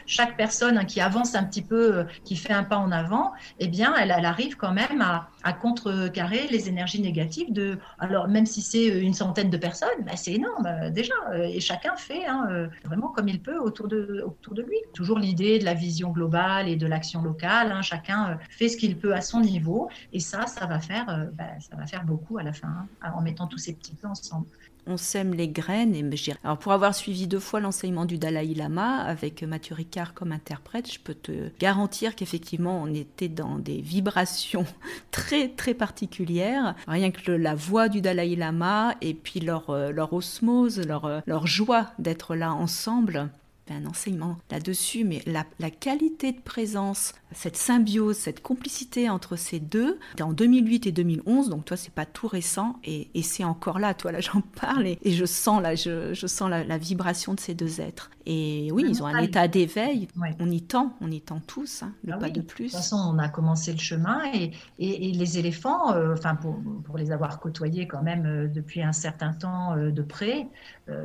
chaque 0.07 0.37
personne 0.37 0.79
hein, 0.79 0.85
qui 0.85 1.01
avance 1.01 1.35
un 1.35 1.45
petit 1.45 1.63
peu, 1.63 2.07
qui 2.25 2.37
fait 2.37 2.53
un 2.53 2.65
pas 2.65 2.79
en 2.79 2.93
avant, 2.93 3.33
eh 3.59 3.69
bien, 3.69 3.95
elle, 3.97 4.11
arrive 4.11 4.57
quand 4.57 4.73
même 4.73 5.01
à, 5.01 5.29
contrecarrer 5.53 6.49
les 6.49 6.69
énergies 6.69 7.01
négatives 7.01 7.53
de, 7.53 7.79
alors 7.99 8.29
même 8.29 8.47
si 8.47 8.63
c'est 8.63 8.87
une 8.87 9.15
centaine 9.15 9.51
de 9.51 9.57
personnes, 9.57 9.89
bah, 10.05 10.17
c'est 10.17 10.35
énorme 10.35 10.91
déjà, 10.91 11.15
et 11.43 11.61
chacun 11.61 11.97
fait 11.97 12.27
hein, 12.27 12.69
vraiment 12.85 13.09
comme 13.09 13.29
il 13.29 13.41
peut 13.41 13.59
autour 13.59 13.89
de, 13.89 14.23
autour 14.27 14.55
de 14.55 14.63
lui. 14.63 14.77
Toujours 14.95 15.19
l'idée 15.19 15.59
de 15.59 15.65
la 15.65 15.75
vision 15.75 16.11
globale 16.11 16.69
et 16.69 16.77
de 16.77 16.87
l'action 16.87 17.23
locale 17.23 17.71
Hein, 17.71 17.83
chacun 17.83 18.31
euh, 18.31 18.35
fait 18.51 18.69
ce 18.69 18.77
qu'il 18.77 18.99
peut 18.99 19.15
à 19.15 19.21
son 19.21 19.41
niveau, 19.41 19.89
et 20.13 20.21
ça, 20.21 20.47
ça 20.47 20.67
va 20.67 20.81
faire, 20.81 21.09
euh, 21.09 21.27
bah, 21.33 21.59
ça 21.61 21.77
va 21.77 21.87
faire 21.87 22.05
beaucoup 22.05 22.39
à 22.39 22.43
la 22.43 22.53
fin, 22.53 22.89
hein, 23.03 23.13
en 23.15 23.23
mettant 23.23 23.47
tous 23.47 23.59
ces 23.59 23.75
petits 23.75 23.95
peu 23.95 24.07
ensemble 24.07 24.47
on 24.91 24.97
sème 24.97 25.35
les 25.35 25.49
graines. 25.49 25.95
Et 25.95 26.05
alors 26.45 26.59
pour 26.59 26.73
avoir 26.73 26.95
suivi 26.95 27.27
deux 27.27 27.41
fois 27.41 27.61
l'enseignement 27.61 28.05
du 28.05 28.19
Dalai 28.19 28.55
Lama 28.55 28.99
avec 28.99 29.43
Mathieu 29.43 29.75
Ricard 29.75 30.15
comme 30.15 30.33
interprète, 30.33 30.93
je 30.93 30.99
peux 30.99 31.15
te 31.15 31.51
garantir 31.59 32.17
qu'effectivement 32.17 32.83
on 32.83 32.93
était 32.93 33.29
dans 33.29 33.59
des 33.59 33.81
vibrations 33.81 34.67
très 35.11 35.49
très 35.49 35.75
particulières. 35.75 36.75
Rien 36.89 37.11
que 37.11 37.33
la 37.33 37.55
voix 37.55 37.89
du 37.89 38.01
Dalai 38.01 38.37
Lama 38.37 38.95
et 39.01 39.15
puis 39.15 39.41
leur, 39.41 39.71
euh, 39.71 39.93
leur 39.93 40.13
osmose, 40.13 40.87
leur, 40.87 41.23
leur 41.27 41.47
joie 41.47 41.87
d'être 41.99 42.35
là 42.35 42.53
ensemble 42.53 43.31
un 43.75 43.87
enseignement 43.87 44.39
là-dessus, 44.51 45.05
mais 45.05 45.23
la, 45.27 45.71
qualité 45.71 46.33
de 46.33 46.41
présence, 46.41 47.15
cette 47.33 47.57
symbiose, 47.57 48.17
cette 48.17 48.43
complicité 48.43 49.09
entre 49.09 49.37
ces 49.37 49.61
deux, 49.61 49.99
en 50.21 50.33
2008 50.33 50.87
et 50.87 50.93
2011, 50.93 51.49
donc 51.49 51.65
toi 51.65 51.77
c'est 51.77 51.93
pas 51.93 52.07
tout 52.07 52.29
récent, 52.29 52.77
et, 52.85 53.09
c'est 53.23 53.45
encore 53.45 53.79
là, 53.79 53.95
toi 53.95 54.13
là 54.13 54.21
j'en 54.21 54.41
parle, 54.41 54.87
et, 54.87 54.99
je 55.05 55.25
sens 55.25 55.63
là, 55.63 55.75
je, 55.75 56.15
sens 56.27 56.51
la, 56.51 56.79
vibration 56.79 57.35
de 57.35 57.41
ces 57.41 57.55
deux 57.55 57.81
êtres. 57.81 58.11
Et 58.27 58.71
oui, 58.73 58.85
ils 58.89 59.03
ont 59.03 59.07
un 59.07 59.19
état 59.19 59.49
d'éveil, 59.49 60.09
on 60.39 60.51
y 60.51 60.63
tend, 60.63 60.97
on 61.01 61.11
y 61.11 61.21
tend 61.21 61.41
tous, 61.41 61.83
hein, 61.83 61.93
le 62.05 62.15
ah 62.15 62.19
pas 62.19 62.31
de 62.31 62.41
plus. 62.41 62.67
De 62.67 62.71
toute 62.71 62.79
façon, 62.79 62.97
on 62.97 63.19
a 63.19 63.29
commencé 63.29 63.73
le 63.73 63.79
chemin, 63.79 64.21
et, 64.33 64.53
et 64.79 65.13
les 65.13 65.39
éléphants, 65.39 65.93
euh, 65.95 66.15
enfin 66.15 66.35
pour, 66.35 66.59
pour, 66.85 66.99
les 66.99 67.13
avoir 67.13 67.41
côtoyés 67.41 67.87
quand 67.87 68.03
même 68.03 68.27
euh, 68.27 68.49
depuis 68.49 68.83
un 68.83 68.93
certain 68.93 69.33
temps 69.33 69.77
euh, 69.77 69.91
de 69.91 70.03
près, 70.03 70.49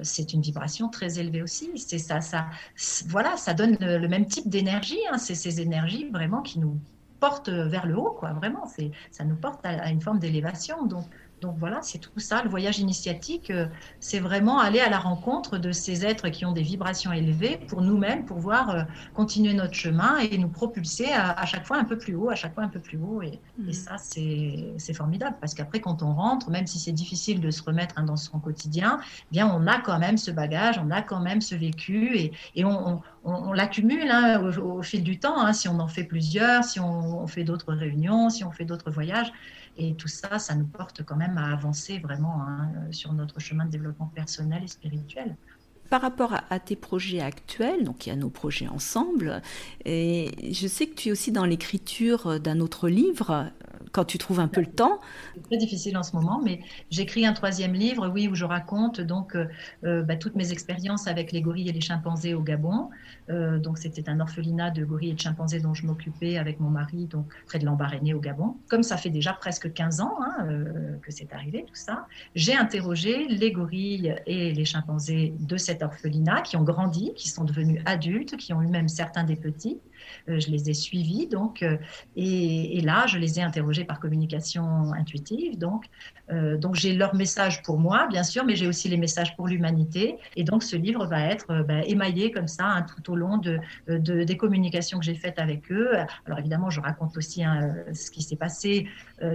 c'est 0.01 0.33
une 0.33 0.41
vibration 0.41 0.89
très 0.89 1.19
élevée 1.19 1.41
aussi. 1.41 1.69
C'est 1.75 1.99
ça, 1.99 2.21
ça, 2.21 2.47
voilà, 3.07 3.37
ça 3.37 3.53
donne 3.53 3.77
le, 3.79 4.07
même 4.07 4.25
type 4.25 4.49
d'énergie. 4.49 4.99
Hein. 5.11 5.17
C'est 5.17 5.35
ces 5.35 5.61
énergies 5.61 6.09
vraiment 6.09 6.41
qui 6.41 6.59
nous 6.59 6.77
portent 7.19 7.49
vers 7.49 7.85
le 7.85 7.97
haut, 7.97 8.11
quoi. 8.11 8.33
Vraiment, 8.33 8.65
c'est 8.65 8.91
ça 9.11 9.23
nous 9.23 9.35
porte 9.35 9.65
à, 9.65 9.69
à 9.69 9.89
une 9.89 10.01
forme 10.01 10.19
d'élévation. 10.19 10.85
Donc 10.85 11.05
donc 11.45 11.57
voilà, 11.57 11.79
c'est 11.81 11.99
tout 11.99 12.19
ça. 12.19 12.41
Le 12.43 12.49
voyage 12.49 12.79
initiatique, 12.79 13.51
euh, 13.51 13.67
c'est 13.99 14.19
vraiment 14.19 14.59
aller 14.59 14.79
à 14.79 14.89
la 14.89 14.97
rencontre 14.97 15.57
de 15.57 15.71
ces 15.71 16.05
êtres 16.05 16.29
qui 16.29 16.45
ont 16.45 16.51
des 16.51 16.63
vibrations 16.63 17.11
élevées 17.11 17.59
pour 17.67 17.81
nous-mêmes, 17.81 18.25
pour 18.25 18.37
pouvoir 18.37 18.69
euh, 18.71 18.83
continuer 19.13 19.53
notre 19.53 19.73
chemin 19.73 20.17
et 20.17 20.37
nous 20.37 20.49
propulser 20.49 21.11
à, 21.13 21.45
chaque 21.45 21.65
fois 21.65 21.77
un 21.77 21.83
peu 21.83 21.97
plus 21.97 22.15
haut, 22.15 22.29
à 22.29 22.35
chaque 22.35 22.53
fois 22.55 22.63
un 22.63 22.69
peu 22.69 22.79
plus 22.79 22.97
haut. 22.97 23.21
Et, 23.21 23.39
mm. 23.59 23.71
ça, 23.73 23.97
c'est 23.97 24.93
formidable 24.93 25.37
parce 25.39 25.53
qu'après, 25.53 25.79
quand 25.79 26.01
on 26.01 26.13
rentre, 26.13 26.49
même 26.49 26.65
si 26.65 26.79
c'est 26.79 26.91
difficile 26.91 27.39
de 27.39 27.51
se 27.51 27.61
remettre 27.61 27.95
hein, 27.97 28.03
dans 28.03 28.17
son 28.17 28.39
quotidien, 28.39 28.99
eh 29.03 29.31
bien, 29.31 29.47
on 29.47 29.67
a 29.67 29.79
quand 29.79 29.99
même 29.99 30.17
ce 30.17 30.31
bagage, 30.31 30.79
on 30.83 30.89
a 30.89 31.01
quand 31.01 31.19
même 31.19 31.41
ce 31.41 31.55
vécu 31.55 32.31
et, 32.55 32.65
on, 32.65 33.01
l'accumule 33.53 34.09
hein, 34.09 34.41
au, 34.41 34.81
fil 34.81 35.03
du 35.03 35.19
temps. 35.19 35.39
Hein, 35.39 35.53
si 35.53 35.67
on 35.67 35.79
en 35.79 35.87
fait 35.87 36.03
plusieurs, 36.03 36.63
si 36.63 36.79
on 36.79 37.27
fait 37.27 37.43
d'autres 37.43 37.73
réunions, 37.73 38.29
si 38.29 38.43
on 38.43 38.51
fait 38.51 38.65
d'autres 38.65 38.91
voyages. 38.91 39.31
Et 39.77 39.93
tout 39.95 40.07
ça, 40.07 40.39
ça 40.39 40.55
nous 40.55 40.65
porte 40.65 41.03
quand 41.03 41.15
même 41.15 41.37
à 41.37 41.51
avancer 41.51 41.99
vraiment 41.99 42.41
hein, 42.41 42.71
sur 42.91 43.13
notre 43.13 43.39
chemin 43.39 43.65
de 43.65 43.71
développement 43.71 44.11
personnel 44.13 44.63
et 44.63 44.67
spirituel. 44.67 45.35
Par 45.89 46.01
rapport 46.01 46.33
à, 46.49 46.59
tes 46.59 46.75
projets 46.75 47.21
actuels, 47.21 47.83
donc 47.83 48.05
il 48.05 48.09
y 48.09 48.11
a 48.11 48.15
nos 48.15 48.31
projets 48.31 48.67
ensemble, 48.67 49.43
et 49.85 50.31
je 50.51 50.67
sais 50.67 50.87
que 50.87 50.95
tu 50.95 51.09
es 51.09 51.11
aussi 51.11 51.31
dans 51.31 51.45
l'écriture 51.45 52.39
d'un 52.39 52.59
autre 52.59 52.89
livre, 52.89 53.51
quand 53.91 54.05
tu 54.05 54.17
trouves 54.17 54.39
un 54.39 54.47
peu 54.47 54.61
le 54.61 54.67
temps. 54.67 54.99
C'est 55.33 55.43
très 55.43 55.57
difficile 55.57 55.97
en 55.97 56.03
ce 56.03 56.15
moment, 56.15 56.41
mais 56.43 56.61
j'écris 56.91 57.25
un 57.25 57.33
troisième 57.33 57.73
livre, 57.73 58.07
oui, 58.09 58.27
où 58.27 58.35
je 58.35 58.45
raconte 58.45 59.01
donc 59.01 59.35
euh, 59.35 59.47
euh, 59.83 60.03
bah, 60.03 60.15
toutes 60.15 60.35
mes 60.35 60.51
expériences 60.51 61.07
avec 61.07 61.31
les 61.31 61.41
gorilles 61.41 61.69
et 61.69 61.73
les 61.73 61.81
chimpanzés 61.81 62.33
au 62.33 62.41
Gabon. 62.41 62.89
Euh, 63.29 63.57
donc 63.57 63.77
c'était 63.77 64.07
un 64.09 64.19
orphelinat 64.19 64.71
de 64.71 64.85
gorilles 64.85 65.11
et 65.11 65.13
de 65.13 65.19
chimpanzés 65.19 65.59
dont 65.59 65.73
je 65.73 65.85
m'occupais 65.85 66.37
avec 66.37 66.59
mon 66.59 66.69
mari, 66.69 67.05
donc 67.05 67.25
près 67.47 67.59
de 67.59 67.65
l'Embarréné 67.65 68.13
au 68.13 68.19
Gabon. 68.19 68.55
Comme 68.69 68.83
ça 68.83 68.97
fait 68.97 69.09
déjà 69.09 69.33
presque 69.33 69.71
15 69.71 70.01
ans 70.01 70.17
hein, 70.21 70.47
que 71.01 71.11
c'est 71.11 71.33
arrivé 71.33 71.65
tout 71.67 71.75
ça, 71.75 72.07
j'ai 72.35 72.55
interrogé 72.55 73.27
les 73.27 73.51
gorilles 73.51 74.15
et 74.25 74.53
les 74.53 74.65
chimpanzés 74.65 75.33
de 75.39 75.57
cet 75.57 75.83
orphelinat 75.83 76.41
qui 76.41 76.57
ont 76.57 76.63
grandi, 76.63 77.13
qui 77.15 77.29
sont 77.29 77.43
devenus 77.43 77.81
adultes, 77.85 78.37
qui 78.37 78.53
ont 78.53 78.61
eu 78.61 78.67
même 78.67 78.87
certains 78.87 79.23
des 79.23 79.35
petits. 79.35 79.79
Euh, 80.29 80.39
je 80.39 80.49
les 80.49 80.69
ai 80.69 80.73
suivis, 80.73 81.27
donc, 81.27 81.63
euh, 81.63 81.77
et, 82.15 82.81
là, 82.81 83.05
je 83.07 83.17
les 83.17 83.39
ai 83.39 83.41
interrogés 83.41 83.83
par 83.83 83.99
communication 83.99 84.93
intuitive. 84.93 85.57
Donc, 85.57 85.85
euh, 86.31 86.57
donc 86.57 86.75
j'ai 86.75 86.93
leur 86.93 87.15
message 87.15 87.61
pour 87.63 87.77
moi, 87.77 88.07
bien 88.07 88.23
sûr, 88.23 88.45
mais 88.45 88.55
j'ai 88.55 88.67
aussi 88.67 88.89
les 88.89 88.97
messages 88.97 89.35
pour 89.35 89.47
l'humanité. 89.47 90.17
Et 90.35 90.43
donc, 90.43 90.63
ce 90.63 90.75
livre 90.75 91.05
va 91.05 91.21
être 91.21 91.63
bah, 91.67 91.81
émaillé 91.85 92.31
comme 92.31 92.47
ça 92.47 92.65
hein, 92.65 92.81
tout 92.83 93.11
au 93.11 93.15
long 93.15 93.37
de, 93.37 93.59
des 93.87 94.37
communications 94.37 94.99
que 94.99 95.05
j'ai 95.05 95.15
faites 95.15 95.39
avec 95.39 95.71
eux. 95.71 95.91
Alors, 96.25 96.39
évidemment, 96.39 96.69
je 96.69 96.79
raconte 96.79 97.15
aussi 97.17 97.43
hein, 97.43 97.75
ce 97.93 98.11
qui 98.11 98.21
s'est 98.21 98.35
passé 98.35 98.87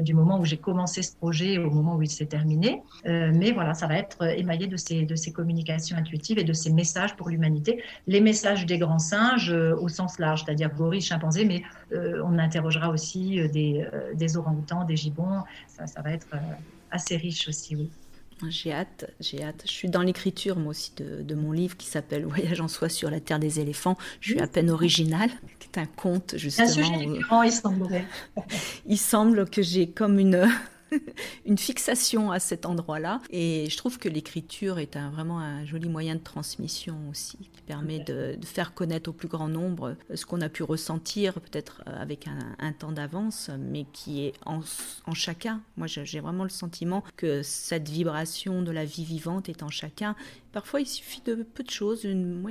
du 0.02 0.14
moment 0.14 0.38
où 0.38 0.44
j'ai 0.44 0.58
commencé 0.58 1.02
ce 1.02 1.16
projet 1.16 1.58
au 1.58 1.70
moment 1.70 1.96
où 1.96 2.02
il 2.02 2.10
s'est 2.10 2.26
terminé. 2.26 2.82
mais 3.04 3.52
voilà, 3.52 3.74
ça 3.74 3.86
va 3.86 3.96
être 3.96 4.22
émaillé 4.38 4.66
de 4.66 4.76
ces, 4.76 5.04
de 5.04 5.16
ces 5.16 5.32
communications 5.32 5.96
intuitives 5.96 6.38
et 6.38 6.44
de 6.44 6.52
ces 6.52 6.72
messages 6.72 7.16
pour 7.16 7.28
l'humanité. 7.28 7.82
Les 8.06 8.20
messages 8.20 8.66
des 8.66 8.78
grands 8.78 8.98
singes 8.98 9.50
au 9.52 9.88
sens 9.88 10.18
large, 10.18 10.44
c'est-à-dire 10.44 10.69
gorilles, 10.76 11.00
chimpanzés, 11.00 11.44
mais 11.44 11.62
euh, 11.92 12.22
on 12.24 12.38
interrogera 12.38 12.90
aussi 12.90 13.40
euh, 13.40 13.48
des, 13.48 13.86
euh, 13.92 14.14
des 14.14 14.36
orang-outans, 14.36 14.84
des 14.84 14.96
gibbons. 14.96 15.42
Ça, 15.68 15.86
ça 15.86 16.02
va 16.02 16.12
être 16.12 16.28
assez 16.90 17.16
riche 17.16 17.48
aussi, 17.48 17.76
oui. 17.76 17.90
J'ai 18.48 18.72
hâte, 18.72 19.10
j'ai 19.20 19.44
hâte. 19.44 19.62
Je 19.66 19.70
suis 19.70 19.90
dans 19.90 20.00
l'écriture, 20.00 20.56
moi 20.56 20.70
aussi, 20.70 20.92
de, 20.96 21.34
mon 21.34 21.52
livre 21.52 21.76
qui 21.76 21.86
s'appelle 21.86 22.24
Voyage 22.24 22.60
en 22.60 22.68
soi 22.68 22.88
sur 22.88 23.10
la 23.10 23.20
terre 23.20 23.38
des 23.38 23.60
éléphants. 23.60 23.98
Je 24.20 24.32
suis 24.32 24.40
à 24.40 24.46
peine 24.46 24.70
originale, 24.70 25.28
c'est 25.58 25.78
un 25.78 25.84
conte, 25.84 26.34
justement. 26.38 26.66
Un 26.66 26.70
sujet 26.70 27.06
différent, 27.06 27.42
il 27.42 27.52
semblerait. 27.52 28.06
il 28.86 28.96
semble 28.96 29.48
que 29.48 29.60
j'ai 29.60 29.90
comme 29.90 30.18
une, 30.18 30.48
une 31.46 31.58
fixation 31.58 32.30
à 32.30 32.38
cet 32.38 32.66
endroit-là. 32.66 33.20
Et 33.30 33.68
je 33.70 33.76
trouve 33.76 33.98
que 33.98 34.08
l'écriture 34.08 34.78
est 34.78 34.96
un, 34.96 35.10
vraiment 35.10 35.38
un 35.40 35.64
joli 35.64 35.88
moyen 35.88 36.14
de 36.14 36.20
transmission 36.20 36.96
aussi, 37.10 37.38
qui 37.38 37.62
permet 37.62 38.00
de, 38.00 38.38
faire 38.44 38.74
connaître 38.74 39.10
au 39.10 39.12
plus 39.12 39.28
grand 39.28 39.48
nombre 39.48 39.96
ce 40.14 40.26
qu'on 40.26 40.40
a 40.40 40.48
pu 40.48 40.62
ressentir, 40.62 41.34
peut-être 41.34 41.82
euh, 41.86 42.00
avec 42.00 42.26
un, 42.26 42.72
temps 42.72 42.92
d'avance, 42.92 43.50
mais 43.58 43.84
qui 43.92 44.24
est 44.24 44.32
en, 44.46 44.60
en 45.06 45.14
chacun. 45.14 45.60
Moi, 45.76 45.86
j'ai 45.86 46.20
vraiment 46.20 46.44
le 46.44 46.50
sentiment 46.50 47.02
que 47.16 47.42
cette 47.42 47.88
vibration 47.88 48.62
de 48.62 48.70
la 48.70 48.84
vie 48.84 49.04
vivante 49.04 49.48
est 49.48 49.62
en 49.62 49.68
chacun 49.68 50.14
Parfois, 50.52 50.80
il 50.80 50.86
suffit 50.86 51.22
de 51.24 51.34
peu 51.42 51.62
de 51.62 51.70
choses, 51.70 52.04
une, 52.04 52.42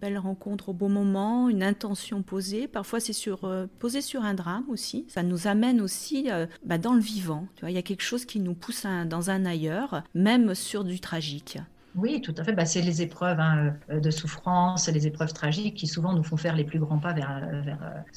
belle 0.00 0.18
rencontre 0.18 0.70
au 0.70 0.72
bon 0.72 0.88
moment, 0.88 1.48
une 1.48 1.62
intention 1.62 2.22
posée. 2.22 2.66
Parfois, 2.66 3.00
c'est 3.00 3.12
sur 3.12 3.44
euh, 3.44 3.66
posé 3.78 4.00
sur 4.00 4.22
un 4.22 4.34
drame 4.34 4.64
aussi. 4.68 5.04
Ça 5.08 5.22
nous 5.22 5.46
amène 5.46 5.80
aussi 5.80 6.30
euh, 6.30 6.46
bah, 6.64 6.78
dans 6.78 6.94
le 6.94 7.00
vivant. 7.00 7.46
Tu 7.56 7.60
vois, 7.60 7.70
il 7.70 7.74
y 7.74 7.78
a 7.78 7.82
quelque 7.82 8.02
chose 8.02 8.24
qui 8.24 8.40
nous 8.40 8.54
pousse 8.54 8.86
dans 9.06 9.30
un 9.30 9.44
ailleurs, 9.44 10.02
même 10.14 10.54
sur 10.54 10.84
du 10.84 11.00
tragique. 11.00 11.58
Oui, 11.94 12.22
tout 12.22 12.34
à 12.38 12.44
fait. 12.44 12.52
Bah, 12.52 12.64
c'est 12.64 12.80
les 12.80 13.02
épreuves 13.02 13.38
hein, 13.38 13.74
euh, 13.90 14.00
de 14.00 14.10
souffrance, 14.10 14.88
les 14.88 15.06
épreuves 15.06 15.34
tragiques 15.34 15.74
qui 15.74 15.86
souvent 15.86 16.14
nous 16.14 16.22
font 16.22 16.38
faire 16.38 16.56
les 16.56 16.64
plus 16.64 16.78
grands 16.78 16.98
pas 16.98 17.12
vers, 17.12 17.30
euh, 17.30 17.62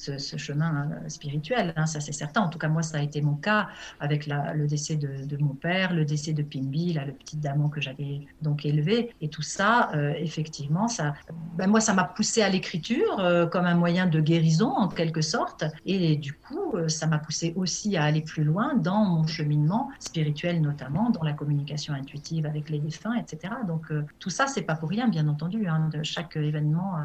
euh, 0.10 0.18
ce, 0.18 0.38
chemin 0.38 0.90
spirituel. 1.10 1.74
Hein, 1.76 1.86
ça, 1.86 2.00
c'est 2.00 2.14
certain. 2.14 2.42
En 2.42 2.50
tout 2.50 2.58
cas, 2.58 2.70
moi, 2.70 2.84
ça 2.84 3.00
a 3.00 3.02
été 3.02 3.22
mon 3.22 3.36
cas 3.36 3.68
avec 4.00 4.28
le 4.28 4.68
décès 4.68 4.96
de, 4.96 5.38
mon 5.38 5.56
père, 5.56 5.94
le 5.94 6.06
décès 6.06 6.32
de 6.32 6.42
Pimbi, 6.42 6.94
là, 6.94 7.06
le 7.06 7.12
petit 7.12 7.36
daman 7.36 7.70
que 7.70 7.82
j'avais 7.82 8.22
donc 8.42 8.66
élevé. 8.66 9.14
Et 9.20 9.28
tout 9.28 9.42
ça, 9.42 9.92
effectivement, 10.18 10.88
ça, 10.88 11.14
ben, 11.58 11.68
moi, 11.68 11.82
ça 11.82 11.94
m'a 11.94 12.06
poussé 12.06 12.42
à 12.42 12.50
l'écriture 12.50 13.50
comme 13.52 13.66
un 13.66 13.76
moyen 13.76 14.08
de 14.08 14.20
guérison, 14.22 14.70
en 14.70 14.88
quelque 14.88 15.22
sorte. 15.22 15.66
Et 15.86 16.16
du 16.16 16.34
coup, 16.34 16.76
ça 16.88 17.08
m'a 17.08 17.18
poussé 17.18 17.54
aussi 17.56 17.98
à 17.98 18.04
aller 18.04 18.22
plus 18.22 18.44
loin 18.44 18.76
dans 18.76 19.04
mon 19.06 19.28
cheminement 19.28 19.90
spirituel, 20.00 20.62
notamment 20.62 21.10
dans 21.10 21.24
la 21.24 21.34
communication 21.34 21.94
intuitive 21.94 22.46
avec 22.46 22.70
les 22.70 22.80
défunts, 22.80 23.16
etc. 23.16 23.54
Donc 23.66 23.92
euh, 23.92 24.04
tout 24.20 24.30
ça, 24.30 24.48
c'est 24.48 24.62
pas 24.62 24.76
pour 24.76 24.90
rien, 24.90 25.08
bien 25.08 25.28
entendu. 25.28 25.68
Hein, 25.68 25.90
de 25.92 26.04
chaque 26.04 26.36
événement 26.36 26.96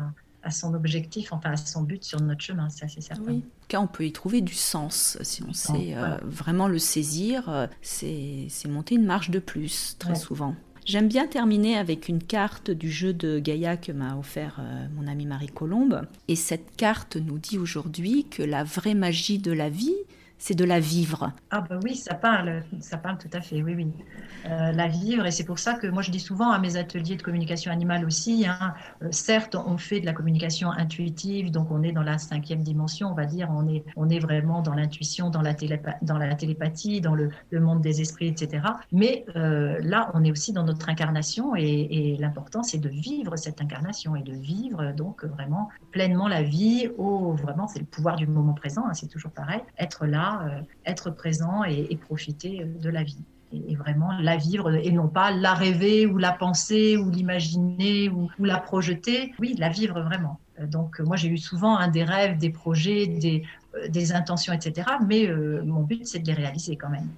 a, 0.43 0.51
son 0.51 0.75
objectif, 0.75 1.33
enfin 1.33 1.51
a 1.53 1.57
son 1.57 1.83
but 1.83 2.03
sur 2.03 2.21
notre 2.21 2.41
chemin, 2.41 2.69
c'est 2.71 2.85
assez 2.85 3.01
certain. 3.01 3.23
Oui. 3.27 3.45
Car 3.69 3.83
on 3.83 3.87
peut 3.87 4.05
y 4.05 4.13
trouver 4.13 4.41
du 4.41 4.55
sens 4.55 5.19
si 5.23 5.43
on 5.43 5.53
sait 5.53 5.95
euh, 5.95 6.17
vraiment 6.23 6.69
le 6.69 6.79
saisir. 6.79 7.49
Euh, 7.49 7.67
c'est 7.83 8.49
monter 8.69 8.95
une 8.95 9.05
marche 9.05 9.31
de 9.31 9.39
plus 9.39 9.97
très 9.99 10.15
souvent. 10.15 10.55
J'aime 10.87 11.09
bien 11.09 11.27
terminer 11.27 11.77
avec 11.77 12.09
une 12.09 12.23
carte 12.23 12.71
du 12.71 12.91
jeu 12.91 13.13
de 13.13 13.39
Gaïa 13.39 13.77
que 13.77 13.93
m'a 13.93 14.17
offert 14.17 14.61
mon 14.97 15.07
amie 15.07 15.27
Marie 15.27 15.49
Colombe. 15.49 16.07
Et 16.27 16.37
cette 16.37 16.75
carte 16.75 17.17
nous 17.17 17.39
dit 17.39 17.59
aujourd'hui 17.59 18.25
que 18.29 18.43
la 18.43 18.65
vraie 18.65 18.95
magie 18.95 19.39
de 19.39 19.53
la 19.53 19.69
vie, 19.69 19.95
c'est 20.41 20.55
de 20.55 20.65
la 20.65 20.81
vivre. 20.81 21.33
Ah 21.51 21.61
bah 21.61 21.79
oui, 21.85 21.95
ça 21.95 22.15
parle, 22.15 22.63
ça 22.81 22.97
parle 22.97 23.19
tout 23.19 23.29
à 23.35 23.43
fait, 23.43 23.63
oui, 23.63 23.75
oui. 23.77 23.89
Euh, 24.47 24.73
la 24.73 24.89
vivre, 24.89 25.27
et 25.27 25.31
c'est 25.31 25.45
pour 25.45 25.59
ça 25.59 25.75
que 25.75 25.87
moi 25.87 26.01
je 26.01 26.11
dis 26.11 26.19
souvent 26.19 26.51
à 26.51 26.59
mes 26.59 26.77
ateliers 26.77 27.17
de 27.17 27.23
communication 27.23 27.71
animale 27.71 28.07
aussi, 28.07 28.47
hein, 28.47 28.73
euh, 29.03 29.09
certes 29.11 29.55
on 29.55 29.77
fait 29.77 30.01
de 30.01 30.07
la 30.07 30.15
communication 30.15 30.71
intuitive, 30.71 31.51
donc 31.51 31.71
on 31.71 31.83
est 31.83 31.93
dans 31.93 32.03
la 32.03 32.17
cinquième 32.17 32.63
dimension, 32.63 33.11
on 33.11 33.15
va 33.15 33.27
dire, 33.27 33.51
on 33.55 33.69
est, 33.69 33.85
on 33.97 34.09
est 34.09 34.19
vraiment 34.19 34.63
dans 34.63 34.73
l'intuition, 34.73 35.29
dans, 35.29 35.43
la 35.43 35.53
dans 36.01 36.17
la 36.17 36.35
télépathie, 36.35 37.03
dans 37.03 37.15
le, 37.15 37.31
monde 37.53 37.83
des 37.83 38.01
esprits, 38.01 38.29
etc. 38.29 38.63
Mais 38.93 39.27
euh, 39.37 39.79
là, 39.83 40.11
on 40.15 40.25
est 40.25 40.31
aussi 40.31 40.55
dans 40.55 40.65
notre 40.65 40.89
incarnation, 40.89 41.55
et, 41.55 42.17
l'important 42.19 42.63
c'est 42.63 42.79
de 42.79 42.89
vivre 42.89 43.37
cette 43.37 43.61
incarnation, 43.61 44.17
et 44.17 44.23
de 44.23 44.33
vivre 44.33 44.93
donc 44.93 45.23
vraiment 45.25 45.69
pleinement 45.91 46.29
la 46.29 46.43
vie, 46.43 46.89
au, 46.97 47.35
vraiment 47.35 47.69
c'est 47.69 47.79
le 47.79 47.85
pouvoir 47.85 48.17
du 48.17 48.27
moment 48.27 48.55
présent, 48.55 48.85
hein, 48.89 48.95
c'est 48.95 49.09
toujours 49.09 49.33
pareil, 49.33 49.61
être 49.79 50.07
là 50.07 50.30
euh, 50.39 50.61
être 50.87 51.11
présent 51.11 51.65
et, 51.65 51.97
profiter 51.97 52.65
de 52.65 52.91
la 52.91 53.03
vie. 53.03 53.23
Et, 53.53 53.75
vraiment 53.75 54.13
la 54.21 54.37
vivre 54.37 54.73
et 54.75 54.93
non 54.93 55.09
pas 55.09 55.33
la 55.33 55.55
rêver 55.55 56.07
ou 56.07 56.19
la 56.19 56.33
penser 56.33 56.97
ou 56.97 57.11
l'imaginer 57.11 58.09
ou, 58.09 58.29
la 58.39 58.59
projeter. 58.59 59.33
Oui, 59.39 59.55
la 59.59 59.69
vivre 59.69 60.01
vraiment. 60.01 60.39
Euh, 60.61 60.67
donc 60.67 61.01
moi 61.01 61.17
j'ai 61.17 61.29
eu 61.29 61.39
souvent 61.39 61.77
un 61.77 61.89
des 61.89 62.05
rêves, 62.05 62.39
des 62.39 62.51
projets, 62.51 63.07
des, 63.07 63.43
euh, 63.75 63.89
des 63.89 64.13
intentions, 64.13 64.53
etc. 64.53 64.89
Mais 65.07 65.29
mon 65.65 65.83
but 65.83 66.07
c'est 66.07 66.21
de 66.21 66.27
les 66.27 66.35
réaliser 66.35 66.77
quand 66.77 66.91
même. 66.91 67.09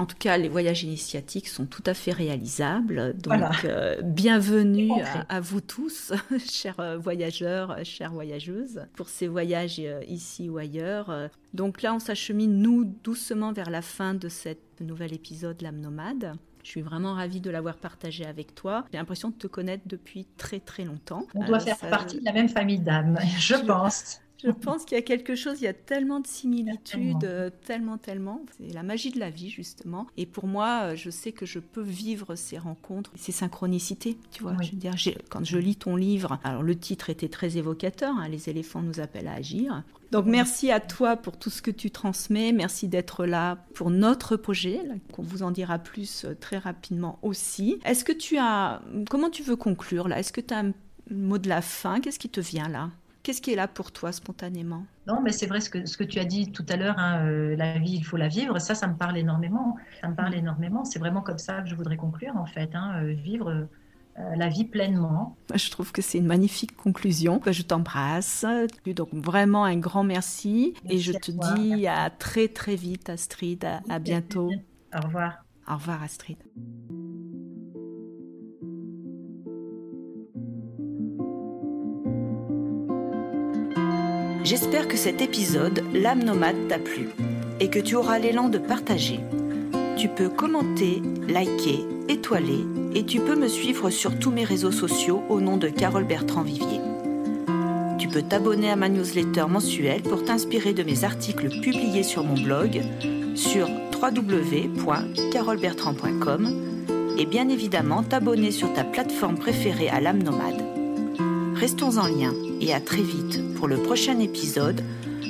En 0.00 0.06
tout 0.06 0.16
cas, 0.18 0.38
les 0.38 0.48
voyages 0.48 0.82
initiatiques 0.82 1.46
sont 1.46 1.66
tout 1.66 1.82
à 1.84 1.92
fait 1.92 2.12
réalisables. 2.12 3.12
Donc, 3.18 3.66
euh, 3.66 4.00
bienvenue 4.00 4.90
à, 5.28 5.40
vous 5.40 5.60
tous, 5.60 6.14
chers 6.50 6.80
euh, 6.80 6.96
voyageurs, 6.96 7.72
euh, 7.72 7.84
chères 7.84 8.10
voyageuses, 8.10 8.86
pour 8.96 9.10
ces 9.10 9.28
voyages 9.28 9.78
ici 10.08 10.48
ou 10.48 10.56
ailleurs. 10.56 11.28
Donc 11.52 11.82
là, 11.82 11.92
on 11.92 11.98
s'achemine, 11.98 12.62
nous, 12.62 12.86
doucement 13.04 13.52
vers 13.52 13.68
la 13.68 13.82
fin 13.82 14.14
de 14.14 14.30
cet 14.30 14.80
nouvel 14.80 15.12
épisode 15.12 15.60
L'âme 15.60 15.80
nomade. 15.80 16.32
Je 16.62 16.68
suis 16.70 16.80
vraiment 16.80 17.12
ravie 17.12 17.42
de 17.42 17.50
l'avoir 17.50 17.76
partagé 17.76 18.24
avec 18.24 18.54
toi. 18.54 18.86
J'ai 18.92 18.98
l'impression 18.98 19.28
de 19.28 19.34
te 19.34 19.48
connaître 19.48 19.82
depuis 19.84 20.26
très 20.38 20.60
très 20.60 20.84
longtemps. 20.86 21.26
On 21.34 21.44
doit 21.44 21.60
faire 21.60 21.76
partie 21.76 22.20
de 22.20 22.24
la 22.24 22.32
même 22.32 22.48
famille 22.48 22.80
d'âmes, 22.80 23.18
je 23.38 23.54
pense. 23.54 24.22
Je 24.42 24.50
pense 24.50 24.84
qu'il 24.84 24.96
y 24.96 24.98
a 24.98 25.02
quelque 25.02 25.34
chose, 25.34 25.60
il 25.60 25.64
y 25.64 25.68
a 25.68 25.74
tellement 25.74 26.20
de 26.20 26.26
similitudes, 26.26 27.24
euh, 27.24 27.50
tellement, 27.66 27.98
tellement. 27.98 28.44
C'est 28.58 28.72
la 28.72 28.82
magie 28.82 29.10
de 29.10 29.18
la 29.18 29.30
vie, 29.30 29.50
justement. 29.50 30.06
Et 30.16 30.26
pour 30.26 30.46
moi, 30.46 30.82
euh, 30.82 30.96
je 30.96 31.10
sais 31.10 31.32
que 31.32 31.46
je 31.46 31.58
peux 31.58 31.82
vivre 31.82 32.34
ces 32.34 32.58
rencontres, 32.58 33.10
ces 33.16 33.32
synchronicités, 33.32 34.16
tu 34.30 34.42
vois. 34.42 34.56
Je 34.60 34.70
veux 34.70 34.76
dire, 34.76 34.94
quand 35.28 35.44
je 35.44 35.58
lis 35.58 35.76
ton 35.76 35.96
livre, 35.96 36.38
alors 36.44 36.62
le 36.62 36.76
titre 36.76 37.10
était 37.10 37.28
très 37.28 37.56
évocateur, 37.56 38.14
hein, 38.16 38.28
Les 38.28 38.48
éléphants 38.48 38.82
nous 38.82 39.00
appellent 39.00 39.28
à 39.28 39.34
agir. 39.34 39.82
Donc 40.10 40.26
merci 40.26 40.72
à 40.72 40.80
toi 40.80 41.16
pour 41.16 41.36
tout 41.36 41.50
ce 41.50 41.62
que 41.62 41.70
tu 41.70 41.90
transmets, 41.92 42.50
merci 42.50 42.88
d'être 42.88 43.26
là 43.26 43.64
pour 43.74 43.90
notre 43.90 44.36
projet, 44.36 44.80
qu'on 45.12 45.22
vous 45.22 45.44
en 45.44 45.52
dira 45.52 45.78
plus 45.78 46.24
euh, 46.24 46.34
très 46.34 46.58
rapidement 46.58 47.18
aussi. 47.22 47.78
Est-ce 47.84 48.04
que 48.04 48.12
tu 48.12 48.36
as, 48.36 48.82
comment 49.08 49.30
tu 49.30 49.44
veux 49.44 49.56
conclure 49.56 50.08
là? 50.08 50.18
Est-ce 50.18 50.32
que 50.32 50.40
tu 50.40 50.52
as 50.52 50.58
un 50.58 50.72
mot 51.10 51.38
de 51.38 51.48
la 51.48 51.62
fin? 51.62 52.00
Qu'est-ce 52.00 52.18
qui 52.18 52.28
te 52.28 52.40
vient 52.40 52.68
là? 52.68 52.90
Qu'est-ce 53.22 53.42
qui 53.42 53.52
est 53.52 53.56
là 53.56 53.68
pour 53.68 53.92
toi 53.92 54.12
spontanément? 54.12 54.84
Non, 55.06 55.20
mais 55.20 55.32
c'est 55.32 55.46
vrai 55.46 55.60
ce 55.60 55.68
que, 55.68 55.84
ce 55.86 55.96
que 55.96 56.04
tu 56.04 56.18
as 56.18 56.24
dit 56.24 56.52
tout 56.52 56.64
à 56.68 56.76
l'heure, 56.76 56.98
hein, 56.98 57.26
euh, 57.26 57.54
la 57.56 57.78
vie, 57.78 57.96
il 57.96 58.04
faut 58.04 58.16
la 58.16 58.28
vivre. 58.28 58.58
Ça, 58.58 58.74
ça 58.74 58.86
me 58.86 58.96
parle 58.96 59.18
énormément. 59.18 59.76
Ça 60.00 60.08
me 60.08 60.14
parle 60.14 60.34
mm. 60.34 60.38
énormément. 60.38 60.84
C'est 60.84 60.98
vraiment 60.98 61.20
comme 61.20 61.38
ça 61.38 61.60
que 61.60 61.68
je 61.68 61.74
voudrais 61.74 61.96
conclure, 61.96 62.36
en 62.36 62.46
fait. 62.46 62.70
Hein, 62.74 63.02
euh, 63.02 63.12
vivre 63.12 63.50
euh, 63.50 64.36
la 64.36 64.48
vie 64.48 64.64
pleinement. 64.64 65.36
Je 65.54 65.70
trouve 65.70 65.92
que 65.92 66.00
c'est 66.00 66.18
une 66.18 66.26
magnifique 66.26 66.76
conclusion. 66.76 67.40
Je 67.46 67.62
t'embrasse. 67.62 68.46
Donc 68.86 69.08
vraiment 69.12 69.64
un 69.64 69.76
grand 69.76 70.04
merci. 70.04 70.74
et 70.88 70.98
je 70.98 71.12
te 71.12 71.30
dis 71.30 71.86
à 71.86 72.08
très 72.10 72.48
très 72.48 72.76
vite, 72.76 73.10
Astrid. 73.10 73.66
à 73.88 73.98
bientôt. 73.98 74.50
Au 74.94 75.06
revoir. 75.06 75.44
Au 75.68 75.74
revoir, 75.74 76.02
Astrid. 76.02 76.38
J'espère 84.50 84.88
que 84.88 84.96
cet 84.96 85.22
épisode, 85.22 85.84
L'âme 85.94 86.24
nomade, 86.24 86.66
t'a 86.68 86.80
plu 86.80 87.10
et 87.60 87.70
que 87.70 87.78
tu 87.78 87.94
auras 87.94 88.18
l'élan 88.18 88.48
de 88.48 88.58
partager. 88.58 89.20
Tu 89.96 90.08
peux 90.08 90.28
commenter, 90.28 91.00
liker, 91.28 91.86
étoiler 92.08 92.66
et 92.96 93.04
tu 93.04 93.20
peux 93.20 93.36
me 93.36 93.46
suivre 93.46 93.90
sur 93.90 94.18
tous 94.18 94.32
mes 94.32 94.42
réseaux 94.42 94.72
sociaux 94.72 95.22
au 95.28 95.40
nom 95.40 95.56
de 95.56 95.68
Carole 95.68 96.02
Bertrand 96.02 96.42
Vivier. 96.42 96.80
Tu 97.96 98.08
peux 98.08 98.22
t'abonner 98.22 98.70
à 98.70 98.76
ma 98.76 98.88
newsletter 98.88 99.44
mensuelle 99.48 100.02
pour 100.02 100.24
t'inspirer 100.24 100.72
de 100.72 100.82
mes 100.82 101.04
articles 101.04 101.60
publiés 101.60 102.02
sur 102.02 102.24
mon 102.24 102.34
blog 102.34 102.82
sur 103.36 103.68
www.carolebertrand.com 104.02 106.50
et 107.18 107.26
bien 107.26 107.48
évidemment 107.48 108.02
t'abonner 108.02 108.50
sur 108.50 108.72
ta 108.72 108.82
plateforme 108.82 109.38
préférée 109.38 109.90
à 109.90 110.00
l'âme 110.00 110.24
nomade. 110.24 110.64
Restons 111.54 111.98
en 111.98 112.08
lien 112.08 112.34
et 112.60 112.74
à 112.74 112.80
très 112.80 113.02
vite 113.02 113.40
pour 113.60 113.68
le 113.68 113.76
prochain 113.76 114.18
épisode, 114.20 114.80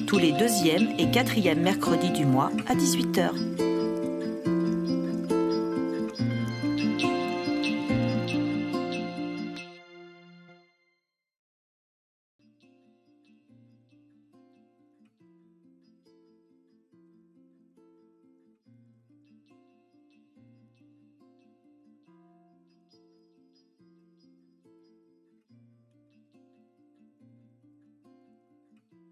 tous 0.07 0.19
les 0.19 0.31
deuxième 0.31 0.95
et 0.99 1.11
quatrième 1.11 1.61
mercredis 1.63 2.13
du 2.13 2.25
mois 2.25 2.53
à 2.69 2.77
18h. 2.77 3.50